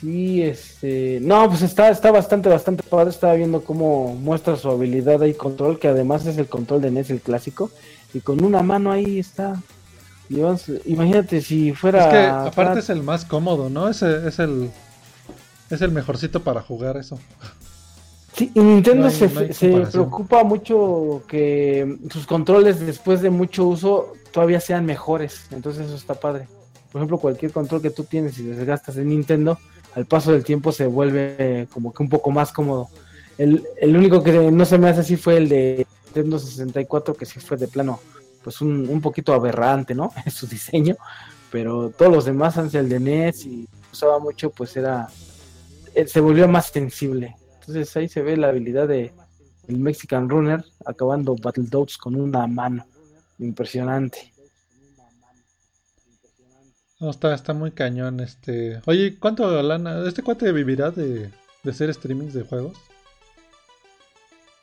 Sí, 0.00 0.42
este. 0.42 1.18
No, 1.22 1.48
pues 1.48 1.62
está, 1.62 1.88
está 1.88 2.10
bastante, 2.10 2.48
bastante 2.48 2.82
padre. 2.82 3.10
Estaba 3.10 3.34
viendo 3.34 3.64
cómo 3.64 4.14
muestra 4.14 4.56
su 4.56 4.70
habilidad 4.70 5.22
ahí 5.22 5.32
control, 5.34 5.78
que 5.78 5.88
además 5.88 6.26
es 6.26 6.36
el 6.36 6.46
control 6.46 6.82
de 6.82 6.90
NES, 6.90 7.10
el 7.10 7.20
clásico. 7.20 7.70
Y 8.12 8.20
con 8.20 8.44
una 8.44 8.62
mano 8.62 8.92
ahí 8.92 9.18
está. 9.18 9.60
Imagínate 10.28 11.40
si 11.40 11.72
fuera. 11.72 12.04
Es 12.04 12.12
que 12.12 12.26
aparte 12.50 12.80
es 12.80 12.90
el 12.90 13.02
más 13.02 13.24
cómodo, 13.24 13.68
¿no? 13.68 13.88
Ese 13.88 14.28
es 14.28 14.38
el. 14.38 14.70
Es 15.70 15.80
el 15.80 15.90
mejorcito 15.92 16.42
para 16.42 16.60
jugar 16.62 16.96
eso. 16.96 17.18
Sí, 18.36 18.50
y 18.54 18.60
Nintendo 18.60 19.02
No 19.02 19.08
hay- 19.08 19.14
se, 19.14 19.28
no 19.28 19.52
se 19.54 19.86
preocupa 19.92 20.42
mucho 20.44 21.22
que 21.28 21.98
sus 22.10 22.26
controles 22.26 22.80
después 22.80 23.22
de 23.22 23.30
mucho 23.30 23.64
uso 23.66 24.12
todavía 24.32 24.60
sean 24.60 24.84
mejores. 24.84 25.46
Entonces 25.52 25.86
eso 25.86 25.94
está 25.96 26.14
padre. 26.14 26.48
Por 26.90 27.00
ejemplo, 27.00 27.18
cualquier 27.18 27.52
control 27.52 27.80
que 27.82 27.90
tú 27.90 28.04
tienes 28.04 28.38
y 28.38 28.42
desgastas 28.44 28.96
en 28.96 29.08
Nintendo, 29.08 29.58
al 29.94 30.06
paso 30.06 30.32
del 30.32 30.44
tiempo 30.44 30.72
se 30.72 30.86
vuelve 30.86 31.36
eh, 31.38 31.66
como 31.72 31.92
que 31.92 32.02
un 32.02 32.08
poco 32.08 32.30
más 32.30 32.52
cómodo. 32.52 32.88
El, 33.38 33.64
el 33.80 33.96
único 33.96 34.22
que 34.22 34.32
no 34.50 34.64
se 34.64 34.78
me 34.78 34.88
hace 34.88 35.00
así 35.00 35.16
fue 35.16 35.36
el 35.36 35.48
de 35.48 35.86
Nintendo 36.06 36.38
64, 36.38 37.14
que 37.14 37.26
sí 37.26 37.40
fue 37.40 37.56
de 37.56 37.66
plano, 37.68 38.00
pues 38.44 38.60
un, 38.60 38.88
un 38.88 39.00
poquito 39.00 39.32
aberrante, 39.32 39.94
¿no? 39.94 40.12
En 40.24 40.30
su 40.32 40.46
diseño. 40.46 40.96
Pero 41.50 41.90
todos 41.90 42.12
los 42.12 42.24
demás, 42.24 42.58
antes 42.58 42.74
el 42.74 42.88
de 42.88 42.98
NES 42.98 43.46
y 43.46 43.68
usaba 43.92 44.18
mucho, 44.18 44.50
pues 44.50 44.76
era... 44.76 45.08
eh, 45.94 46.06
Se 46.06 46.20
volvió 46.20 46.48
más 46.48 46.66
sensible. 46.66 47.36
Entonces 47.60 47.96
ahí 47.96 48.08
se 48.08 48.22
ve 48.22 48.36
la 48.36 48.48
habilidad 48.48 48.88
de 48.88 49.12
el 49.68 49.78
Mexican 49.78 50.28
Runner 50.28 50.62
acabando 50.84 51.36
Battletoads 51.36 51.96
con 51.96 52.16
una 52.16 52.46
mano. 52.46 52.86
Impresionante. 53.38 54.32
No, 57.00 57.10
está, 57.10 57.34
está 57.34 57.52
muy 57.52 57.72
cañón 57.72 58.20
este. 58.20 58.80
Oye, 58.86 59.18
¿cuánto 59.18 59.62
lana? 59.62 60.06
¿Este 60.06 60.22
cuate 60.22 60.52
vivirá 60.52 60.90
de, 60.90 61.30
de 61.62 61.70
hacer 61.70 61.92
streamings 61.92 62.34
de 62.34 62.42
juegos? 62.42 62.78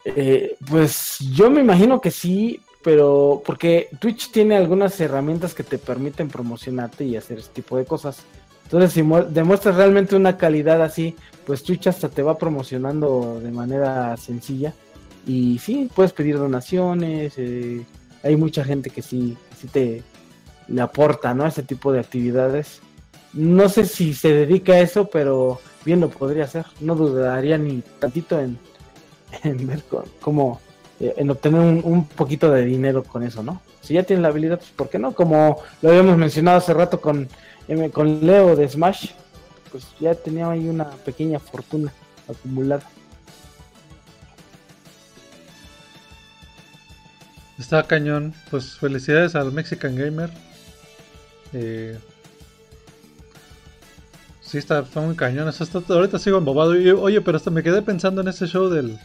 Eh, 0.06 0.56
pues 0.70 1.20
yo 1.34 1.52
me 1.52 1.62
imagino 1.62 2.02
que 2.02 2.10
sí, 2.10 2.60
pero 2.84 3.44
porque 3.46 3.90
Twitch 4.00 4.32
tiene 4.32 4.56
algunas 4.56 5.00
herramientas 5.00 5.54
que 5.54 5.64
te 5.64 5.78
permiten 5.78 6.30
promocionarte 6.30 7.04
y 7.04 7.16
hacer 7.16 7.40
este 7.40 7.62
tipo 7.62 7.78
de 7.78 7.86
cosas. 7.86 8.24
Entonces, 8.72 8.94
si 8.94 9.04
mu- 9.04 9.26
demuestras 9.30 9.76
realmente 9.76 10.16
una 10.16 10.38
calidad 10.38 10.82
así, 10.82 11.14
pues 11.46 11.62
Twitch 11.62 11.88
hasta 11.88 12.08
te 12.08 12.22
va 12.24 12.38
promocionando 12.38 13.42
de 13.44 13.52
manera 13.52 14.16
sencilla. 14.16 14.74
Y 15.28 15.60
sí, 15.60 15.90
puedes 15.94 16.14
pedir 16.14 16.38
donaciones. 16.38 17.34
eh, 17.38 17.86
hay 18.24 18.36
mucha 18.38 18.64
gente 18.64 18.90
que 18.90 19.02
sí, 19.02 19.36
sí 19.60 19.68
te 19.68 20.04
le 20.70 20.82
aporta, 20.82 21.34
¿no? 21.34 21.46
Ese 21.46 21.64
tipo 21.64 21.92
de 21.92 22.00
actividades. 22.00 22.80
No 23.34 23.68
sé 23.68 23.86
si 23.86 24.14
se 24.14 24.30
dedica 24.34 24.74
a 24.74 24.80
eso, 24.80 25.10
pero 25.10 25.60
bien 25.84 26.00
lo 26.00 26.10
podría 26.10 26.46
hacer. 26.46 26.66
No 26.80 26.96
dudaría 26.96 27.58
ni 27.58 27.82
tantito 28.00 28.40
en, 28.40 28.58
en 29.44 29.68
ver 29.68 29.84
cómo 30.22 30.62
eh, 31.02 31.14
en 31.18 31.30
obtener 31.30 31.60
un, 31.60 31.82
un 31.84 32.06
poquito 32.08 32.50
de 32.52 32.64
dinero 32.64 33.04
con 33.04 33.24
eso, 33.24 33.44
¿no? 33.44 33.62
Si 33.82 33.96
ya 33.96 34.04
tienes 34.04 34.22
la 34.22 34.30
habilidad, 34.30 34.60
pues 34.60 34.72
¿por 34.72 34.90
qué 34.90 34.98
no? 35.00 35.14
Como 35.14 35.58
lo 35.82 35.90
habíamos 35.90 36.16
mencionado 36.18 36.60
hace 36.60 36.74
rato 36.74 37.02
con, 37.02 37.28
con 37.94 38.26
Leo 38.26 38.56
de 38.56 38.68
Smash, 38.68 39.12
pues 39.72 39.86
ya 40.00 40.14
tenía 40.16 40.50
ahí 40.50 40.68
una 40.68 40.90
pequeña 40.90 41.40
fortuna 41.40 41.92
acumulada. 42.30 42.84
Está 47.58 47.84
cañón. 47.84 48.34
Pues 48.50 48.78
felicidades 48.78 49.36
al 49.36 49.52
Mexican 49.52 49.96
Gamer. 49.96 50.30
Eh, 51.54 51.98
sí, 54.42 54.58
está, 54.58 54.80
está 54.80 55.00
muy 55.02 55.16
cañón. 55.16 55.48
Eso 55.48 55.64
está- 55.64 55.82
ahorita 55.94 56.20
sigo 56.20 56.38
embobado. 56.38 56.76
Y, 56.80 56.90
oye, 56.90 57.22
pero 57.22 57.38
hasta 57.38 57.52
me 57.52 57.64
quedé 57.64 57.82
pensando 57.82 58.22
en 58.22 58.28
ese 58.28 58.48
show 58.48 58.68
del. 58.70 58.98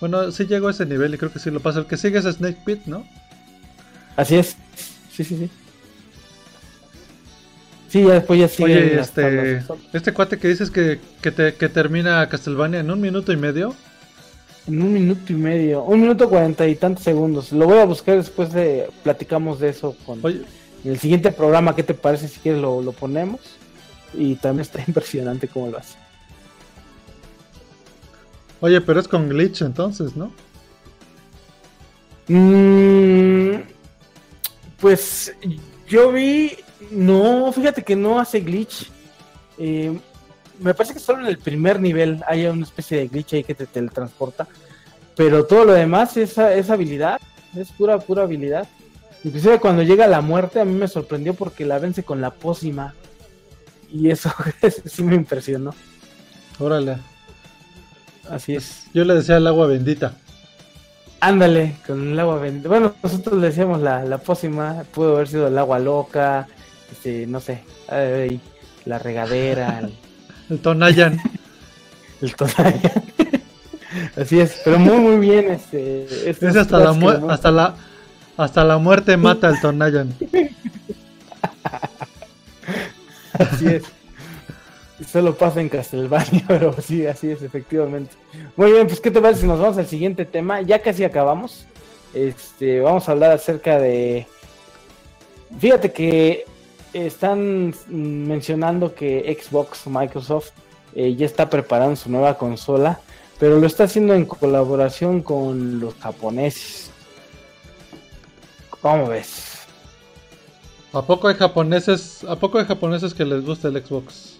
Bueno, 0.00 0.30
sí 0.30 0.46
llego 0.46 0.68
a 0.68 0.70
ese 0.70 0.86
nivel 0.86 1.14
y 1.14 1.18
creo 1.18 1.32
que 1.32 1.40
sí 1.40 1.50
lo 1.50 1.60
pasa. 1.60 1.80
El 1.80 1.86
que 1.86 1.96
sigue 1.96 2.18
es 2.18 2.24
Snake 2.24 2.58
Pit, 2.64 2.86
¿no? 2.86 3.04
Así 4.16 4.36
es. 4.36 4.56
Sí, 5.12 5.24
sí, 5.24 5.36
sí. 5.36 5.50
Sí, 7.88 8.04
ya 8.04 8.14
después 8.14 8.38
ya 8.38 8.48
sigue. 8.48 8.64
Oye, 8.74 9.00
este, 9.00 9.62
este 9.92 10.12
cuate 10.12 10.38
que 10.38 10.48
dices 10.48 10.70
que, 10.70 11.00
que, 11.22 11.30
te- 11.32 11.54
que 11.54 11.68
termina 11.68 12.28
Castlevania 12.28 12.80
en 12.80 12.90
un 12.90 13.00
minuto 13.00 13.32
y 13.32 13.36
medio. 13.36 13.74
En 14.66 14.82
un 14.82 14.92
minuto 14.92 15.32
y 15.32 15.36
medio, 15.36 15.82
un 15.84 16.00
minuto 16.02 16.28
cuarenta 16.28 16.66
y 16.66 16.76
tantos 16.76 17.02
segundos. 17.04 17.52
Lo 17.52 17.66
voy 17.66 17.78
a 17.78 17.84
buscar 17.86 18.16
después 18.16 18.52
de 18.52 18.90
platicamos 19.02 19.58
de 19.60 19.70
eso 19.70 19.96
con 20.04 20.18
Oye, 20.22 20.42
en 20.84 20.90
el 20.92 20.98
siguiente 20.98 21.32
programa. 21.32 21.74
¿Qué 21.74 21.82
te 21.82 21.94
parece 21.94 22.28
si 22.28 22.38
quieres 22.40 22.60
lo, 22.60 22.82
lo 22.82 22.92
ponemos? 22.92 23.40
Y 24.12 24.34
también 24.36 24.60
está 24.62 24.82
impresionante 24.86 25.48
cómo 25.48 25.68
lo 25.68 25.78
hace. 25.78 25.96
oye, 28.60 28.80
pero 28.82 29.00
es 29.00 29.08
con 29.08 29.28
glitch 29.28 29.62
entonces, 29.62 30.14
¿no? 30.16 30.32
Mm, 32.28 33.62
pues 34.80 35.34
yo 35.88 36.12
vi, 36.12 36.52
no, 36.90 37.52
fíjate 37.52 37.82
que 37.82 37.96
no 37.96 38.18
hace 38.18 38.40
glitch. 38.40 38.90
Eh, 39.58 39.98
me 40.60 40.74
parece 40.74 40.94
que 40.94 41.00
solo 41.00 41.20
en 41.20 41.26
el 41.26 41.38
primer 41.38 41.80
nivel 41.80 42.22
hay 42.26 42.46
una 42.46 42.64
especie 42.64 42.98
de 42.98 43.08
glitch 43.08 43.34
ahí 43.34 43.44
que 43.44 43.54
te 43.54 43.66
teletransporta. 43.66 44.46
Pero 45.16 45.46
todo 45.46 45.64
lo 45.64 45.72
demás 45.72 46.16
es, 46.16 46.38
es 46.38 46.70
habilidad, 46.70 47.20
es 47.56 47.70
pura, 47.72 47.98
pura 47.98 48.22
habilidad. 48.22 48.68
Inclusive 49.24 49.58
cuando 49.58 49.82
llega 49.82 50.06
la 50.06 50.20
muerte 50.20 50.60
a 50.60 50.64
mí 50.64 50.74
me 50.74 50.86
sorprendió 50.86 51.34
porque 51.34 51.66
la 51.66 51.78
vence 51.78 52.04
con 52.04 52.20
la 52.20 52.30
pócima. 52.30 52.94
Y 53.90 54.10
eso, 54.10 54.32
sí 54.84 55.02
me 55.02 55.16
impresionó. 55.16 55.74
Órale. 56.58 56.98
Así 58.30 58.54
es. 58.54 58.84
Yo 58.92 59.04
le 59.04 59.14
decía 59.14 59.38
el 59.38 59.46
agua 59.46 59.66
bendita. 59.66 60.14
Ándale, 61.20 61.76
con 61.86 62.12
el 62.12 62.20
agua 62.20 62.38
bendita. 62.38 62.68
Bueno, 62.68 62.94
nosotros 63.02 63.40
le 63.40 63.48
decíamos 63.48 63.80
la, 63.80 64.04
la 64.04 64.18
pócima, 64.18 64.84
pudo 64.92 65.16
haber 65.16 65.28
sido 65.28 65.48
el 65.48 65.58
agua 65.58 65.78
loca, 65.78 66.46
este, 66.90 67.26
no 67.26 67.40
sé, 67.40 67.62
ay, 67.88 68.40
la 68.84 68.98
regadera, 68.98 69.78
el, 69.80 69.94
El 70.50 70.58
Tonayan. 70.60 71.18
el 72.20 72.34
tonalla. 72.34 72.92
Así 74.16 74.38
es, 74.38 74.60
pero 74.64 74.78
muy 74.78 74.98
muy 74.98 75.16
bien 75.16 75.50
este. 75.50 76.04
estos 76.28 76.50
Es 76.50 76.56
hasta 76.56 76.78
la, 76.78 77.32
hasta 77.32 77.50
la 77.50 77.74
hasta 78.36 78.64
la 78.64 78.78
muerte 78.78 79.16
mata 79.16 79.48
al 79.48 79.60
Tonayan. 79.60 80.14
Así 83.32 83.66
es. 83.66 83.84
Solo 85.10 85.34
pasa 85.36 85.60
en 85.60 85.68
Castlevania, 85.68 86.44
pero 86.46 86.74
sí, 86.80 87.06
así 87.06 87.30
es, 87.30 87.42
efectivamente. 87.42 88.14
Muy 88.56 88.72
bien, 88.72 88.86
pues 88.86 89.00
¿qué 89.00 89.10
te 89.10 89.20
parece 89.20 89.42
si 89.42 89.46
nos 89.46 89.60
vamos 89.60 89.78
al 89.78 89.86
siguiente 89.86 90.24
tema? 90.24 90.60
Ya 90.60 90.80
casi 90.80 91.04
acabamos. 91.04 91.64
Este, 92.12 92.80
vamos 92.80 93.08
a 93.08 93.12
hablar 93.12 93.32
acerca 93.32 93.78
de. 93.78 94.26
Fíjate 95.58 95.92
que 95.92 96.44
están 96.92 97.74
mencionando 97.88 98.94
que 98.94 99.36
Xbox, 99.40 99.86
Microsoft, 99.86 100.50
eh, 100.94 101.14
ya 101.14 101.26
está 101.26 101.48
preparando 101.50 101.96
su 101.96 102.10
nueva 102.10 102.38
consola, 102.38 103.00
pero 103.38 103.58
lo 103.58 103.66
está 103.66 103.84
haciendo 103.84 104.14
en 104.14 104.24
colaboración 104.24 105.22
con 105.22 105.80
los 105.80 105.94
japoneses. 105.94 106.90
¿Cómo 108.80 109.08
ves? 109.08 109.44
¿A 110.92 111.02
poco 111.02 111.28
hay 111.28 111.34
japoneses, 111.34 112.24
a 112.24 112.36
poco 112.36 112.58
hay 112.58 112.64
japoneses 112.64 113.12
que 113.12 113.24
les 113.24 113.44
gusta 113.44 113.68
el 113.68 113.84
Xbox? 113.84 114.36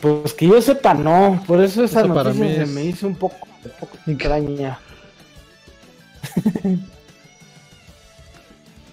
Pues 0.00 0.34
que 0.34 0.46
yo 0.48 0.60
sepa, 0.60 0.92
no. 0.94 1.42
Por 1.46 1.62
eso 1.62 1.84
esa 1.84 2.00
Eso 2.00 2.08
para 2.14 2.30
noticia 2.30 2.44
mí 2.46 2.54
se 2.54 2.62
es- 2.62 2.68
me 2.68 2.84
hizo 2.84 3.06
un 3.06 3.14
poco, 3.16 3.36
un 3.64 3.70
poco 3.80 3.96
extraña. 4.06 4.78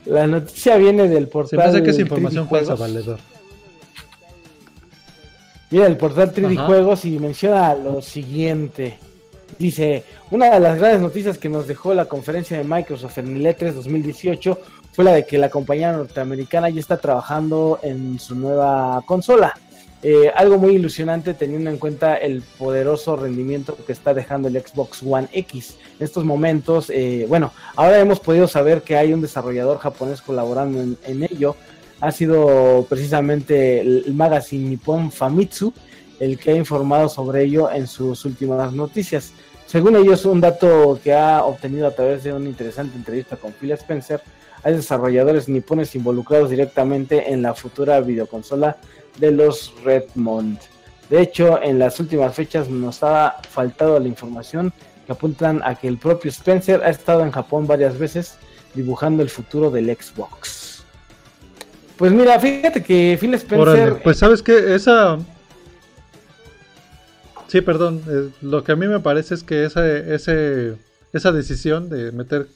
La 0.05 0.27
noticia 0.27 0.77
viene 0.77 1.07
del 1.07 1.27
portal. 1.27 1.49
Se 1.49 1.57
me 1.57 1.63
hace 1.63 1.83
que 1.83 1.89
es 1.91 1.97
3D 1.97 2.01
información 2.01 2.49
falsa, 2.49 2.75
valedor. 2.75 3.19
Mira, 5.71 5.87
el 5.87 5.97
portal 5.97 6.33
3D 6.33 6.57
Ajá. 6.57 6.65
Juegos 6.67 7.05
y 7.05 7.19
menciona 7.19 7.73
lo 7.73 8.01
siguiente. 8.01 8.97
Dice, 9.57 10.03
una 10.31 10.51
de 10.51 10.59
las 10.59 10.77
grandes 10.77 11.01
noticias 11.01 11.37
que 11.37 11.49
nos 11.49 11.67
dejó 11.67 11.93
la 11.93 12.05
conferencia 12.05 12.57
de 12.57 12.63
Microsoft 12.63 13.17
en 13.19 13.35
el 13.37 13.45
E3 13.45 13.73
2018 13.73 14.59
fue 14.91 15.05
la 15.05 15.13
de 15.13 15.25
que 15.25 15.37
la 15.37 15.49
compañía 15.49 15.91
norteamericana 15.91 16.69
ya 16.69 16.79
está 16.79 16.97
trabajando 16.97 17.79
en 17.81 18.19
su 18.19 18.35
nueva 18.35 19.01
consola. 19.05 19.53
Eh, 20.03 20.29
algo 20.35 20.57
muy 20.57 20.75
ilusionante 20.75 21.33
teniendo 21.33 21.69
en 21.69 21.77
cuenta 21.77 22.17
el 22.17 22.41
poderoso 22.41 23.15
rendimiento 23.15 23.77
que 23.85 23.93
está 23.93 24.13
dejando 24.13 24.49
el 24.49 24.61
Xbox 24.61 25.01
One 25.01 25.29
X. 25.31 25.77
En 25.97 26.03
estos 26.03 26.25
momentos, 26.25 26.89
eh, 26.89 27.25
bueno, 27.29 27.53
ahora 27.75 27.99
hemos 27.99 28.19
podido 28.19 28.47
saber 28.47 28.81
que 28.81 28.97
hay 28.97 29.13
un 29.13 29.21
desarrollador 29.21 29.77
japonés 29.79 30.21
colaborando 30.21 30.81
en, 30.81 30.97
en 31.05 31.23
ello. 31.23 31.55
ha 32.01 32.11
sido 32.11 32.85
precisamente 32.89 33.79
el 33.79 34.13
magazine 34.13 34.69
Nippon 34.69 35.09
Famitsu 35.09 35.73
el 36.19 36.37
que 36.37 36.51
ha 36.51 36.55
informado 36.55 37.09
sobre 37.09 37.43
ello 37.43 37.71
en 37.71 37.87
sus 37.87 38.25
últimas 38.25 38.73
noticias. 38.73 39.33
Según 39.65 39.95
ellos, 39.95 40.25
un 40.25 40.41
dato 40.41 40.99
que 41.03 41.13
ha 41.13 41.43
obtenido 41.43 41.87
a 41.87 41.91
través 41.91 42.23
de 42.23 42.33
una 42.33 42.47
interesante 42.47 42.95
entrevista 42.95 43.35
con 43.37 43.53
Phil 43.53 43.71
Spencer, 43.71 44.21
hay 44.63 44.75
desarrolladores 44.75 45.49
nipones 45.49 45.95
involucrados 45.95 46.49
directamente 46.49 47.31
en 47.31 47.41
la 47.41 47.53
futura 47.53 47.99
videoconsola 47.99 48.77
de 49.17 49.31
los 49.31 49.73
Redmond. 49.83 50.59
De 51.09 51.21
hecho, 51.21 51.61
en 51.61 51.79
las 51.79 51.99
últimas 51.99 52.33
fechas 52.35 52.69
nos 52.69 53.03
ha 53.03 53.35
faltado 53.49 53.99
la 53.99 54.07
información 54.07 54.73
que 55.05 55.11
apuntan 55.11 55.61
a 55.63 55.75
que 55.75 55.87
el 55.87 55.97
propio 55.97 56.29
Spencer 56.29 56.81
ha 56.83 56.89
estado 56.89 57.23
en 57.23 57.31
Japón 57.31 57.67
varias 57.67 57.97
veces 57.97 58.35
dibujando 58.73 59.21
el 59.21 59.29
futuro 59.29 59.69
del 59.69 59.95
Xbox. 59.95 60.83
Pues 61.97 62.11
mira, 62.11 62.39
fíjate 62.39 62.81
que 62.83 63.17
Phil 63.19 63.33
Spencer. 63.35 64.01
pues 64.03 64.17
sabes 64.17 64.41
que 64.41 64.73
esa. 64.73 65.19
Sí, 67.47 67.61
perdón. 67.61 68.01
Eh, 68.09 68.29
lo 68.41 68.63
que 68.63 68.71
a 68.71 68.75
mí 68.75 68.87
me 68.87 68.99
parece 68.99 69.35
es 69.35 69.43
que 69.43 69.65
esa, 69.65 69.87
ese, 69.87 70.75
esa 71.11 71.31
decisión 71.31 71.89
de 71.89 72.11
meter 72.11 72.47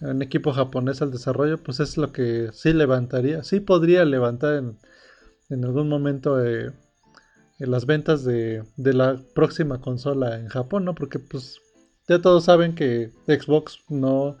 un 0.00 0.22
equipo 0.22 0.52
japonés 0.52 1.02
al 1.02 1.10
desarrollo, 1.10 1.58
pues 1.58 1.80
es 1.80 1.96
lo 1.96 2.12
que 2.12 2.50
sí 2.52 2.72
levantaría, 2.72 3.42
sí 3.42 3.60
podría 3.60 4.04
levantar 4.04 4.54
en, 4.54 4.76
en 5.50 5.64
algún 5.64 5.88
momento 5.88 6.44
eh, 6.44 6.72
las 7.58 7.86
ventas 7.86 8.24
de, 8.24 8.64
de, 8.76 8.92
la 8.94 9.20
próxima 9.34 9.80
consola 9.80 10.38
en 10.38 10.48
Japón, 10.48 10.84
¿no? 10.84 10.94
Porque 10.94 11.18
pues 11.18 11.60
ya 12.08 12.20
todos 12.20 12.44
saben 12.44 12.74
que 12.74 13.12
Xbox 13.26 13.80
no, 13.88 14.38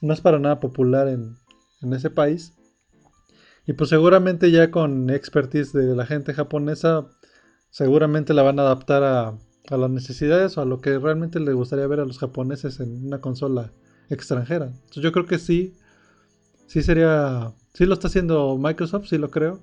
no 0.00 0.12
es 0.14 0.20
para 0.20 0.38
nada 0.38 0.60
popular 0.60 1.08
en, 1.08 1.36
en 1.82 1.92
ese 1.92 2.10
país. 2.10 2.54
Y 3.66 3.72
pues 3.72 3.90
seguramente 3.90 4.50
ya 4.50 4.70
con 4.70 5.10
expertise 5.10 5.72
de 5.72 5.94
la 5.94 6.06
gente 6.06 6.32
japonesa, 6.32 7.08
seguramente 7.70 8.34
la 8.34 8.42
van 8.42 8.58
a 8.58 8.62
adaptar 8.62 9.02
a, 9.02 9.38
a 9.68 9.76
las 9.76 9.90
necesidades 9.90 10.56
o 10.56 10.62
a 10.62 10.64
lo 10.64 10.80
que 10.80 10.98
realmente 10.98 11.40
le 11.40 11.52
gustaría 11.52 11.86
ver 11.86 12.00
a 12.00 12.04
los 12.04 12.18
japoneses 12.18 12.80
en 12.80 13.06
una 13.06 13.20
consola 13.20 13.72
extranjera. 14.08 14.66
Entonces 14.66 15.02
yo 15.02 15.12
creo 15.12 15.26
que 15.26 15.38
sí, 15.38 15.74
sí 16.66 16.82
sería, 16.82 17.52
sí 17.74 17.86
lo 17.86 17.94
está 17.94 18.08
haciendo 18.08 18.56
Microsoft, 18.58 19.06
sí 19.08 19.18
lo 19.18 19.30
creo. 19.30 19.60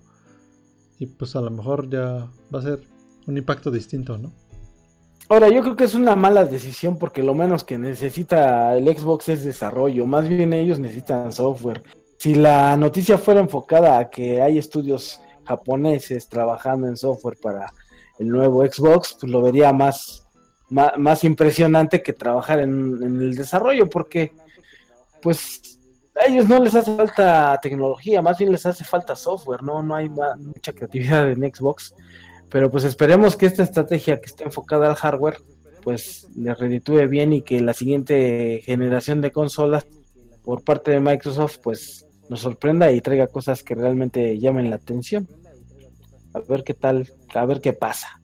Y 0.99 1.07
pues 1.07 1.35
a 1.35 1.41
lo 1.41 1.51
mejor 1.51 1.89
ya 1.89 2.27
va 2.53 2.59
a 2.59 2.61
ser 2.61 2.81
un 3.27 3.37
impacto 3.37 3.69
distinto, 3.71 4.17
¿no? 4.17 4.31
Ahora, 5.29 5.49
yo 5.49 5.61
creo 5.61 5.75
que 5.75 5.83
es 5.83 5.93
una 5.93 6.15
mala 6.15 6.45
decisión 6.45 6.97
porque 6.97 7.21
lo 7.21 7.33
menos 7.33 7.65
que 7.65 7.77
necesita 7.77 8.77
el 8.77 8.85
Xbox 8.87 9.27
es 9.27 9.43
desarrollo, 9.43 10.05
más 10.05 10.27
bien 10.29 10.53
ellos 10.53 10.79
necesitan 10.79 11.33
software. 11.33 11.83
Si 12.17 12.33
la 12.33 12.77
noticia 12.77 13.17
fuera 13.17 13.41
enfocada 13.41 13.99
a 13.99 14.09
que 14.09 14.41
hay 14.41 14.57
estudios 14.57 15.19
japoneses 15.43 16.29
trabajando 16.29 16.87
en 16.87 16.95
software 16.95 17.37
para 17.41 17.73
el 18.19 18.29
nuevo 18.29 18.65
Xbox, 18.65 19.17
pues 19.19 19.31
lo 19.31 19.41
vería 19.41 19.73
más, 19.73 20.25
más, 20.69 21.23
impresionante 21.25 22.01
que 22.01 22.13
trabajar 22.13 22.59
en, 22.59 23.01
el 23.03 23.35
desarrollo, 23.35 23.89
porque 23.89 24.31
pues 25.21 25.79
a 26.19 26.27
ellos 26.27 26.47
no 26.47 26.63
les 26.63 26.75
hace 26.75 26.95
falta 26.95 27.59
tecnología, 27.61 28.21
más 28.21 28.37
bien 28.37 28.51
les 28.51 28.65
hace 28.65 28.83
falta 28.83 29.15
software, 29.15 29.63
no, 29.63 29.83
no 29.83 29.95
hay 29.95 30.09
mucha 30.09 30.73
creatividad 30.73 31.29
en 31.29 31.41
Xbox, 31.53 31.93
pero 32.49 32.71
pues 32.71 32.83
esperemos 32.83 33.35
que 33.35 33.45
esta 33.45 33.63
estrategia 33.63 34.19
que 34.19 34.27
esté 34.27 34.43
enfocada 34.43 34.89
al 34.89 34.95
hardware, 34.95 35.37
pues 35.83 36.27
le 36.35 36.53
reditúe 36.53 37.07
bien 37.07 37.33
y 37.33 37.41
que 37.41 37.61
la 37.61 37.73
siguiente 37.73 38.61
generación 38.65 39.21
de 39.21 39.31
consolas 39.31 39.85
por 40.43 40.63
parte 40.63 40.91
de 40.91 40.99
Microsoft, 40.99 41.57
pues 41.61 42.05
nos 42.29 42.41
sorprenda 42.41 42.91
y 42.91 43.01
traiga 43.01 43.27
cosas 43.27 43.63
que 43.63 43.75
realmente 43.75 44.37
llamen 44.39 44.69
la 44.69 44.77
atención. 44.77 45.27
A 46.33 46.39
ver 46.39 46.63
qué 46.63 46.73
tal, 46.73 47.11
a 47.33 47.45
ver 47.45 47.61
qué 47.61 47.73
pasa. 47.73 48.21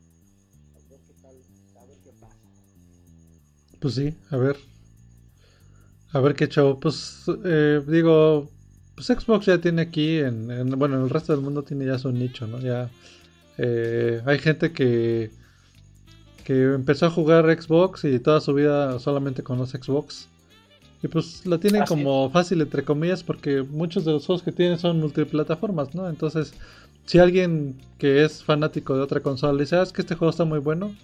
Pues 3.80 3.96
sí, 3.96 4.18
a 4.30 4.38
ver. 4.38 4.73
A 6.14 6.20
ver 6.20 6.36
qué 6.36 6.48
chavo. 6.48 6.80
Pues 6.80 7.26
eh, 7.44 7.82
digo, 7.88 8.50
pues 8.96 9.08
Xbox 9.08 9.48
ya 9.48 9.58
tiene 9.58 9.82
aquí, 9.82 10.20
en, 10.20 10.70
bueno, 10.78 10.96
en 10.96 11.04
el 11.04 11.10
resto 11.10 11.34
del 11.34 11.42
mundo 11.42 11.64
tiene 11.64 11.86
ya 11.86 11.98
su 11.98 12.12
nicho, 12.12 12.48
¿no? 12.48 12.60
Ya 12.60 12.90
eh, 13.58 14.22
hay 14.26 14.40
gente 14.40 14.72
que, 14.72 15.32
que 16.44 16.74
empezó 16.74 17.08
a 17.08 17.10
jugar 17.10 17.46
Xbox 17.60 18.06
y 18.06 18.20
toda 18.20 18.40
su 18.40 18.54
vida 18.54 19.00
solamente 19.00 19.44
conoce 19.44 19.80
Xbox. 19.80 20.30
Y 21.02 21.10
pues 21.10 21.46
la 21.46 21.58
tienen 21.58 21.84
como 21.86 22.30
fácil, 22.30 22.62
entre 22.62 22.84
comillas, 22.84 23.24
porque 23.24 23.62
muchos 23.62 24.06
de 24.06 24.14
los 24.14 24.26
juegos 24.26 24.42
que 24.42 24.54
tienen 24.54 24.80
son 24.80 25.02
multiplataformas, 25.02 25.94
¿no? 25.94 26.08
Entonces, 26.08 26.54
si 27.06 27.20
alguien 27.20 27.76
que 27.98 28.24
es 28.24 28.42
fanático 28.42 28.96
de 28.96 29.02
otra 29.02 29.20
consola 29.20 29.60
dice, 29.60 29.76
ah, 29.76 29.84
es 29.84 29.92
que 29.92 30.02
este 30.02 30.16
juego 30.16 30.30
está 30.30 30.46
muy 30.46 30.60
bueno, 30.60 30.96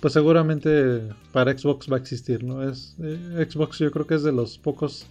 pues 0.00 0.12
seguramente 0.12 1.02
para 1.32 1.56
Xbox 1.56 1.90
va 1.90 1.96
a 1.96 2.00
existir, 2.00 2.44
¿no? 2.44 2.68
Es, 2.68 2.94
eh, 3.02 3.46
Xbox 3.50 3.78
yo 3.78 3.90
creo 3.90 4.06
que 4.06 4.14
es 4.14 4.22
de 4.22 4.32
los 4.32 4.58
pocos, 4.58 5.06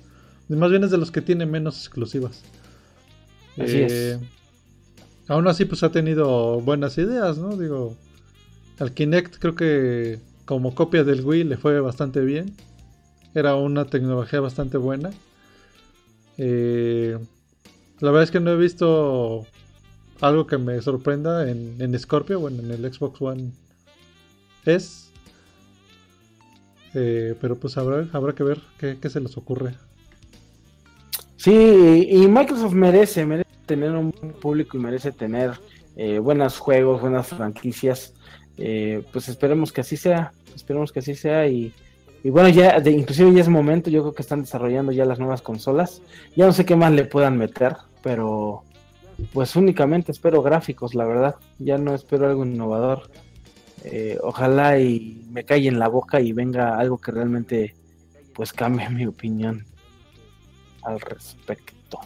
más 0.48 0.70
bien 0.70 0.84
es 0.84 0.92
de 0.92 0.98
los 0.98 1.12
que 1.12 1.22
tiene 1.22 1.46
menos 1.46 1.78
exclusivas. 1.80 2.44
Así 3.58 3.82
es. 3.82 3.92
Eh, 3.92 4.20
aún 5.28 5.48
así, 5.48 5.66
pues 5.66 5.84
ha 5.84 5.92
tenido 5.92 6.62
buenas 6.62 6.98
ideas, 6.98 7.38
¿no? 7.38 7.58
Digo, 7.58 7.98
al 8.80 8.94
Kinect 8.94 9.38
creo 9.40 9.56
que 9.56 10.20
como 10.46 10.76
copia 10.76 11.04
del 11.04 11.26
Wii 11.26 11.44
le 11.44 11.58
fue 11.58 11.80
bastante 11.82 12.22
bien. 12.22 12.56
Era 13.34 13.56
una 13.56 13.86
tecnología 13.86 14.40
bastante 14.40 14.78
buena. 14.78 15.12
Eh, 16.38 17.18
la 18.00 18.12
verdad 18.12 18.24
es 18.24 18.32
que 18.32 18.40
no 18.40 18.52
he 18.52 18.58
visto 18.58 19.46
algo 20.22 20.48
que 20.48 20.58
me 20.58 20.82
sorprenda 20.82 21.50
en, 21.50 21.76
en 21.80 22.00
Scorpio, 22.00 22.40
bueno, 22.40 22.62
en 22.62 22.72
el 22.72 22.94
Xbox 22.94 23.22
One 23.22 23.52
es. 24.68 25.12
Eh, 26.94 27.36
pero 27.40 27.56
pues 27.56 27.78
habrá, 27.78 28.08
habrá 28.14 28.34
que 28.34 28.44
ver 28.44 28.62
qué, 28.80 29.10
se 29.10 29.20
les 29.20 29.38
ocurre. 29.38 29.76
Sí, 31.36 32.08
y 32.10 32.28
Microsoft 32.28 32.74
merece, 32.74 33.26
merece 33.26 33.50
tener 33.66 33.92
un 33.92 34.12
público 34.12 34.78
y 34.78 34.80
merece 34.80 35.12
tener 35.12 35.52
eh, 35.96 36.20
buenos 36.20 36.58
juegos, 36.60 37.02
buenas 37.02 37.28
franquicias. 37.28 38.14
Eh, 38.58 39.04
pues 39.12 39.30
esperemos 39.30 39.72
que 39.72 39.82
así 39.82 39.98
sea, 39.98 40.32
esperemos 40.56 40.92
que 40.92 41.00
así 41.00 41.16
sea 41.16 41.48
y, 41.48 41.74
bueno, 42.24 42.50
ya 42.50 42.78
inclusive 42.90 43.34
ya 43.34 43.42
es 43.42 43.48
momento, 43.48 43.90
yo 43.90 44.02
creo 44.02 44.14
que 44.14 44.22
están 44.22 44.42
desarrollando 44.42 44.92
ya 44.92 45.06
las 45.06 45.20
nuevas 45.20 45.42
consolas. 45.42 46.02
Ya 46.36 46.46
no 46.46 46.54
sé 46.54 46.66
qué 46.66 46.76
más 46.76 46.92
le 46.92 47.06
puedan 47.06 47.38
meter, 47.38 47.78
pero 48.04 48.64
pues 49.34 49.56
únicamente 49.56 50.12
espero 50.12 50.42
gráficos, 50.42 50.94
la 50.94 51.06
verdad. 51.06 51.36
Ya 51.60 51.78
no 51.78 51.96
espero 51.96 52.28
algo 52.28 52.46
innovador. 52.46 53.10
Eh, 53.84 54.18
ojalá 54.22 54.80
y 54.80 55.26
me 55.32 55.46
calle 55.46 55.68
en 55.68 55.80
la 55.80 55.88
boca 55.88 56.20
y 56.20 56.34
venga 56.34 56.78
algo 56.78 56.98
que 56.98 57.12
realmente 57.12 57.76
pues 58.34 58.54
cambie 58.54 58.90
mi 58.90 59.06
opinión 59.06 59.66
al 60.84 61.00
respecto. 61.00 62.00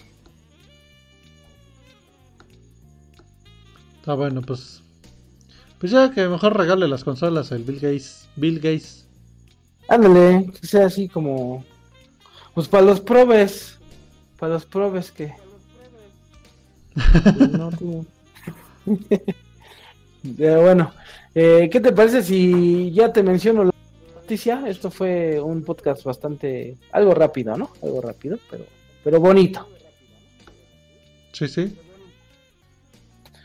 Está 4.00 4.14
bueno, 4.16 4.42
pues 4.42 4.82
pues 5.80 5.92
ya 5.92 6.12
que 6.12 6.28
mejor 6.28 6.56
regale 6.56 6.88
las 6.88 7.04
consolas 7.04 7.52
el 7.52 7.64
Bill 7.64 7.80
Gates, 7.80 8.30
Bill 8.36 8.56
Gates. 8.56 9.08
Ándale, 9.88 10.52
que 10.60 10.68
sea 10.68 10.86
así 10.86 11.08
como 11.08 11.66
pues 12.54 12.68
para 12.68 12.86
los 12.86 13.00
probes, 13.00 13.80
para 14.40 14.54
los 14.54 14.66
probes 14.66 15.12
que 15.12 15.34
no, 17.52 17.72
bueno, 20.24 20.94
eh, 21.34 21.70
¿Qué 21.72 21.80
te 21.80 21.94
parece 21.94 22.24
si 22.24 22.92
ya 22.92 23.14
te 23.14 23.24
menciono 23.24 23.64
la 23.64 23.72
noticia? 24.16 24.64
Esto 24.68 24.92
fue 24.92 25.40
un 25.40 25.64
podcast 25.64 26.04
bastante, 26.04 26.76
algo 26.92 27.14
rápido, 27.14 27.58
¿no? 27.58 27.72
Algo 27.82 28.02
rápido, 28.02 28.38
pero, 28.50 28.66
pero 29.04 29.20
bonito. 29.20 29.68
Sí, 31.32 31.48
sí. 31.48 31.78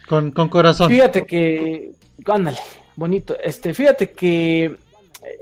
Con, 0.09 0.33
corazón. 0.33 0.91
Fíjate 0.91 1.25
que, 1.27 1.93
ándale, 2.27 2.59
bonito. 2.97 3.37
Este, 3.43 3.73
fíjate 3.73 4.11
que 4.11 4.77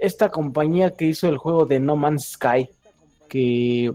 esta 0.01 0.31
compañía 0.31 0.95
que 0.95 1.07
hizo 1.07 1.29
el 1.29 1.39
juego 1.39 1.65
de 1.65 1.81
No 1.81 1.97
Man's 1.97 2.33
Sky, 2.33 2.69
que 3.29 3.93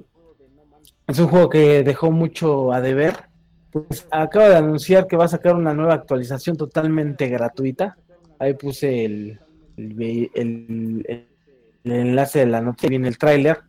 es 1.08 1.20
un 1.20 1.28
juego 1.28 1.50
que 1.50 1.84
dejó 1.84 2.12
mucho 2.12 2.74
a 2.74 2.82
deber, 2.82 3.28
pues 3.72 4.07
acaba 4.11 4.49
de 4.49 4.55
anunciar 4.57 5.07
que 5.07 5.17
va 5.17 5.26
a 5.26 5.30
sacar 5.30 5.55
una 5.55 5.74
nueva 5.74 5.93
actualización 5.93 6.57
totalmente 6.57 7.28
gratuita 7.28 7.97
Ahí 8.39 8.53
puse 8.53 9.03
el, 9.03 9.39
enlace 11.84 12.39
de 12.39 12.45
la 12.45 12.61
noticia, 12.61 12.89
viene 12.89 13.09
el 13.09 13.17
tráiler. 13.17 13.59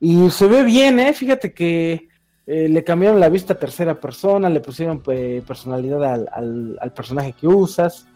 Y 0.00 0.30
se 0.30 0.46
ve 0.46 0.64
bien, 0.64 0.98
¿eh? 0.98 1.12
Fíjate 1.12 1.52
que 1.52 2.08
eh, 2.46 2.68
le 2.68 2.82
cambiaron 2.82 3.20
la 3.20 3.28
vista 3.28 3.52
a 3.52 3.58
tercera 3.58 4.00
persona, 4.00 4.48
le 4.48 4.60
pusieron 4.60 5.02
eh, 5.08 5.42
personalidad 5.46 6.02
al, 6.32 6.78
al, 6.80 6.92
personaje 6.94 7.34
que 7.34 7.46
usas. 7.46 8.06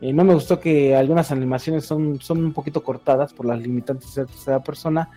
Eh, 0.00 0.14
no 0.14 0.24
me 0.24 0.32
gustó 0.32 0.58
que 0.58 0.96
algunas 0.96 1.30
animaciones 1.30 1.84
son, 1.84 2.18
son 2.22 2.42
un 2.42 2.54
poquito 2.54 2.82
cortadas 2.82 3.34
por 3.34 3.44
las 3.44 3.60
limitantes 3.60 4.14
de 4.14 4.24
tercera 4.24 4.62
persona. 4.62 5.10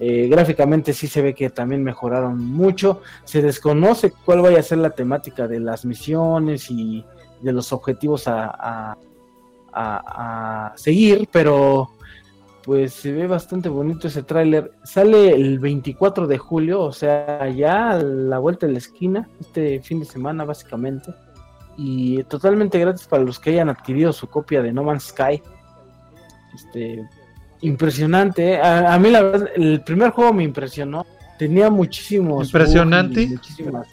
Eh, 0.00 0.28
gráficamente 0.28 0.92
sí 0.92 1.08
se 1.08 1.22
ve 1.22 1.34
que 1.34 1.50
también 1.50 1.82
mejoraron 1.82 2.38
mucho. 2.38 3.02
Se 3.24 3.42
desconoce 3.42 4.12
cuál 4.24 4.42
vaya 4.42 4.60
a 4.60 4.62
ser 4.62 4.78
la 4.78 4.90
temática 4.90 5.48
de 5.48 5.60
las 5.60 5.84
misiones 5.84 6.70
y 6.70 7.04
de 7.40 7.52
los 7.52 7.72
objetivos 7.72 8.28
a, 8.28 8.96
a, 9.72 10.72
seguir, 10.76 11.28
pero 11.30 11.90
pues 12.64 12.92
se 12.94 13.12
ve 13.12 13.26
bastante 13.26 13.68
bonito 13.68 14.08
ese 14.08 14.22
tráiler. 14.22 14.72
Sale 14.84 15.34
el 15.34 15.58
24 15.58 16.26
de 16.26 16.38
julio, 16.38 16.82
o 16.82 16.92
sea, 16.92 17.48
ya 17.48 17.90
a 17.90 18.02
la 18.02 18.38
vuelta 18.38 18.66
de 18.66 18.72
la 18.72 18.78
esquina, 18.78 19.28
este 19.40 19.80
fin 19.80 20.00
de 20.00 20.06
semana 20.06 20.44
básicamente. 20.44 21.14
Y 21.76 22.24
totalmente 22.24 22.78
gratis 22.78 23.06
para 23.06 23.22
los 23.22 23.38
que 23.38 23.50
hayan 23.50 23.68
adquirido 23.68 24.12
su 24.12 24.28
copia 24.28 24.62
de 24.62 24.72
No 24.72 24.82
Man's 24.82 25.04
Sky. 25.04 25.40
Este, 26.54 27.08
impresionante. 27.60 28.54
¿eh? 28.54 28.60
A, 28.60 28.98
mí 28.98 29.10
la 29.10 29.22
verdad, 29.22 29.48
el 29.54 29.80
primer 29.82 30.10
juego 30.10 30.32
me 30.32 30.44
impresionó. 30.44 31.06
Tenía 31.38 31.70
muchísimos... 31.70 32.48
Impresionante. 32.48 33.26
Muchísimas 33.26 33.86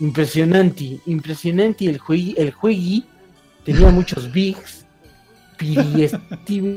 Impresionante, 0.00 1.00
impresionante 1.06 1.86
el 1.86 1.98
juegui, 1.98 2.34
el 2.38 2.52
juegui 2.52 3.04
tenía 3.64 3.90
muchos 3.90 4.30
bigs, 4.32 4.84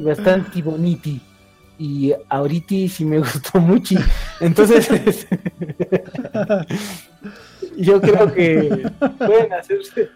bastante 0.03 0.61
boniti. 0.61 1.21
Y 1.77 2.13
ahorita 2.29 2.75
sí 2.89 3.05
me 3.05 3.19
gustó 3.19 3.59
mucho. 3.59 3.95
Entonces, 4.39 4.87
yo 7.77 7.99
creo 8.01 8.31
que 8.33 8.91
pueden 9.17 9.53
hacerse 9.53 10.09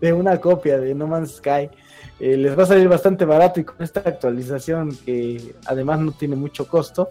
de 0.00 0.12
una 0.12 0.38
copia 0.38 0.78
de 0.78 0.94
No 0.94 1.06
Man's 1.06 1.36
Sky. 1.36 1.70
Eh, 2.18 2.36
les 2.36 2.58
va 2.58 2.62
a 2.62 2.66
salir 2.66 2.88
bastante 2.88 3.24
barato 3.24 3.60
y 3.60 3.64
con 3.64 3.82
esta 3.82 4.00
actualización 4.00 4.96
que 5.04 5.54
además 5.66 6.00
no 6.00 6.12
tiene 6.12 6.34
mucho 6.34 6.66
costo, 6.66 7.10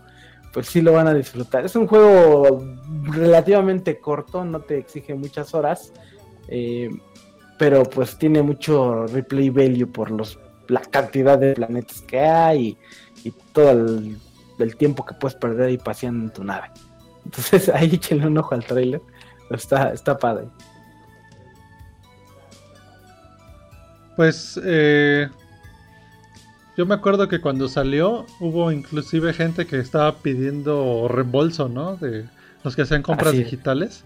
pues 0.52 0.68
sí 0.68 0.82
lo 0.82 0.94
van 0.94 1.08
a 1.08 1.14
disfrutar. 1.14 1.66
Es 1.66 1.76
un 1.76 1.86
juego 1.86 2.64
relativamente 3.04 4.00
corto, 4.00 4.44
no 4.44 4.62
te 4.62 4.78
exige 4.78 5.14
muchas 5.14 5.54
horas, 5.54 5.94
eh, 6.48 6.90
pero 7.60 7.84
pues 7.84 8.18
tiene 8.18 8.42
mucho 8.42 9.06
replay 9.08 9.50
value 9.50 9.88
por 9.88 10.12
los 10.12 10.40
la 10.68 10.82
cantidad 10.82 11.38
de 11.38 11.54
planetas 11.54 12.02
que 12.02 12.20
hay 12.20 12.78
y, 13.24 13.32
todo 13.54 13.72
el, 13.72 14.76
tiempo 14.78 15.06
que 15.06 15.14
puedes 15.14 15.36
perder 15.36 15.68
ahí 15.68 15.78
paseando 15.78 16.26
en 16.26 16.32
tu 16.32 16.44
nave. 16.44 16.72
Entonces 17.24 17.70
ahí 17.74 17.94
échenle 17.94 18.28
un 18.28 18.38
ojo 18.38 18.56
al 18.56 18.66
trailer, 18.66 19.02
está, 19.50 19.92
está 19.92 20.18
padre. 20.18 20.48
Pues 24.16 24.60
eh, 24.64 25.30
yo 26.78 26.86
me 26.86 26.96
acuerdo 26.96 27.28
que 27.28 27.40
cuando 27.40 27.70
salió 27.70 28.26
hubo 28.40 28.72
inclusive 28.72 29.34
gente 29.34 29.66
que 29.66 29.80
estaba 29.80 30.18
pidiendo 30.18 31.08
reembolso, 31.08 31.70
¿no? 31.70 31.96
De 31.96 32.26
los 32.64 32.76
que 32.76 32.82
hacían 32.82 33.02
compras 33.02 33.34
digitales. 33.34 34.04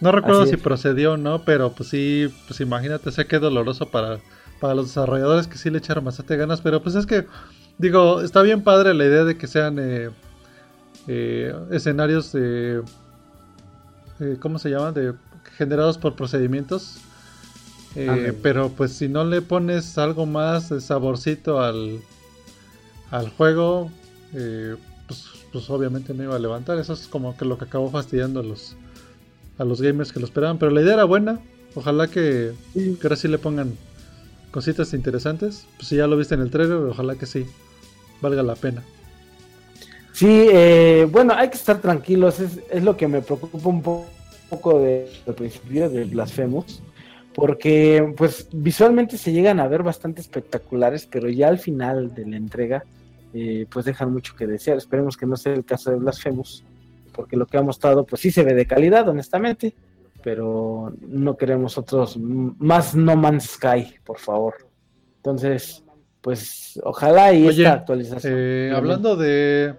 No 0.00 0.12
recuerdo 0.12 0.46
si 0.46 0.56
procedió 0.56 1.12
o 1.14 1.16
no, 1.16 1.44
pero 1.44 1.72
pues 1.72 1.88
sí, 1.88 2.32
pues 2.46 2.60
imagínate, 2.60 3.10
sé 3.10 3.26
que 3.26 3.38
doloroso 3.38 3.90
para, 3.90 4.18
para 4.60 4.74
los 4.74 4.88
desarrolladores 4.88 5.46
que 5.46 5.56
sí 5.56 5.70
le 5.70 5.78
echaron 5.78 6.04
bastante 6.04 6.36
ganas, 6.36 6.60
pero 6.60 6.82
pues 6.82 6.94
es 6.94 7.06
que, 7.06 7.26
digo, 7.78 8.20
está 8.20 8.42
bien 8.42 8.62
padre 8.62 8.92
la 8.94 9.04
idea 9.04 9.24
de 9.24 9.36
que 9.36 9.46
sean 9.46 9.78
eh, 9.78 10.10
eh, 11.08 11.54
escenarios 11.70 12.32
de... 12.32 12.82
Eh, 14.20 14.36
¿Cómo 14.40 14.58
se 14.58 14.70
llaman? 14.70 14.94
De, 14.94 15.14
generados 15.56 15.98
por 15.98 16.14
procedimientos 16.14 16.98
eh, 17.96 18.32
pero 18.42 18.70
pues 18.70 18.92
si 18.92 19.08
no 19.08 19.24
le 19.24 19.40
pones 19.40 19.98
algo 19.98 20.26
más 20.26 20.68
de 20.68 20.80
saborcito 20.80 21.60
al, 21.60 22.00
al 23.10 23.30
juego, 23.30 23.90
eh, 24.32 24.76
pues, 25.06 25.24
pues, 25.52 25.70
obviamente 25.70 26.12
no 26.14 26.24
iba 26.24 26.36
a 26.36 26.40
levantar. 26.40 26.78
Eso 26.78 26.92
es 26.92 27.06
como 27.06 27.36
que 27.36 27.44
lo 27.44 27.58
que 27.58 27.66
acabó 27.66 27.90
fastidiando 27.90 28.40
a 28.40 28.42
los, 28.42 28.76
a 29.58 29.64
los 29.64 29.80
gamers 29.80 30.12
que 30.12 30.20
lo 30.20 30.26
esperaban. 30.26 30.58
Pero 30.58 30.72
la 30.72 30.82
idea 30.82 30.94
era 30.94 31.04
buena. 31.04 31.40
Ojalá 31.74 32.08
que, 32.08 32.52
que 32.74 32.98
ahora 33.02 33.16
sí 33.16 33.28
le 33.28 33.38
pongan 33.38 33.76
cositas 34.50 34.92
interesantes. 34.94 35.66
Pues 35.76 35.88
si 35.88 35.96
ya 35.96 36.06
lo 36.06 36.16
viste 36.16 36.34
en 36.34 36.40
el 36.40 36.50
trailer, 36.50 36.76
ojalá 36.76 37.14
que 37.16 37.26
sí 37.26 37.46
valga 38.20 38.42
la 38.42 38.56
pena. 38.56 38.82
Sí, 40.12 40.46
eh, 40.50 41.08
bueno, 41.10 41.34
hay 41.34 41.48
que 41.50 41.56
estar 41.56 41.80
tranquilos. 41.80 42.40
Es, 42.40 42.60
es 42.70 42.82
lo 42.82 42.96
que 42.96 43.08
me 43.08 43.22
preocupa 43.22 43.68
un 43.68 43.82
poco 44.50 44.80
de, 44.80 45.10
del 45.26 45.34
principio 45.34 45.90
de 45.90 46.04
Blasphemous 46.04 46.80
porque 47.34 48.14
pues 48.16 48.48
visualmente 48.52 49.18
se 49.18 49.32
llegan 49.32 49.60
a 49.60 49.68
ver 49.68 49.82
bastante 49.82 50.20
espectaculares, 50.20 51.06
pero 51.10 51.28
ya 51.28 51.48
al 51.48 51.58
final 51.58 52.14
de 52.14 52.26
la 52.26 52.36
entrega 52.36 52.84
eh, 53.32 53.66
pues 53.68 53.84
dejan 53.84 54.12
mucho 54.12 54.36
que 54.36 54.46
desear. 54.46 54.78
Esperemos 54.78 55.16
que 55.16 55.26
no 55.26 55.36
sea 55.36 55.52
el 55.52 55.64
caso 55.64 55.90
de 55.90 55.96
Blasphemous, 55.96 56.64
porque 57.12 57.36
lo 57.36 57.46
que 57.46 57.58
ha 57.58 57.62
mostrado 57.62 58.06
pues 58.06 58.22
sí 58.22 58.30
se 58.30 58.44
ve 58.44 58.54
de 58.54 58.66
calidad, 58.66 59.08
honestamente, 59.08 59.74
pero 60.22 60.94
no 61.00 61.36
queremos 61.36 61.76
otros 61.76 62.16
más 62.16 62.94
No 62.94 63.16
Man's 63.16 63.50
Sky, 63.50 63.96
por 64.04 64.18
favor. 64.18 64.54
Entonces, 65.16 65.82
pues 66.20 66.80
ojalá 66.84 67.32
y 67.32 67.48
esta 67.48 67.72
actualización. 67.72 68.32
Eh, 68.34 68.72
hablando 68.74 69.16
de 69.16 69.74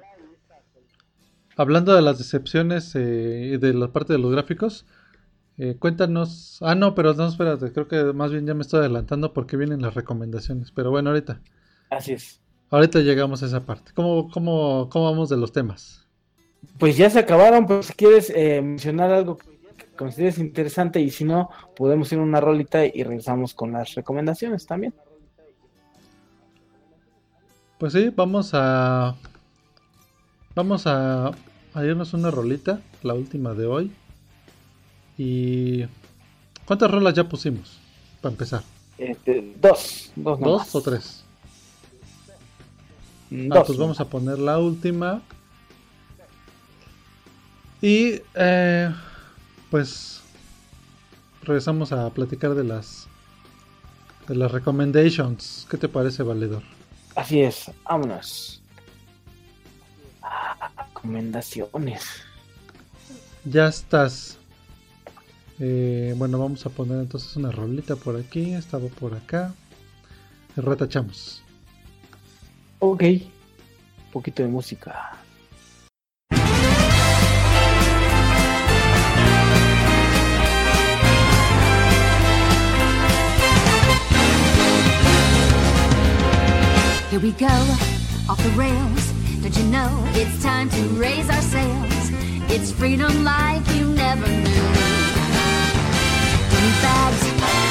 hablando 1.56 1.96
de 1.96 2.02
las 2.02 2.18
decepciones 2.18 2.96
eh, 2.96 3.52
y 3.54 3.58
de 3.58 3.74
la 3.74 3.88
parte 3.88 4.14
de 4.14 4.20
los 4.20 4.32
gráficos, 4.32 4.86
eh, 5.58 5.76
cuéntanos. 5.80 6.58
Ah, 6.62 6.76
no, 6.76 6.96
pero 6.96 7.14
no, 7.14 7.28
espérate. 7.28 7.72
Creo 7.72 7.88
que 7.88 8.04
más 8.14 8.32
bien 8.32 8.46
ya 8.46 8.54
me 8.54 8.62
estoy 8.62 8.82
adelantando 8.82 9.34
porque 9.34 9.58
vienen 9.58 9.82
las 9.82 9.94
recomendaciones. 9.94 10.72
Pero 10.72 10.92
bueno, 10.92 11.12
ahorita. 11.12 11.42
Así 11.90 12.14
es. 12.14 12.42
Ahorita 12.70 13.00
llegamos 13.00 13.42
a 13.42 13.46
esa 13.46 13.66
parte. 13.66 13.92
¿Cómo, 13.94 14.30
cómo, 14.30 14.90
cómo 14.92 15.06
vamos 15.06 15.30
de 15.30 15.38
los 15.38 15.52
temas? 15.52 16.06
Pues 16.78 16.98
ya 16.98 17.10
se 17.10 17.20
acabaron, 17.20 17.68
pero 17.68 17.84
si 17.84 17.94
quieres 17.94 18.32
eh, 18.36 18.62
mencionar 18.62 19.12
algo 19.12 19.38
que 19.38 19.86
consideres 19.96 20.40
interesante 20.40 21.00
y 21.00 21.10
si 21.10 21.24
no, 21.24 21.50
podemos 21.76 22.12
ir 22.12 22.20
a 22.20 22.24
una 22.24 22.42
rolita 22.42 22.86
y 22.86 23.04
regresamos 23.04 23.54
con 23.54 23.72
las 23.72 23.94
recomendaciones 23.94 24.66
también. 24.66 24.94
Pues 27.78 27.94
sí, 27.94 28.12
vamos 28.14 28.52
a. 28.54 29.16
Vamos 30.56 30.88
a, 30.88 31.32
a 31.74 31.86
irnos 31.86 32.14
una 32.14 32.32
rolita, 32.32 32.82
la 33.04 33.14
última 33.14 33.54
de 33.54 33.66
hoy. 33.68 33.92
¿Y 35.18 35.86
cuántas 36.66 36.92
rolas 36.92 37.14
ya 37.14 37.28
pusimos? 37.28 37.80
Para 38.22 38.34
empezar. 38.34 38.64
Este, 38.98 39.54
dos. 39.60 40.12
¿Dos, 40.16 40.40
¿Dos 40.40 40.76
o 40.76 40.82
tres? 40.82 41.24
Ah, 43.52 43.64
pues 43.66 43.78
vamos 43.78 44.00
a 44.00 44.06
poner 44.06 44.40
la 44.40 44.60
última. 44.60 45.22
Y 47.82 48.22
eh, 48.34 48.94
pues 49.70 50.22
regresamos 51.44 51.92
a 51.92 52.10
platicar 52.10 52.56
de 52.56 52.64
las 52.64 53.08
de 54.28 54.36
las 54.36 54.52
recommendations. 54.52 55.68
¿Qué 55.70 55.78
te 55.78 55.88
parece, 55.88 56.24
valedor? 56.24 56.64
Así 57.16 57.42
es, 57.42 57.72
vámonos. 57.84 58.62
Ah, 60.22 60.72
recomendaciones. 60.78 62.04
Ya 63.44 63.68
estás. 63.68 64.38
Eh, 65.60 66.14
bueno, 66.18 66.38
vamos 66.38 66.66
a 66.66 66.70
poner 66.70 67.00
entonces 67.00 67.36
una 67.38 67.52
rolita 67.52 67.96
por 67.96 68.16
aquí. 68.18 68.54
Estaba 68.54 68.88
por 68.88 69.14
acá. 69.14 69.54
Retachamos. 70.56 71.42
Ok. 72.80 73.04
Un 73.04 74.12
poquito 74.12 74.44
de 74.44 74.50
música. 74.50 75.12
Here 87.16 87.22
we 87.22 87.32
go, 87.32 87.48
off 88.28 88.44
the 88.44 88.50
rails. 88.58 89.14
Don't 89.42 89.56
you 89.56 89.64
know 89.72 89.90
it's 90.16 90.44
time 90.44 90.70
to 90.70 90.82
raise 91.00 91.30
our 91.30 91.42
sails? 91.42 92.12
It's 92.50 92.74
freedom 92.74 93.24
like 93.24 93.66
you 93.76 93.88
never 93.88 94.28
knew. 94.28 95.05
Bags 96.86 97.24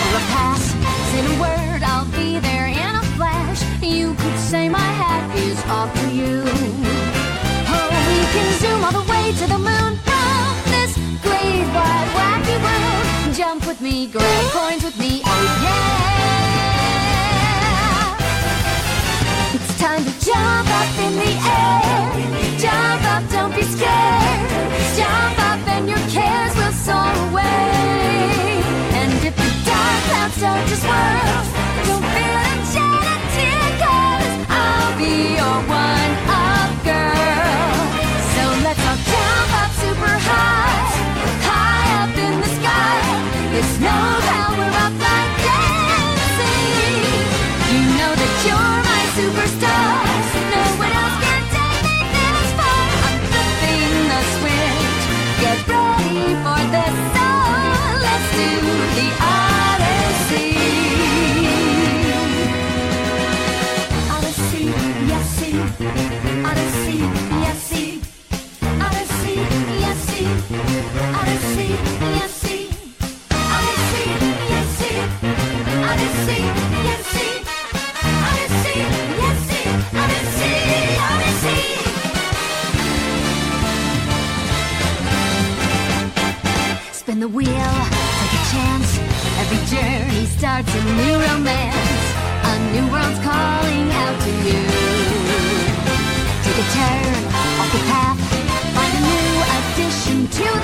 or 0.04 0.10
a 0.20 0.24
pass. 0.34 0.62
Say 1.10 1.20
the 1.28 1.36
word, 1.46 1.80
I'll 1.90 2.10
be 2.22 2.38
there 2.48 2.68
in 2.84 2.92
a 3.02 3.04
flash. 3.16 3.60
You 3.80 4.14
could 4.20 4.38
say 4.50 4.64
my 4.68 4.90
hat 5.00 5.24
is 5.46 5.58
off 5.76 5.90
to 6.00 6.06
you. 6.20 6.36
Oh, 7.76 7.88
we 8.08 8.18
can 8.34 8.48
zoom 8.60 8.80
all 8.86 8.94
the 9.00 9.06
way 9.12 9.26
to 9.40 9.46
the 9.54 9.60
moon 9.70 9.92
from 10.06 10.50
this 10.74 10.92
great 11.26 11.66
wide 11.76 12.10
wacky 12.18 12.56
world. 12.66 13.06
Jump 13.40 13.60
with 13.68 13.80
me, 13.86 13.96
grab 14.14 14.44
coins 14.56 14.82
with 14.88 14.98
me, 15.04 15.12
oh 15.32 15.44
yeah. 15.66 15.94
It's 19.56 19.72
time 19.86 20.02
to 20.08 20.14
jump 20.28 20.68
up 20.80 20.92
in 21.06 21.12
the 21.22 21.32
air. 21.60 22.02
Jump 22.64 23.02
up, 23.14 23.22
don't 23.34 23.54
be 23.54 23.64
scared. 23.74 24.50
Jump 24.98 25.36
up 25.50 25.60
and 25.74 25.84
your 25.92 26.04
cares 26.16 26.54
will 26.58 26.76
soar 26.86 27.14
away 27.28 28.63
monster's 30.24 30.84
world. 30.84 31.46
Don't 31.86 32.04
feel 32.14 32.34
I'm 32.48 32.60
a 32.64 33.16
tear, 33.34 33.64
cause 33.84 34.32
I'll 34.48 34.92
be 34.96 35.36
your 35.36 35.58
one 35.68 36.12
up 36.32 36.70
girl. 36.88 37.76
So 38.32 38.42
let's 38.64 38.82
all 38.88 39.00
jump 39.10 39.50
up 39.62 39.72
super 39.82 40.14
high, 40.28 40.88
high 41.48 41.88
up 42.02 42.16
in 42.16 42.34
the 42.40 42.50
sky. 42.58 43.00
It's 43.58 43.74
no 43.80 43.98
help. 44.30 44.56
We're 44.58 44.76
up 44.86 44.94
like 45.08 45.32
dancing. 45.44 46.64
You 47.72 47.82
know 47.98 48.12
that 48.20 48.34
you're 48.46 48.76
my 48.88 49.02
superstar. 49.16 49.73
spin 87.04 87.20
the 87.20 87.28
wheel, 87.28 87.46
take 87.46 88.34
a 88.34 88.44
chance. 88.50 88.90
Every 89.42 89.60
journey 89.70 90.24
starts 90.26 90.72
a 90.74 90.82
new 90.98 91.14
romance. 91.26 92.04
A 92.50 92.54
new 92.72 92.86
world's 92.92 93.20
calling 93.20 93.86
out 94.02 94.16
to 94.24 94.32
you. 94.46 94.62
Take 96.44 96.58
a 96.58 96.66
turn 96.78 97.14
off 97.60 97.70
the 97.76 97.82
path, 97.92 98.18
find 98.74 98.92
a 98.98 99.02
new 99.12 99.30
addition 99.56 100.18
to 100.38 100.46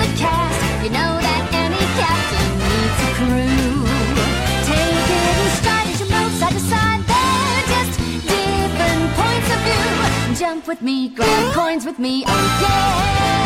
side 6.59 6.59
to 6.59 6.59
side. 6.59 7.01
They're 7.07 7.67
just 7.75 7.99
different 8.27 9.13
points 9.15 9.49
of 9.53 9.59
view. 9.65 10.35
Jump 10.35 10.67
with 10.67 10.81
me, 10.81 11.09
grab 11.09 11.53
coins 11.53 11.85
with 11.85 11.99
me, 11.99 12.23
oh 12.27 12.59
yeah. 12.61 13.40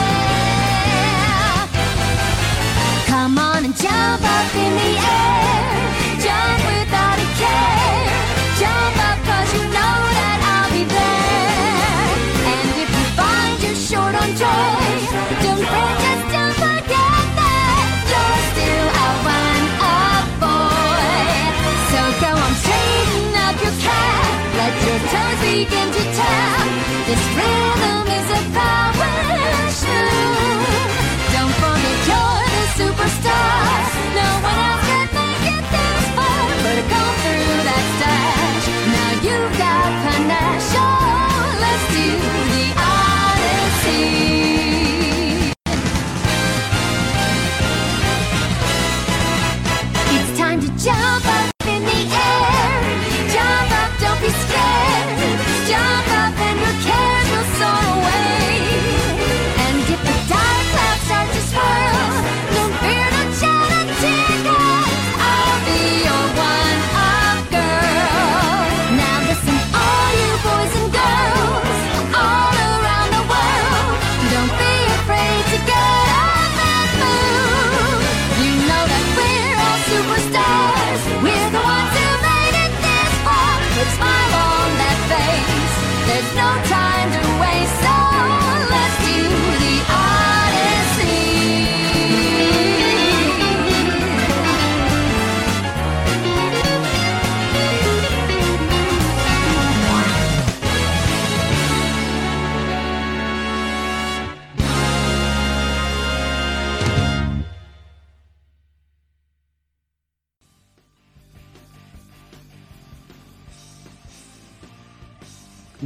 deep 25.70 25.80
into 25.80 26.04
town. 26.16 26.68
This 27.06 27.36
rhythm. 27.36 27.95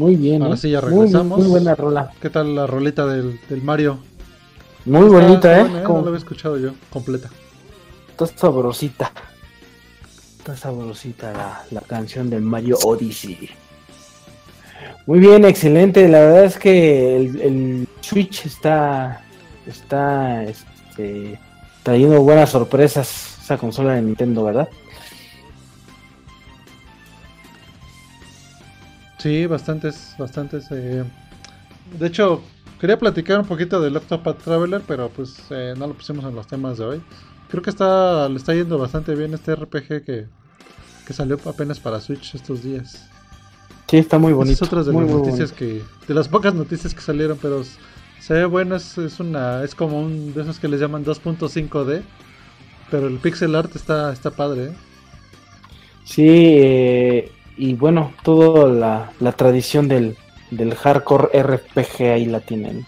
Muy 0.10 0.16
bien. 0.16 0.42
Ahora 0.42 0.56
¿eh? 0.56 0.58
sí, 0.58 0.72
ya 0.72 0.82
regresamos. 0.82 1.38
Muy, 1.40 1.48
buena 1.48 1.76
rola. 1.76 2.12
¿Qué 2.20 2.32
tal 2.32 2.56
la 2.56 2.66
rolita 2.66 3.06
del, 3.06 3.40
del 3.48 3.62
Mario? 3.62 4.00
Muy 4.86 5.02
Está- 5.06 5.12
bonita, 5.20 5.36
está 5.36 5.60
¿eh? 5.60 5.64
buena, 5.70 5.84
Como- 5.84 5.98
No 6.00 6.04
la 6.06 6.10
había 6.10 6.18
escuchado 6.18 6.58
yo, 6.58 6.72
completa. 6.90 7.30
Está 8.10 8.26
sabrosita. 8.26 9.12
Está 10.40 10.58
sabrosita 10.58 11.32
la, 11.32 11.64
la 11.70 11.82
canción 11.82 12.28
de 12.32 12.40
Mario 12.40 12.78
Odyssey. 12.84 13.50
Muy 15.06 15.20
bien, 15.20 15.46
excelente. 15.46 16.08
La 16.08 16.22
verdad 16.22 16.46
es 16.46 16.58
que 16.58 17.16
el, 17.18 17.42
el 17.42 17.88
Switch 18.02 18.48
está, 18.48 19.22
está 19.68 20.44
este, 20.44 21.40
trayendo 21.84 22.20
buenas 22.24 22.50
sorpresas. 22.50 23.38
Esa 23.44 23.60
consola 23.60 23.94
de 23.94 24.02
Nintendo, 24.02 24.44
¿verdad? 24.44 24.70
Sí, 29.20 29.46
bastantes, 29.48 30.16
bastantes. 30.18 30.68
eh. 30.72 31.06
De 32.00 32.08
hecho, 32.08 32.44
quería 32.80 33.00
platicar 33.00 33.40
un 33.40 33.48
poquito 33.48 33.82
del 33.82 33.98
Octopath 33.98 34.44
Traveler, 34.44 34.84
pero 34.88 35.10
pues 35.10 35.46
eh, 35.52 35.76
no 35.78 35.88
lo 35.88 35.96
pusimos 35.96 36.26
en 36.26 36.36
los 36.36 36.48
temas 36.48 36.78
de 36.80 36.86
hoy. 36.86 37.04
Creo 37.50 37.64
que 37.64 37.70
está, 37.72 38.30
le 38.30 38.38
está 38.38 38.56
yendo 38.56 38.78
bastante 38.80 39.16
bien 39.16 39.34
este 39.34 39.56
RPG 39.56 40.06
que, 40.06 40.30
que 41.06 41.14
salió 41.14 41.40
apenas 41.46 41.80
para 41.82 42.02
Switch 42.02 42.36
estos 42.36 42.64
días. 42.64 43.12
Sí, 43.90 43.98
está 43.98 44.20
muy 44.20 44.34
bonito. 44.34 44.54
Es 44.54 44.62
otra 44.62 44.84
de 44.84 44.94
muy, 44.94 45.06
las 45.06 45.10
muy 45.10 45.22
noticias 45.22 45.52
bonito. 45.52 45.56
que, 45.56 45.84
de 46.08 46.14
las 46.14 46.30
pocas 46.30 46.54
noticias 46.56 46.94
que 46.96 47.02
salieron, 47.02 47.40
pero 47.42 47.64
se 48.20 48.34
ve 48.34 48.46
bueno, 48.46 48.76
es, 48.76 48.98
es 48.98 49.20
una, 49.20 49.64
es 49.64 49.76
como 49.76 50.02
un 50.02 50.34
de 50.34 50.44
esos 50.44 50.60
que 50.60 50.68
les 50.68 50.80
llaman 50.80 51.04
2.5D, 51.06 52.08
pero 52.92 53.08
el 53.08 53.20
pixel 53.20 53.56
art 53.56 53.76
está, 53.76 54.14
está 54.14 54.32
padre. 54.32 54.66
¿eh? 54.66 54.78
Sí, 56.04 56.26
eh, 56.28 57.32
y 57.60 57.74
bueno, 57.74 58.14
toda 58.24 58.70
la, 58.70 59.12
la 59.20 59.34
tradición 59.34 59.90
del, 59.90 60.16
del 60.50 60.76
hardcore 60.76 61.44
RPG 61.44 62.04
ahí 62.04 62.26
la 62.26 62.40
tienen. 62.40 62.86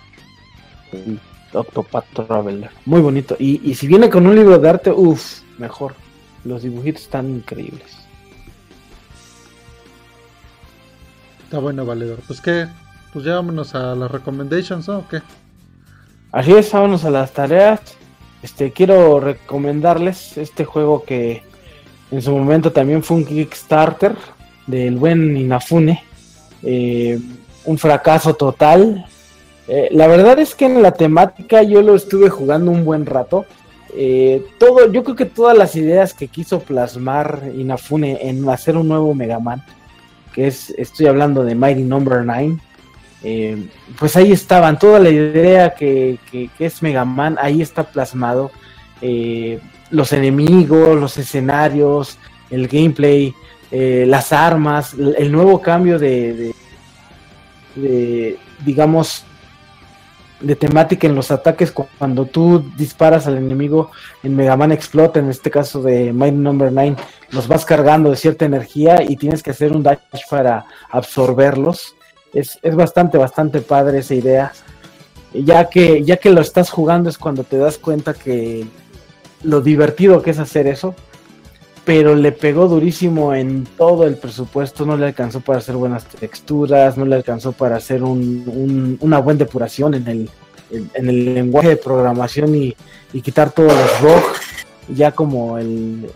El 0.94 1.20
Octopath 1.52 2.06
Traveler. 2.14 2.72
Muy 2.86 3.02
bonito. 3.02 3.36
Y, 3.38 3.70
y 3.70 3.76
si 3.76 3.86
viene 3.86 4.10
con 4.10 4.26
un 4.26 4.34
libro 4.34 4.58
de 4.58 4.70
arte, 4.70 4.90
uff, 4.90 5.42
mejor. 5.58 5.94
Los 6.46 6.64
dibujitos 6.64 7.02
están 7.04 7.30
increíbles. 7.30 7.98
Está 11.44 11.60
bueno, 11.60 11.86
valedor. 11.86 12.20
Pues 12.26 12.40
que, 12.40 12.66
pues 13.12 13.26
ya 13.26 13.36
vámonos 13.36 13.76
a 13.76 13.94
las 13.94 14.10
recommendations, 14.10 14.88
¿no? 14.88 15.00
¿O 15.00 15.08
qué? 15.10 15.22
Así 16.32 16.54
es, 16.54 16.72
vámonos 16.72 17.04
a 17.04 17.10
las 17.10 17.34
tareas. 17.34 17.82
Este, 18.42 18.72
quiero 18.72 19.20
recomendarles 19.20 20.38
este 20.38 20.64
juego 20.64 21.04
que 21.04 21.44
en 22.10 22.22
su 22.22 22.32
momento 22.32 22.72
también 22.72 23.04
fue 23.04 23.18
un 23.18 23.26
Kickstarter 23.26 24.16
del 24.68 24.96
buen 24.98 25.36
Inafune. 25.38 26.04
Eh, 26.64 27.20
un 27.66 27.78
fracaso 27.78 28.34
total. 28.36 29.06
Eh, 29.68 29.90
la 29.92 30.08
verdad 30.08 30.40
es 30.40 30.56
que 30.56 30.66
en 30.66 30.82
la 30.82 30.92
temática 30.92 31.64
yo 31.64 31.82
lo 31.82 31.96
estuve 31.96 32.30
jugando 32.30 32.72
un 32.72 32.84
buen 32.84 33.06
rato. 33.06 33.46
Eh, 33.96 34.46
todo, 34.58 34.92
yo 34.92 35.04
creo 35.04 35.16
que 35.16 35.26
todas 35.26 35.58
las 35.58 35.76
ideas 35.76 36.14
que 36.14 36.28
quiso 36.28 36.60
plasmar 36.62 37.44
Inafune 37.58 38.20
en 38.22 38.48
hacer 38.50 38.78
un 38.78 38.88
nuevo 38.88 39.14
Mega 39.14 39.40
Man, 39.40 39.64
que 40.34 40.48
es, 40.48 40.70
estoy 40.78 41.08
hablando 41.08 41.44
de 41.44 41.56
Mighty 41.56 41.84
Number 41.84 42.24
9, 42.26 42.58
eh, 43.24 43.68
pues 44.00 44.16
ahí 44.16 44.32
estaban, 44.32 44.80
toda 44.80 44.98
la 45.00 45.10
idea 45.10 45.72
que, 45.76 46.18
que- 46.32 46.50
que 46.58 46.66
es 46.66 46.82
Mega 46.82 47.04
Man, 47.06 47.38
ahí 47.42 47.62
está 47.62 47.84
plasmado. 47.84 48.50
Los 49.90 50.14
enemigos, 50.14 50.98
los 51.00 51.18
escenarios, 51.18 52.18
el 52.50 52.68
gameplay, 52.68 53.34
eh, 53.72 54.06
las 54.08 54.34
armas, 54.34 54.94
el 54.94 55.32
nuevo 55.32 55.62
cambio 55.62 55.98
de, 55.98 56.54
de- 57.76 58.38
digamos, 58.66 59.24
de 60.40 60.56
temática 60.56 61.08
en 61.08 61.16
los 61.16 61.30
ataques 61.32 61.72
cu- 61.72 61.86
cuando 61.98 62.26
tú 62.26 62.66
disparas 62.76 63.28
al 63.28 63.38
enemigo 63.38 63.92
en 64.24 64.36
Mega 64.36 64.58
Man 64.58 64.72
explota, 64.72 65.20
en 65.20 65.30
este 65.30 65.52
caso 65.52 65.82
de 65.82 66.12
Mighty 66.14 66.38
Number 66.38 66.72
9, 66.72 66.96
los 67.32 67.48
vas 67.48 67.64
cargando 67.64 68.10
de 68.10 68.16
cierta 68.18 68.46
energía 68.46 69.04
y 69.08 69.16
tienes 69.18 69.44
que 69.44 69.52
hacer 69.52 69.72
un 69.72 69.84
dash 69.84 70.00
para 70.30 70.66
absorberlos. 70.90 71.96
Es, 72.34 72.58
es 72.62 72.76
bastante, 72.76 73.18
bastante 73.18 73.62
padre 73.62 74.00
esa 74.00 74.16
idea. 74.16 74.52
Ya 75.34 75.70
que, 75.70 76.04
ya 76.04 76.18
que 76.18 76.30
lo 76.32 76.42
estás 76.42 76.70
jugando 76.70 77.10
es 77.10 77.18
cuando 77.18 77.44
te 77.44 77.58
das 77.58 77.78
cuenta 77.78 78.14
que 78.14 78.66
lo 79.44 79.62
divertido 79.62 80.22
que 80.22 80.32
es 80.32 80.40
hacer 80.40 80.68
eso. 80.68 80.96
Pero 81.84 82.14
le 82.16 82.32
pegó 82.32 82.68
durísimo 82.68 83.34
en 83.34 83.66
todo 83.78 84.06
el 84.06 84.16
presupuesto. 84.16 84.86
No 84.86 84.96
le 84.98 85.08
alcanzó 85.08 85.40
para 85.42 85.60
hacer 85.60 85.76
buenas 85.76 86.06
texturas. 86.06 86.98
No 86.98 87.06
le 87.06 87.16
alcanzó 87.16 87.52
para 87.54 87.78
hacer 87.78 88.04
un- 88.04 88.44
un- 88.46 88.98
una 89.02 89.20
buena 89.20 89.40
depuración 89.40 89.96
en 89.96 90.08
el, 90.08 90.30
en, 90.72 91.10
el 91.10 91.34
lenguaje 91.34 91.70
de 91.70 91.78
programación 91.78 92.54
y, 92.56 92.76
quitar 93.22 93.52
todos 93.52 93.74
los 93.74 94.02
bugs. 94.02 94.40
ya 94.96 95.12
como 95.12 95.58
el, 95.58 96.08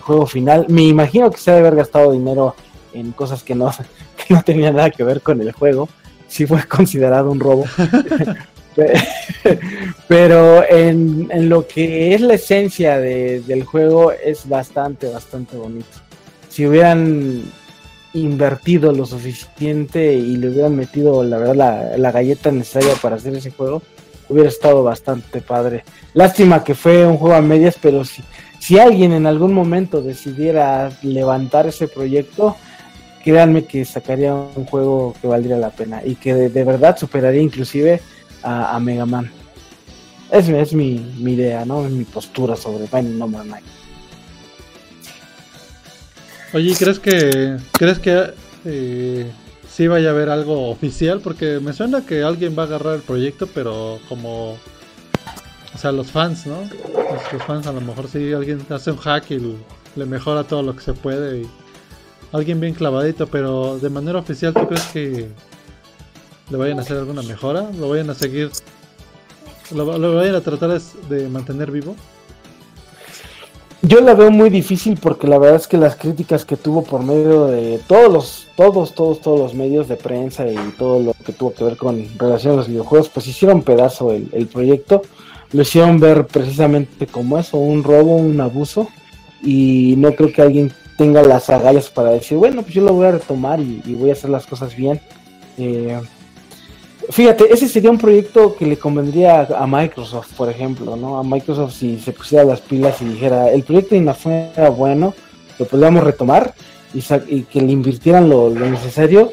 juego 0.00 0.26
final. 0.26 0.66
Me 0.68 0.82
imagino 0.82 1.30
que 1.30 1.38
se 1.38 1.50
debe 1.50 1.66
haber 1.68 1.76
gastado 1.78 2.12
dinero 2.12 2.54
en 2.92 3.12
cosas 3.12 3.42
que 3.42 3.54
no, 3.54 3.70
que 4.28 4.34
no 4.34 4.42
tenían 4.42 4.76
nada 4.76 4.90
que 4.90 5.02
ver 5.04 5.22
con 5.22 5.40
el 5.40 5.52
juego. 5.52 5.88
Sí 6.28 6.46
fue 6.46 6.62
considerado 6.64 7.30
un 7.30 7.40
robo. 7.40 7.64
Pe- 8.74 8.92
Pero 10.08 10.64
en, 10.68 11.28
en 11.30 11.48
lo 11.48 11.66
que 11.66 12.14
es 12.14 12.20
la 12.20 12.34
esencia 12.34 12.98
de- 12.98 13.40
del 13.40 13.64
juego 13.64 14.12
es 14.12 14.48
bastante, 14.48 15.08
bastante 15.08 15.56
bonito. 15.56 15.86
Si 16.48 16.66
hubieran 16.66 17.42
invertido 18.12 18.92
lo 18.92 19.06
suficiente 19.06 20.14
y 20.14 20.36
le 20.36 20.48
hubieran 20.48 20.74
metido, 20.76 21.22
la 21.22 21.38
verdad, 21.38 21.54
la, 21.54 21.96
la 21.96 22.12
galleta 22.12 22.50
necesaria 22.50 22.94
para 23.00 23.16
hacer 23.16 23.34
ese 23.36 23.52
juego, 23.52 23.82
hubiera 24.28 24.48
estado 24.48 24.82
bastante 24.82 25.40
padre. 25.40 25.84
Lástima 26.14 26.64
que 26.64 26.74
fue 26.74 27.06
un 27.06 27.16
juego 27.16 27.36
a 27.36 27.40
medias, 27.40 27.76
pero 27.80 28.04
si, 28.04 28.22
si 28.58 28.78
alguien 28.78 29.12
en 29.12 29.26
algún 29.26 29.52
momento 29.54 30.02
decidiera 30.02 30.90
levantar 31.02 31.66
ese 31.68 31.86
proyecto, 31.86 32.56
créanme 33.22 33.64
que 33.64 33.84
sacaría 33.84 34.34
un 34.34 34.64
juego 34.66 35.14
que 35.20 35.28
valdría 35.28 35.56
la 35.56 35.70
pena 35.70 36.02
y 36.04 36.14
que 36.16 36.34
de, 36.34 36.48
de 36.48 36.64
verdad 36.64 36.96
superaría 36.96 37.42
inclusive 37.42 38.00
a, 38.42 38.78
Mega 38.80 39.06
Man. 39.06 39.30
Es, 40.30 40.48
es 40.48 40.72
mi, 40.72 40.98
mi 41.18 41.32
idea, 41.32 41.64
¿no? 41.64 41.84
Es 41.84 41.90
mi 41.92 42.04
postura 42.04 42.56
sobre 42.56 42.86
Binding 42.92 43.18
Number 43.18 43.44
9. 43.44 43.62
Oye, 46.52 46.74
¿crees 46.76 46.98
que 46.98 47.56
crees 47.72 47.98
que 48.00 48.32
eh, 48.64 49.30
sí 49.68 49.86
vaya 49.86 50.08
a 50.08 50.12
haber 50.12 50.30
algo 50.30 50.68
oficial? 50.70 51.20
Porque 51.20 51.60
me 51.60 51.72
suena 51.72 52.04
que 52.04 52.22
alguien 52.22 52.56
va 52.58 52.64
a 52.64 52.66
agarrar 52.66 52.96
el 52.96 53.02
proyecto, 53.02 53.46
pero 53.46 54.00
como, 54.08 54.52
o 54.52 55.78
sea, 55.78 55.92
los 55.92 56.10
fans, 56.10 56.46
¿no? 56.46 56.62
Los, 56.62 57.42
fans 57.44 57.66
a 57.68 57.72
lo 57.72 57.80
mejor 57.80 58.08
sí 58.08 58.32
alguien 58.32 58.60
hace 58.70 58.90
un 58.90 58.96
hack 58.98 59.30
y 59.30 59.34
l- 59.34 59.54
le 59.94 60.06
mejora 60.06 60.42
todo 60.44 60.62
lo 60.62 60.74
que 60.74 60.82
se 60.82 60.92
puede 60.92 61.42
y 61.42 61.50
alguien 62.32 62.60
bien 62.60 62.74
clavadito, 62.74 63.28
pero 63.28 63.78
de 63.78 63.90
manera 63.90 64.18
oficial, 64.18 64.52
¿tú 64.52 64.66
crees 64.66 64.84
que 64.86 65.28
le 66.50 66.56
vayan 66.56 66.78
a 66.78 66.82
hacer 66.82 66.98
alguna 66.98 67.22
mejora? 67.22 67.70
¿Lo 67.78 67.88
vayan 67.88 68.10
a 68.10 68.14
seguir? 68.14 68.50
¿Lo, 69.74 70.14
vayan 70.14 70.34
a 70.34 70.40
tratar 70.40 70.80
de 71.08 71.28
mantener 71.28 71.70
vivo? 71.70 71.94
Yo 73.82 74.00
la 74.00 74.14
veo 74.14 74.30
muy 74.30 74.50
difícil 74.50 74.98
porque 75.00 75.26
la 75.26 75.38
verdad 75.38 75.56
es 75.56 75.66
que 75.66 75.78
las 75.78 75.96
críticas 75.96 76.44
que 76.44 76.56
tuvo 76.56 76.84
por 76.84 77.02
medio 77.02 77.46
de 77.46 77.80
todos 77.86 78.12
los, 78.12 78.46
todos, 78.56 78.94
todos, 78.94 79.20
todos 79.20 79.40
los 79.40 79.54
medios 79.54 79.88
de 79.88 79.96
prensa 79.96 80.46
y 80.46 80.56
todo 80.76 81.00
lo 81.00 81.14
que 81.24 81.32
tuvo 81.32 81.54
que 81.54 81.64
ver 81.64 81.76
con 81.78 82.06
relación 82.18 82.54
a 82.54 82.56
los 82.56 82.68
videojuegos, 82.68 83.08
pues 83.08 83.26
hicieron 83.26 83.62
pedazo 83.62 84.12
el, 84.12 84.28
el 84.32 84.48
proyecto, 84.48 85.00
lo 85.52 85.62
hicieron 85.62 85.98
ver 85.98 86.26
precisamente 86.26 87.06
como 87.06 87.38
eso, 87.38 87.56
un 87.56 87.82
robo, 87.82 88.16
un 88.16 88.38
abuso, 88.40 88.88
y 89.42 89.94
no 89.96 90.14
creo 90.14 90.30
que 90.30 90.42
alguien 90.42 90.72
tenga 90.98 91.22
las 91.22 91.48
agallas 91.48 91.88
para 91.88 92.10
decir, 92.10 92.36
bueno, 92.36 92.60
pues 92.60 92.74
yo 92.74 92.82
lo 92.82 92.92
voy 92.92 93.06
a 93.06 93.12
retomar 93.12 93.60
y, 93.60 93.82
y 93.86 93.94
voy 93.94 94.10
a 94.10 94.12
hacer 94.12 94.28
las 94.28 94.46
cosas 94.46 94.76
bien. 94.76 95.00
Eh, 95.56 95.98
Fíjate, 97.10 97.52
ese 97.52 97.68
sería 97.68 97.90
un 97.90 97.98
proyecto 97.98 98.54
que 98.54 98.64
le 98.64 98.78
convendría 98.78 99.40
a 99.40 99.66
Microsoft, 99.66 100.32
por 100.36 100.48
ejemplo, 100.48 100.94
¿no? 100.94 101.18
A 101.18 101.24
Microsoft 101.24 101.74
si 101.74 101.98
se 101.98 102.12
pusiera 102.12 102.44
las 102.44 102.60
pilas 102.60 103.02
y 103.02 103.06
dijera, 103.06 103.50
el 103.50 103.64
proyecto 103.64 103.96
de 103.96 104.02
Inafune 104.02 104.52
era 104.56 104.70
bueno, 104.70 105.12
lo 105.58 105.66
podríamos 105.66 106.04
retomar 106.04 106.54
y, 106.94 107.02
que 107.42 107.60
le 107.60 107.72
invirtieran 107.72 108.28
lo, 108.28 108.50
necesario, 108.50 109.32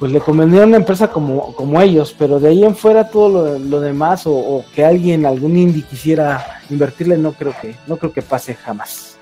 pues 0.00 0.10
le 0.10 0.18
convendría 0.18 0.64
a 0.64 0.66
una 0.66 0.78
empresa 0.78 1.12
como, 1.12 1.54
como 1.54 1.80
ellos, 1.80 2.12
pero 2.18 2.40
de 2.40 2.48
ahí 2.48 2.64
en 2.64 2.74
fuera 2.74 3.08
todo 3.08 3.56
lo, 3.56 3.80
demás 3.80 4.22
o, 4.26 4.64
que 4.74 4.84
alguien, 4.84 5.24
algún 5.24 5.56
indie 5.56 5.84
quisiera 5.84 6.60
invertirle, 6.70 7.16
no 7.18 7.34
creo 7.34 7.54
que, 7.62 7.76
no 7.86 7.98
creo 7.98 8.12
que 8.12 8.22
pase 8.22 8.54
jamás. 8.54 9.16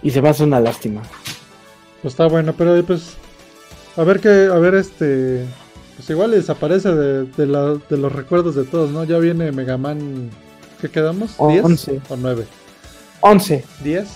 Y 0.00 0.10
se 0.10 0.22
me 0.22 0.28
hace 0.28 0.44
una 0.44 0.60
lástima. 0.60 1.02
Pues 2.02 2.12
está 2.12 2.26
bueno, 2.28 2.52
pero 2.56 2.80
pues 2.84 3.16
a 3.96 4.04
ver 4.04 4.20
que, 4.20 4.28
a 4.52 4.58
ver 4.58 4.74
este, 4.74 5.44
pues 5.96 6.08
igual 6.10 6.30
desaparece 6.32 6.94
de, 6.94 7.24
de, 7.24 7.46
la- 7.46 7.78
de 7.88 7.96
los 7.98 8.12
recuerdos 8.12 8.54
de 8.54 8.64
todos, 8.64 8.90
¿no? 8.90 9.04
Ya 9.04 9.18
viene 9.18 9.52
Mega 9.52 9.76
Man, 9.76 10.30
¿qué 10.80 10.88
quedamos? 10.88 11.36
¿10 11.38 11.64
Once. 11.64 12.00
o 12.08 12.16
9? 12.16 12.46
11. 13.20 13.64
¿10? 13.84 14.06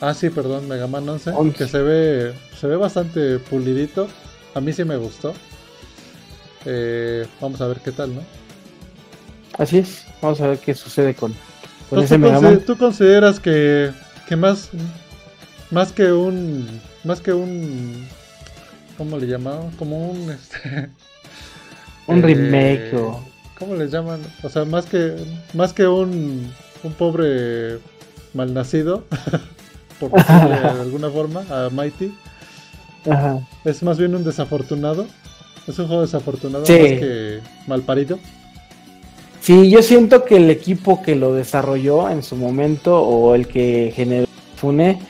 Ah, 0.00 0.12
sí, 0.14 0.28
perdón, 0.30 0.68
Mega 0.68 0.86
Man 0.86 1.08
11, 1.08 1.32
que 1.56 1.66
se 1.68 1.78
ve, 1.82 2.34
se 2.58 2.66
ve 2.66 2.76
bastante 2.76 3.38
pulidito, 3.38 4.08
a 4.54 4.60
mí 4.60 4.72
sí 4.72 4.84
me 4.84 4.96
gustó. 4.96 5.32
Eh, 6.66 7.26
vamos 7.40 7.60
a 7.60 7.66
ver 7.68 7.78
qué 7.80 7.92
tal, 7.92 8.14
¿no? 8.14 8.22
Así 9.58 9.78
es. 9.78 10.04
Vamos 10.22 10.40
a 10.40 10.48
ver 10.48 10.58
qué 10.58 10.74
sucede 10.74 11.14
con, 11.14 11.34
ese 12.02 12.14
¿tú, 12.16 12.20
Mega 12.20 12.40
Man. 12.40 12.60
tú 12.66 12.76
consideras 12.76 13.38
que, 13.38 13.92
que 14.26 14.36
más, 14.36 14.70
más 15.70 15.92
que 15.92 16.10
un, 16.12 16.80
más 17.04 17.20
que 17.20 17.32
un, 17.32 18.06
¿cómo 18.98 19.18
le 19.18 19.26
llamaban? 19.26 19.70
Como 19.72 20.10
un, 20.10 20.30
este, 20.30 20.88
Un 22.06 22.18
eh, 22.18 22.22
remake 22.22 22.94
o. 22.94 23.20
¿Cómo 23.58 23.74
les 23.76 23.90
llaman? 23.90 24.20
O 24.42 24.48
sea, 24.48 24.64
más 24.64 24.86
que, 24.86 25.14
más 25.54 25.72
que 25.72 25.86
un, 25.86 26.52
un 26.82 26.92
pobre 26.94 27.78
malnacido, 28.34 29.04
por 30.00 30.10
decirle 30.10 30.60
de 30.60 30.68
alguna 30.80 31.08
forma, 31.10 31.44
a 31.50 31.70
Mighty, 31.70 32.12
Ajá. 33.08 33.38
es 33.64 33.82
más 33.82 33.96
bien 33.98 34.14
un 34.14 34.24
desafortunado. 34.24 35.06
Es 35.66 35.78
un 35.78 35.86
juego 35.86 36.02
desafortunado 36.02 36.66
Sí. 36.66 36.72
más 36.72 36.80
que 36.82 37.40
malparido. 37.66 38.18
Sí, 39.40 39.70
yo 39.70 39.82
siento 39.82 40.24
que 40.24 40.36
el 40.36 40.50
equipo 40.50 41.00
que 41.02 41.14
lo 41.14 41.32
desarrolló 41.34 42.10
en 42.10 42.22
su 42.22 42.34
momento 42.36 43.00
o 43.00 43.34
el 43.34 43.46
que 43.46 43.92
generó 43.94 44.26
Fune 44.56 45.00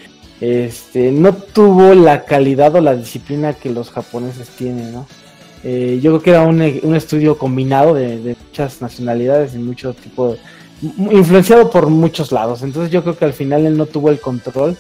este, 0.41 1.13
no 1.13 1.33
tuvo 1.35 1.95
la 1.95 2.25
calidad 2.25 2.75
o 2.75 2.81
la 2.81 2.95
disciplina 2.95 3.55
que 3.55 3.71
los 3.71 3.91
japoneses 3.91 4.49
tienen, 4.51 4.93
¿no? 4.93 5.07
Eh, 5.63 5.99
yo 6.03 6.11
creo 6.11 6.23
que 6.23 6.31
era 6.31 6.43
un, 6.43 6.61
estudio 6.95 7.39
combinado 7.39 7.95
de, 7.95 8.19
de 8.19 8.37
muchas 8.47 8.83
nacionalidades 8.83 9.55
y 9.55 9.59
mucho 9.59 9.95
tipo, 9.95 10.37
m- 10.83 11.15
influenciado 11.15 11.71
por 11.71 11.89
muchos 11.89 12.33
lados. 12.33 12.63
Entonces 12.63 12.93
yo 12.93 13.03
creo 13.03 13.17
que 13.17 13.25
al 13.25 13.33
final 13.33 13.65
él 13.65 13.77
no 13.77 13.87
tuvo 13.87 14.11
el 14.11 14.21
control 14.21 14.77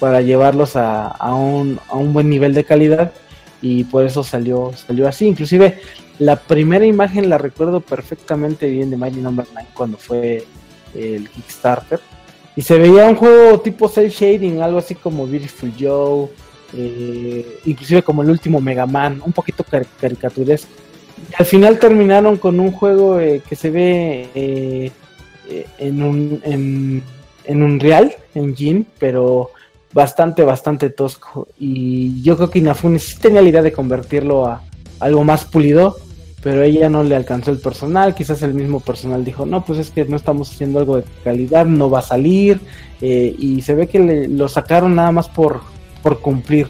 para 0.00 0.22
llevarlos 0.22 0.72
a, 0.74 1.14
un, 1.34 1.78
buen 2.12 2.30
nivel 2.30 2.54
de 2.54 2.64
calidad 2.64 3.12
y 3.60 3.84
por 3.84 4.04
eso 4.04 4.24
salió, 4.24 4.72
salió 4.74 5.06
así. 5.06 5.26
Inclusive 5.26 5.80
la 6.18 6.36
primera 6.36 6.86
imagen 6.86 7.28
la 7.28 7.36
recuerdo 7.36 7.80
perfectamente 7.80 8.68
bien 8.70 8.90
de 8.90 8.96
Mighty 8.96 9.20
Number 9.20 9.46
9 9.52 9.68
cuando 9.74 9.98
fue 9.98 10.46
el 10.94 11.28
Kickstarter. 11.28 12.00
Y 12.54 12.62
se 12.62 12.78
veía 12.78 13.06
un 13.06 13.16
juego 13.16 13.60
tipo 13.60 13.88
cel 13.88 14.10
shading, 14.10 14.60
algo 14.60 14.78
así 14.78 14.94
como 14.94 15.26
Beautiful 15.26 15.72
Joe, 15.78 16.28
eh, 16.76 17.60
inclusive 17.64 18.02
como 18.02 18.22
el 18.22 18.30
último 18.30 18.60
Mega 18.60 18.86
Man, 18.86 19.22
un 19.24 19.32
poquito 19.32 19.64
car- 19.64 19.86
caricaturesco. 20.00 20.70
Al 21.38 21.46
final 21.46 21.78
terminaron 21.78 22.36
con 22.36 22.60
un 22.60 22.72
juego 22.72 23.20
eh, 23.20 23.42
que 23.48 23.56
se 23.56 23.70
ve 23.70 24.28
eh, 24.34 24.90
eh, 25.48 25.66
en 25.78 26.02
un 26.02 26.40
en, 26.44 27.02
en 27.44 27.62
un 27.62 27.80
real 27.80 28.14
engine, 28.34 28.84
pero 28.98 29.50
bastante, 29.92 30.42
bastante 30.42 30.90
tosco. 30.90 31.48
Y 31.58 32.22
yo 32.22 32.36
creo 32.36 32.50
que 32.50 32.58
Inafune 32.58 32.98
sí 32.98 33.18
tenía 33.18 33.40
la 33.40 33.48
idea 33.48 33.62
de 33.62 33.72
convertirlo 33.72 34.46
a 34.46 34.62
algo 35.00 35.24
más 35.24 35.44
pulido, 35.44 35.98
pero 36.42 36.62
ella 36.62 36.88
no 36.88 37.04
le 37.04 37.14
alcanzó 37.16 37.50
el 37.50 37.58
personal. 37.58 38.14
Quizás 38.14 38.42
el 38.42 38.54
mismo 38.54 38.80
personal 38.80 39.24
dijo: 39.24 39.46
No, 39.46 39.64
pues 39.64 39.78
es 39.78 39.90
que 39.90 40.04
no 40.04 40.16
estamos 40.16 40.50
haciendo 40.50 40.80
algo 40.80 40.96
de 40.96 41.04
calidad, 41.24 41.66
no 41.66 41.88
va 41.90 42.00
a 42.00 42.02
salir. 42.02 42.60
eh, 43.04 43.34
y 43.38 43.62
se 43.62 43.74
ve 43.74 43.88
que 43.88 43.98
le- 43.98 44.28
lo 44.28 44.48
sacaron 44.48 44.94
nada 44.94 45.10
más 45.10 45.28
por, 45.28 45.60
por 46.04 46.20
cumplir, 46.20 46.68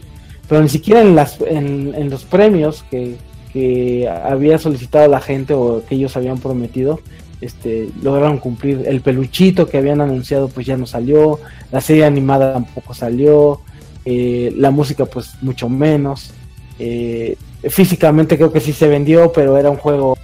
pero 0.48 0.62
ni 0.62 0.68
siquiera 0.70 1.02
en, 1.02 1.14
las, 1.14 1.38
en, 1.42 2.08
los 2.08 2.24
premios 2.24 2.84
que, 2.90 3.16
que 3.52 4.08
había 4.08 4.56
solicitado 4.58 5.08
la 5.08 5.20
gente 5.20 5.52
o 5.52 5.82
que 5.86 5.94
ellos 5.94 6.16
habían 6.16 6.38
prometido. 6.38 7.00
Este, 7.42 7.90
lograron 8.02 8.38
cumplir 8.38 8.84
el 8.86 9.00
peluchito 9.02 9.68
que 9.68 9.76
habían 9.76 10.00
anunciado 10.00 10.48
pues 10.48 10.64
ya 10.64 10.76
no 10.76 10.86
salió 10.86 11.40
la 11.72 11.80
serie 11.80 12.04
animada 12.04 12.52
tampoco 12.52 12.94
salió, 12.94 13.60
eh, 14.04 14.54
la 14.56 14.70
música 14.70 15.04
pues 15.06 15.32
mucho 15.42 15.68
menos. 15.68 16.30
eh, 16.78 17.36
físicamente 17.68 18.36
creo 18.36 18.52
que 18.52 18.60
sí 18.60 18.72
se 18.72 18.88
vendió, 18.88 19.32
pero 19.32 19.56
era 19.58 19.70
un 19.70 19.76
juego 19.76 20.16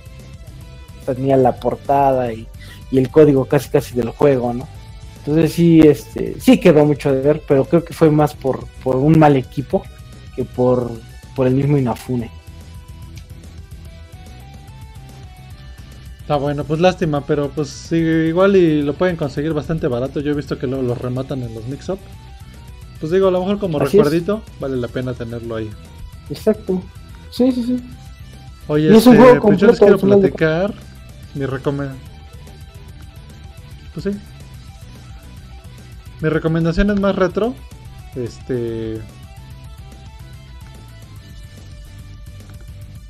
tenía 1.14 1.36
la 1.36 1.58
portada 1.58 2.32
y, 2.32 2.46
y 2.90 2.98
el 2.98 3.10
código 3.10 3.46
casi 3.46 3.70
casi 3.70 3.94
del 3.94 4.10
juego, 4.10 4.52
¿no? 4.52 4.68
Entonces 5.18 5.52
sí, 5.52 5.80
este, 5.80 6.40
sí 6.40 6.58
quedó 6.58 6.84
mucho 6.84 7.12
de 7.12 7.20
ver, 7.20 7.42
pero 7.46 7.64
creo 7.64 7.84
que 7.84 7.92
fue 7.92 8.10
más 8.10 8.34
por, 8.34 8.66
por 8.82 8.96
un 8.96 9.18
mal 9.18 9.36
equipo 9.36 9.84
que 10.34 10.44
por, 10.44 10.90
por 11.36 11.46
el 11.46 11.54
mismo 11.54 11.76
Inafune. 11.76 12.30
Está 16.20 16.36
bueno, 16.36 16.64
pues 16.64 16.80
lástima, 16.80 17.24
pero 17.26 17.48
pues 17.48 17.68
sí, 17.68 17.96
igual 17.96 18.56
y 18.56 18.82
lo 18.82 18.92
pueden 18.94 19.16
conseguir 19.16 19.52
bastante 19.54 19.86
barato. 19.86 20.20
Yo 20.20 20.32
he 20.32 20.34
visto 20.34 20.58
que 20.58 20.66
luego 20.66 20.82
los 20.82 20.98
rematan 20.98 21.42
en 21.42 21.54
los 21.54 21.64
mix-up. 21.66 21.98
Pues 23.00 23.12
digo, 23.12 23.28
a 23.28 23.30
lo 23.30 23.40
mejor 23.40 23.58
como 23.58 23.78
Así 23.78 23.84
es. 23.84 23.92
recuerdito, 24.04 24.42
vale 24.60 24.76
la 24.76 24.88
pena 24.88 25.14
tenerlo 25.14 25.56
ahí. 25.56 25.70
Exacto. 26.30 26.82
Sí, 27.30 27.52
sí, 27.52 27.62
sí. 27.64 27.80
Oye, 28.66 28.92
Y 28.92 28.96
es 28.96 29.06
un 29.06 29.14
este, 29.14 29.24
juego 29.24 29.46
pues 29.46 29.58
yo 29.58 29.66
les 29.68 29.78
quiero 29.78 29.96
de 29.96 30.02
platicar 30.02 30.74
mi 31.34 31.46
recomendación. 31.46 32.02
pues 33.94 34.04
sí. 34.04 34.20
Mi 36.20 36.28
recomendación 36.28 36.90
es 36.90 37.00
más 37.00 37.14
retro. 37.14 37.54
Este. 38.14 39.00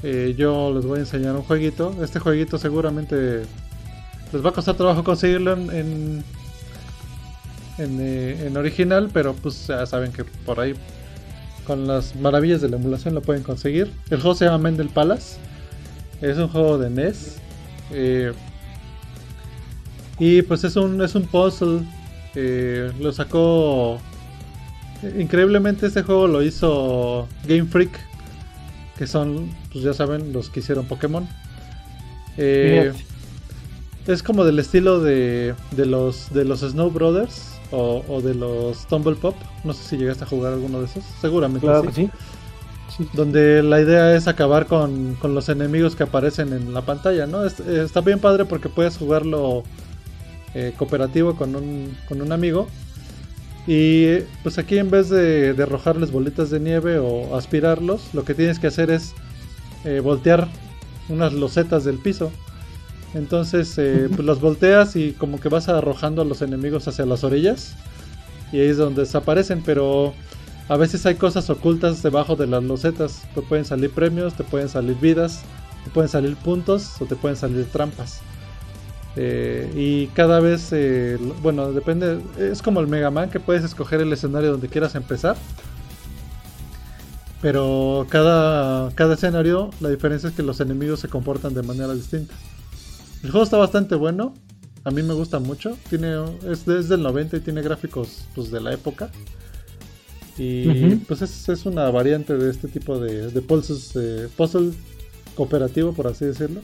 eh, 0.03 0.35
yo 0.36 0.73
les 0.74 0.85
voy 0.85 0.99
a 0.99 1.01
enseñar 1.03 1.35
un 1.35 1.43
jueguito. 1.43 1.95
Este 2.03 2.19
jueguito 2.19 2.59
seguramente 2.59 3.43
les 4.32 4.45
va 4.45 4.51
a 4.51 4.53
costar 4.53 4.77
trabajo 4.77 5.03
conseguirlo 5.03 5.55
en, 5.55 5.70
en, 5.70 6.24
en, 7.78 7.99
eh, 8.01 8.47
en 8.47 8.57
original, 8.57 9.11
pero 9.12 9.35
pues 9.35 9.66
ya 9.66 9.86
saben 9.86 10.12
que 10.12 10.24
por 10.24 10.61
ahí 10.61 10.74
con 11.69 11.86
las 11.86 12.16
maravillas 12.16 12.61
de 12.62 12.69
la 12.70 12.77
emulación 12.77 13.15
lo 13.15 13.20
pueden 13.23 13.45
conseguir. 13.45 13.93
El 14.11 14.20
juego 14.20 14.35
se 14.35 14.47
llama 14.47 14.59
Mendel 14.59 14.89
Palace. 14.89 15.36
Es 16.20 16.36
un 16.39 16.49
juego 16.49 16.78
de 16.78 16.90
NES. 16.90 17.36
eh, 17.93 18.32
y 20.19 20.43
pues 20.43 20.65
es 20.65 20.74
un, 20.74 21.01
es 21.03 21.15
un 21.15 21.24
puzzle. 21.27 21.82
eh, 22.35 22.90
lo 22.99 23.12
sacó. 23.12 24.01
Increíblemente 25.16 25.86
este 25.86 26.03
juego 26.03 26.27
lo 26.27 26.43
hizo 26.43 27.28
Game 27.47 27.66
Freak. 27.66 27.90
Que 28.97 29.07
son, 29.07 29.51
pues 29.70 29.85
ya 29.85 29.93
saben, 29.93 30.32
los 30.32 30.49
que 30.51 30.59
hicieron 30.61 30.86
Pokémon. 30.86 31.28
Eh, 32.39 32.93
es 34.07 34.23
como 34.23 34.45
del 34.45 34.59
estilo 34.59 35.01
de, 35.01 35.55
de 35.73 35.86
los 35.86 36.32
de 36.32 36.45
los 36.45 36.61
Snow 36.61 36.90
Brothers 36.90 37.57
o, 37.70 38.03
o 38.09 38.20
de 38.20 38.35
los 38.35 38.86
Tumble 38.86 39.16
Pop. 39.16 39.35
No 39.65 39.73
sé 39.73 39.82
si 39.85 39.97
llegaste 39.97 40.24
a 40.24 40.27
jugar 40.27 40.53
alguno 40.53 40.81
de 40.81 40.86
esos. 40.86 41.05
Seguramente 41.20 41.66
Claro 41.66 41.90
sí. 41.93 42.11
Donde 43.12 43.62
la 43.62 43.81
idea 43.81 44.16
es 44.16 44.27
acabar 44.27 44.66
con, 44.66 45.15
con 45.20 45.35
los 45.35 45.49
enemigos 45.49 45.95
que 45.95 46.03
aparecen 46.03 46.53
en 46.53 46.74
la 46.74 46.82
pantalla, 46.82 47.27
¿no? 47.27 47.45
Es- 47.45 47.61
eh, 47.61 47.82
está 47.85 48.01
bien 48.01 48.19
padre 48.19 48.45
porque 48.45 48.69
puedes 48.69 48.97
jugarlo 48.97 49.62
eh, 50.55 50.73
cooperativo 50.77 51.36
con 51.36 51.55
un, 51.55 51.97
con 52.09 52.20
un 52.23 52.32
amigo. 52.32 52.66
Y 53.66 54.20
pues 54.43 54.57
aquí 54.59 54.78
en 54.78 54.90
vez 54.90 55.11
de, 55.11 55.53
de 55.53 55.62
arrojarles 55.62 56.11
bolitas 56.11 56.51
de 56.51 56.59
nieve 56.59 56.99
o 56.99 57.36
aspirarlos, 57.36 58.15
lo 58.15 58.24
que 58.24 58.35
tienes 58.35 58.59
que 58.59 58.66
hacer 58.69 58.90
es 58.90 59.12
eh, 59.85 60.01
voltear 60.01 60.49
unas 61.09 61.32
losetas 61.35 61.85
del 61.85 61.99
piso. 61.99 62.32
Entonces 63.14 63.74
eh, 63.78 64.09
pues 64.09 64.24
las 64.26 64.40
volteas 64.40 64.97
y 64.97 65.12
como 65.12 65.40
que 65.40 65.48
vas 65.48 65.68
arrojando 65.68 66.22
a 66.22 66.24
los 66.24 66.43
enemigos 66.43 66.86
hacia 66.89 67.06
las 67.06 67.24
orillas. 67.24 67.74
Y 68.52 68.60
ahí 68.60 68.68
es 68.68 68.76
donde 68.76 69.02
desaparecen, 69.02 69.62
pero 69.64 70.14
a 70.68 70.76
veces 70.76 71.05
hay 71.06 71.14
cosas 71.14 71.48
ocultas 71.51 72.02
debajo 72.02 72.36
de 72.36 72.47
las 72.47 72.62
losetas. 72.62 73.22
Te 73.35 73.43
pueden 73.43 73.64
salir 73.64 73.90
premios, 73.90 74.35
te 74.35 74.44
pueden 74.44 74.68
salir 74.68 74.97
vidas, 74.97 75.43
te 75.85 75.90
pueden 75.90 76.09
salir 76.09 76.36
puntos 76.36 77.01
o 77.01 77.06
te 77.06 77.16
pueden 77.16 77.36
salir 77.36 77.66
trampas. 77.66 78.20
Eh, 79.16 79.70
y 79.74 80.06
cada 80.09 80.40
vez, 80.40 80.68
eh, 80.72 81.18
bueno, 81.43 81.72
depende, 81.72 82.20
es 82.39 82.62
como 82.62 82.80
el 82.80 82.86
Mega 82.86 83.10
Man 83.10 83.30
que 83.30 83.40
puedes 83.40 83.64
escoger 83.64 84.01
el 84.01 84.12
escenario 84.12 84.52
donde 84.52 84.68
quieras 84.68 84.94
empezar. 84.94 85.36
Pero 87.40 88.06
cada, 88.09 88.90
cada 88.94 89.14
escenario, 89.14 89.70
la 89.80 89.89
diferencia 89.89 90.28
es 90.28 90.35
que 90.35 90.43
los 90.43 90.60
enemigos 90.60 91.01
se 91.01 91.09
comportan 91.09 91.55
de 91.55 91.62
manera 91.62 91.94
distinta. 91.94 92.35
El 93.23 93.31
juego 93.31 93.45
está 93.45 93.57
bastante 93.57 93.95
bueno, 93.95 94.35
a 94.85 94.90
mí 94.90 95.03
me 95.03 95.15
gusta 95.15 95.39
mucho. 95.39 95.77
Tiene, 95.90 96.15
es 96.47 96.65
desde 96.65 96.95
el 96.95 97.03
90 97.03 97.36
y 97.36 97.40
tiene 97.40 97.62
gráficos 97.62 98.23
pues, 98.35 98.51
de 98.51 98.61
la 98.61 98.73
época. 98.73 99.11
Y 100.36 100.65
pues 101.07 101.20
es, 101.23 101.49
es 101.49 101.66
una 101.66 101.90
variante 101.90 102.36
de 102.36 102.49
este 102.51 102.69
tipo 102.69 102.99
de, 103.01 103.31
de 103.31 103.43
pulses, 103.43 103.90
eh, 103.97 104.28
puzzle 104.36 104.73
cooperativo, 105.35 105.93
por 105.93 106.07
así 106.07 106.27
decirlo. 106.27 106.61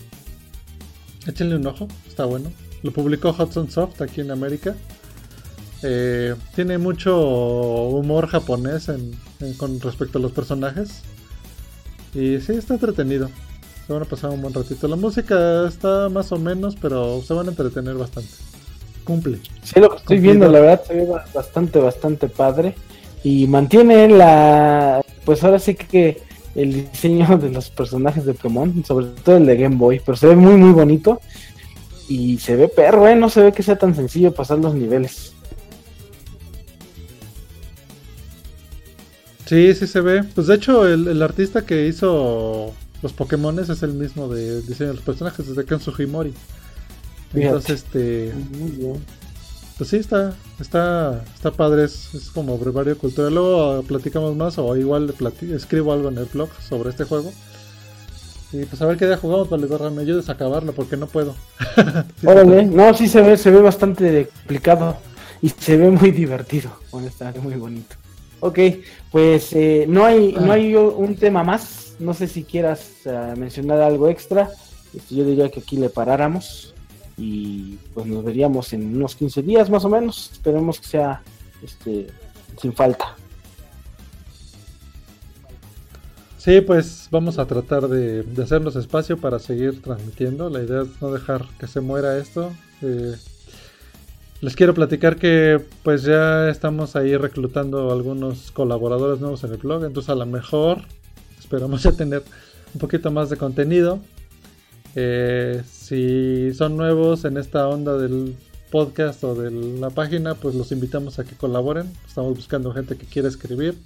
Échenle 1.26 1.56
un 1.56 1.66
ojo, 1.66 1.88
está 2.06 2.24
bueno. 2.24 2.52
Lo 2.82 2.92
publicó 2.92 3.30
Hudson 3.30 3.70
Soft 3.70 4.00
aquí 4.00 4.20
en 4.20 4.30
América. 4.30 4.76
Eh, 5.82 6.34
tiene 6.54 6.78
mucho 6.78 7.18
humor 7.20 8.28
japonés 8.28 8.88
en- 8.88 9.12
en- 9.40 9.54
con 9.54 9.80
respecto 9.80 10.18
a 10.18 10.20
los 10.20 10.32
personajes. 10.32 11.02
Y 12.14 12.38
sí, 12.40 12.52
está 12.52 12.74
entretenido. 12.74 13.28
Se 13.86 13.92
van 13.92 14.02
a 14.02 14.06
pasar 14.06 14.30
un 14.30 14.40
buen 14.42 14.54
ratito. 14.54 14.88
La 14.88 14.96
música 14.96 15.66
está 15.68 16.08
más 16.08 16.32
o 16.32 16.38
menos, 16.38 16.76
pero 16.80 17.20
se 17.22 17.34
van 17.34 17.46
a 17.46 17.50
entretener 17.50 17.94
bastante. 17.94 18.30
Cumple. 19.04 19.38
Sí, 19.62 19.78
lo 19.80 19.90
que 19.90 19.96
estoy 19.96 20.16
Cumplido. 20.16 20.22
viendo, 20.22 20.48
la 20.48 20.60
verdad, 20.60 20.82
se 20.86 20.94
ve 20.94 21.04
ba- 21.06 21.24
bastante, 21.34 21.78
bastante 21.78 22.28
padre. 22.28 22.74
Y 23.22 23.46
mantiene 23.46 24.08
la. 24.08 25.02
Pues 25.24 25.44
ahora 25.44 25.58
sí 25.58 25.74
que 25.74 26.22
el 26.54 26.72
diseño 26.90 27.36
de 27.36 27.50
los 27.50 27.68
personajes 27.70 28.24
de 28.24 28.32
Pokémon, 28.34 28.84
sobre 28.86 29.06
todo 29.06 29.36
el 29.36 29.46
de 29.46 29.56
Game 29.56 29.76
Boy, 29.76 30.00
pero 30.04 30.16
se 30.16 30.28
ve 30.28 30.36
muy, 30.36 30.54
muy 30.54 30.72
bonito. 30.72 31.20
Y 32.08 32.38
se 32.38 32.56
ve 32.56 32.68
perro, 32.68 33.06
¿eh? 33.08 33.16
No 33.16 33.28
se 33.30 33.42
ve 33.42 33.52
que 33.52 33.62
sea 33.62 33.76
tan 33.78 33.94
sencillo 33.94 34.32
pasar 34.32 34.58
los 34.58 34.74
niveles. 34.74 35.32
Sí, 39.46 39.74
sí 39.74 39.86
se 39.86 40.00
ve. 40.00 40.22
Pues 40.34 40.46
de 40.46 40.54
hecho, 40.54 40.86
el, 40.86 41.06
el 41.08 41.22
artista 41.22 41.64
que 41.66 41.86
hizo 41.86 42.72
los 43.04 43.12
Pokémones 43.12 43.68
es 43.68 43.82
el 43.82 43.92
mismo 43.92 44.28
de 44.28 44.62
diseño 44.62 44.88
de 44.88 44.94
los 44.96 45.04
personajes, 45.04 45.46
desde 45.46 45.66
Ken 45.66 45.78
Sugimori. 45.78 46.32
Entonces, 47.34 47.84
este. 47.84 48.32
Muy 48.58 48.70
bien. 48.70 48.96
Pues 49.76 49.90
sí, 49.90 49.96
está, 49.96 50.34
está, 50.58 51.22
está 51.34 51.50
padre, 51.50 51.84
es, 51.84 52.14
es 52.14 52.30
como 52.30 52.56
brevario 52.56 52.96
cultural. 52.96 53.34
Luego 53.34 53.80
uh, 53.80 53.84
platicamos 53.84 54.34
más 54.36 54.56
o 54.56 54.74
igual 54.74 55.12
escribo 55.52 55.92
algo 55.92 56.08
en 56.08 56.16
el 56.16 56.24
blog 56.24 56.48
sobre 56.66 56.90
este 56.90 57.04
juego. 57.04 57.30
Y 58.52 58.64
pues 58.64 58.80
a 58.80 58.86
ver 58.86 58.96
qué 58.96 59.06
día 59.06 59.18
jugamos, 59.18 59.50
Valedorra, 59.50 59.90
me 59.90 60.00
ayudes 60.00 60.30
a 60.30 60.32
acabarlo 60.32 60.72
porque 60.72 60.96
no 60.96 61.06
puedo. 61.06 61.34
Sí, 62.20 62.26
Órale, 62.26 62.64
no, 62.64 62.94
sí 62.94 63.06
se 63.06 63.20
ve, 63.20 63.36
se 63.36 63.50
ve 63.50 63.60
bastante 63.60 64.28
complicado 64.28 64.96
y 65.42 65.50
se 65.50 65.76
ve 65.76 65.90
muy 65.90 66.10
divertido, 66.10 66.70
honestamente, 66.90 67.40
muy 67.40 67.56
bonito. 67.56 67.96
Ok, 68.40 68.58
pues 69.10 69.52
eh, 69.52 69.84
no 69.88 70.04
hay 70.04 70.32
no 70.32 70.52
hay 70.52 70.74
un 70.74 71.16
tema 71.16 71.42
más, 71.42 71.83
no 71.98 72.14
sé 72.14 72.26
si 72.26 72.44
quieras 72.44 72.90
eh, 73.04 73.34
mencionar 73.36 73.80
algo 73.80 74.08
extra, 74.08 74.50
Este, 74.94 75.14
yo 75.14 75.24
diría 75.24 75.50
que 75.50 75.60
aquí 75.60 75.76
le 75.76 75.88
paráramos 75.88 76.74
y 77.16 77.78
pues 77.94 78.06
nos 78.06 78.24
veríamos 78.24 78.72
en 78.72 78.96
unos 78.96 79.14
15 79.14 79.42
días 79.42 79.70
más 79.70 79.84
o 79.84 79.88
menos, 79.88 80.30
esperemos 80.32 80.80
que 80.80 80.86
sea 80.86 81.22
este 81.62 82.06
sin 82.60 82.72
falta. 82.72 83.16
Sí, 86.44 86.60
pues 86.60 87.08
vamos 87.10 87.38
a 87.38 87.46
tratar 87.46 87.88
de, 87.88 88.22
hacernos 88.42 88.76
espacio 88.76 89.16
para 89.16 89.38
seguir 89.38 89.80
transmitiendo. 89.80 90.50
La 90.50 90.62
idea 90.62 90.82
es 90.82 91.00
no 91.00 91.10
dejar 91.10 91.46
que 91.58 91.66
se 91.66 91.80
muera 91.80 92.18
esto. 92.18 92.52
Eh, 92.82 93.14
les 94.42 94.54
quiero 94.54 94.74
platicar 94.74 95.16
que 95.16 95.58
pues 95.82 96.02
ya 96.02 96.50
estamos 96.50 96.96
ahí 96.96 97.16
reclutando 97.16 97.90
algunos 97.90 98.50
colaboradores 98.50 99.20
nuevos 99.20 99.42
en 99.44 99.52
el 99.52 99.56
blog. 99.56 99.84
Entonces 99.86 100.10
a 100.10 100.14
lo 100.14 100.26
mejor 100.26 100.82
esperamos 101.54 101.82
ya 101.84 101.92
tener 101.92 102.22
un 102.74 102.80
poquito 102.80 103.10
más 103.10 103.30
de 103.30 103.36
contenido. 103.36 104.00
Eh, 104.96 105.62
si 105.70 106.52
son 106.54 106.76
nuevos 106.76 107.24
en 107.24 107.36
esta 107.36 107.68
onda 107.68 107.96
del 107.96 108.36
podcast 108.70 109.22
o 109.24 109.34
de 109.34 109.50
la 109.50 109.90
página, 109.90 110.34
pues 110.34 110.54
los 110.54 110.72
invitamos 110.72 111.18
a 111.18 111.24
que 111.24 111.36
colaboren. 111.36 111.90
Estamos 112.06 112.34
buscando 112.36 112.72
gente 112.72 112.96
que 112.96 113.06
quiera 113.06 113.28
escribir. 113.28 113.76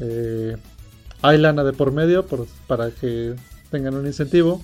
Eh, 0.00 0.56
hay 1.22 1.38
lana 1.38 1.64
de 1.64 1.72
por 1.72 1.92
medio 1.92 2.26
por- 2.26 2.46
para 2.66 2.90
que 2.90 3.34
tengan 3.70 3.94
un 3.94 4.06
incentivo. 4.06 4.62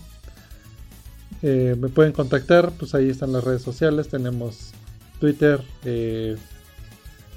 Eh, 1.43 1.77
me 1.79 1.89
pueden 1.89 2.13
contactar, 2.13 2.71
pues 2.79 2.95
ahí 2.95 3.11
están 3.11 3.33
las 3.33 3.45
redes 3.45 3.63
sociales. 3.63 4.09
Tenemos 4.09 4.71
Twitter, 5.21 5.61
eh, 5.85 6.37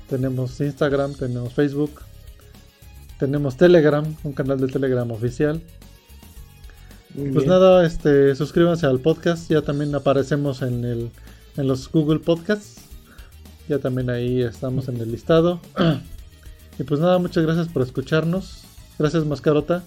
tenemos 0.10 0.60
Instagram, 0.62 1.14
tenemos 1.16 1.54
Facebook, 1.54 1.92
tenemos 3.20 3.58
Telegram, 3.58 4.06
un 4.24 4.34
canal 4.34 4.60
de 4.60 4.68
Telegram 4.68 5.10
oficial. 5.12 5.62
Muy 7.14 7.32
Pues 7.32 7.46
bien. 7.46 7.50
nada, 7.50 7.86
este, 7.86 8.36
suscríbanse 8.36 8.86
al 8.86 9.00
podcast. 9.00 9.50
Ya 9.50 9.62
también 9.62 9.94
aparecemos 9.96 10.62
en 10.62 10.84
el 10.84 11.12
en 11.58 11.68
los 11.68 11.90
Google 11.90 12.20
Podcasts. 12.20 12.82
Ya 13.70 13.80
también 13.80 14.10
ahí 14.10 14.42
estamos 14.42 14.88
en 14.90 14.98
el 14.98 15.12
listado. 15.12 15.60
y 16.80 16.84
pues 16.84 17.00
nada, 17.00 17.18
muchas 17.18 17.44
gracias 17.46 17.68
por 17.70 17.82
escucharnos. 17.84 18.64
Gracias 19.00 19.26
Mascarota. 19.26 19.84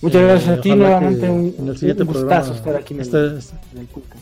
Muchas 0.00 0.22
Eh, 0.22 0.24
gracias 0.26 0.58
a 0.58 0.60
ti 0.60 0.74
nuevamente, 0.74 1.28
un, 1.28 1.54
en 1.58 1.68
el 1.68 1.78
siguiente 1.78 2.02
un 2.04 2.08
programa 2.12 2.54
estar 2.54 2.76
aquí 2.76 2.94
en 2.94 3.00
el, 3.00 3.42
en 3.76 3.86
Culca. 3.86 4.16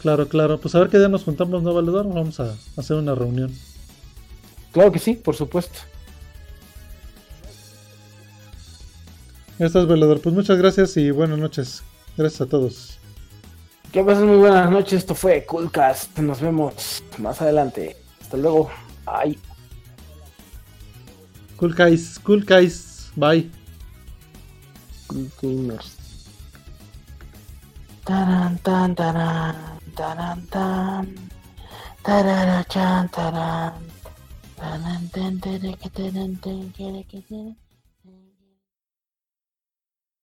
Claro, 0.00 0.28
claro. 0.28 0.58
Pues 0.60 0.74
a 0.74 0.80
ver 0.80 0.88
qué 0.88 0.98
día 0.98 1.08
nos 1.08 1.24
juntamos, 1.24 1.62
¿no, 1.62 1.74
Valedor? 1.74 2.06
Vamos 2.08 2.38
a 2.40 2.54
hacer 2.76 2.96
una 2.96 3.14
reunión. 3.14 3.50
Claro 4.76 4.92
que 4.92 4.98
sí, 4.98 5.14
por 5.14 5.34
supuesto. 5.34 5.78
Ya 9.58 9.64
estás, 9.64 9.86
Valedor. 9.86 10.20
Pues 10.20 10.34
muchas 10.34 10.58
gracias 10.58 10.98
y 10.98 11.10
buenas 11.10 11.38
noches. 11.38 11.82
Gracias 12.14 12.42
a 12.42 12.46
todos. 12.46 12.98
Que 13.90 14.04
pasen 14.04 14.26
muy 14.26 14.36
buenas 14.36 14.70
noches. 14.70 14.98
Esto 14.98 15.14
fue 15.14 15.46
Coolcast. 15.46 16.18
Nos 16.18 16.42
vemos 16.42 17.02
más 17.16 17.40
adelante. 17.40 17.96
Hasta 18.20 18.36
luego. 18.36 18.70
Bye. 19.06 19.38
Cool 21.56 21.74
guys, 21.74 22.20
cool 22.22 22.44
guys. 22.44 23.10
Bye. 23.16 23.50
Cool 25.06 25.30
Gamers. 25.40 25.96
Taran, 28.04 28.58
tan, 28.58 28.94
taran. 28.94 29.56
taran, 29.94 30.46
tan. 30.48 31.14
Tarara, 32.02 32.62
chan, 32.64 33.08
taran. 33.08 33.95
Taran, 34.58 35.10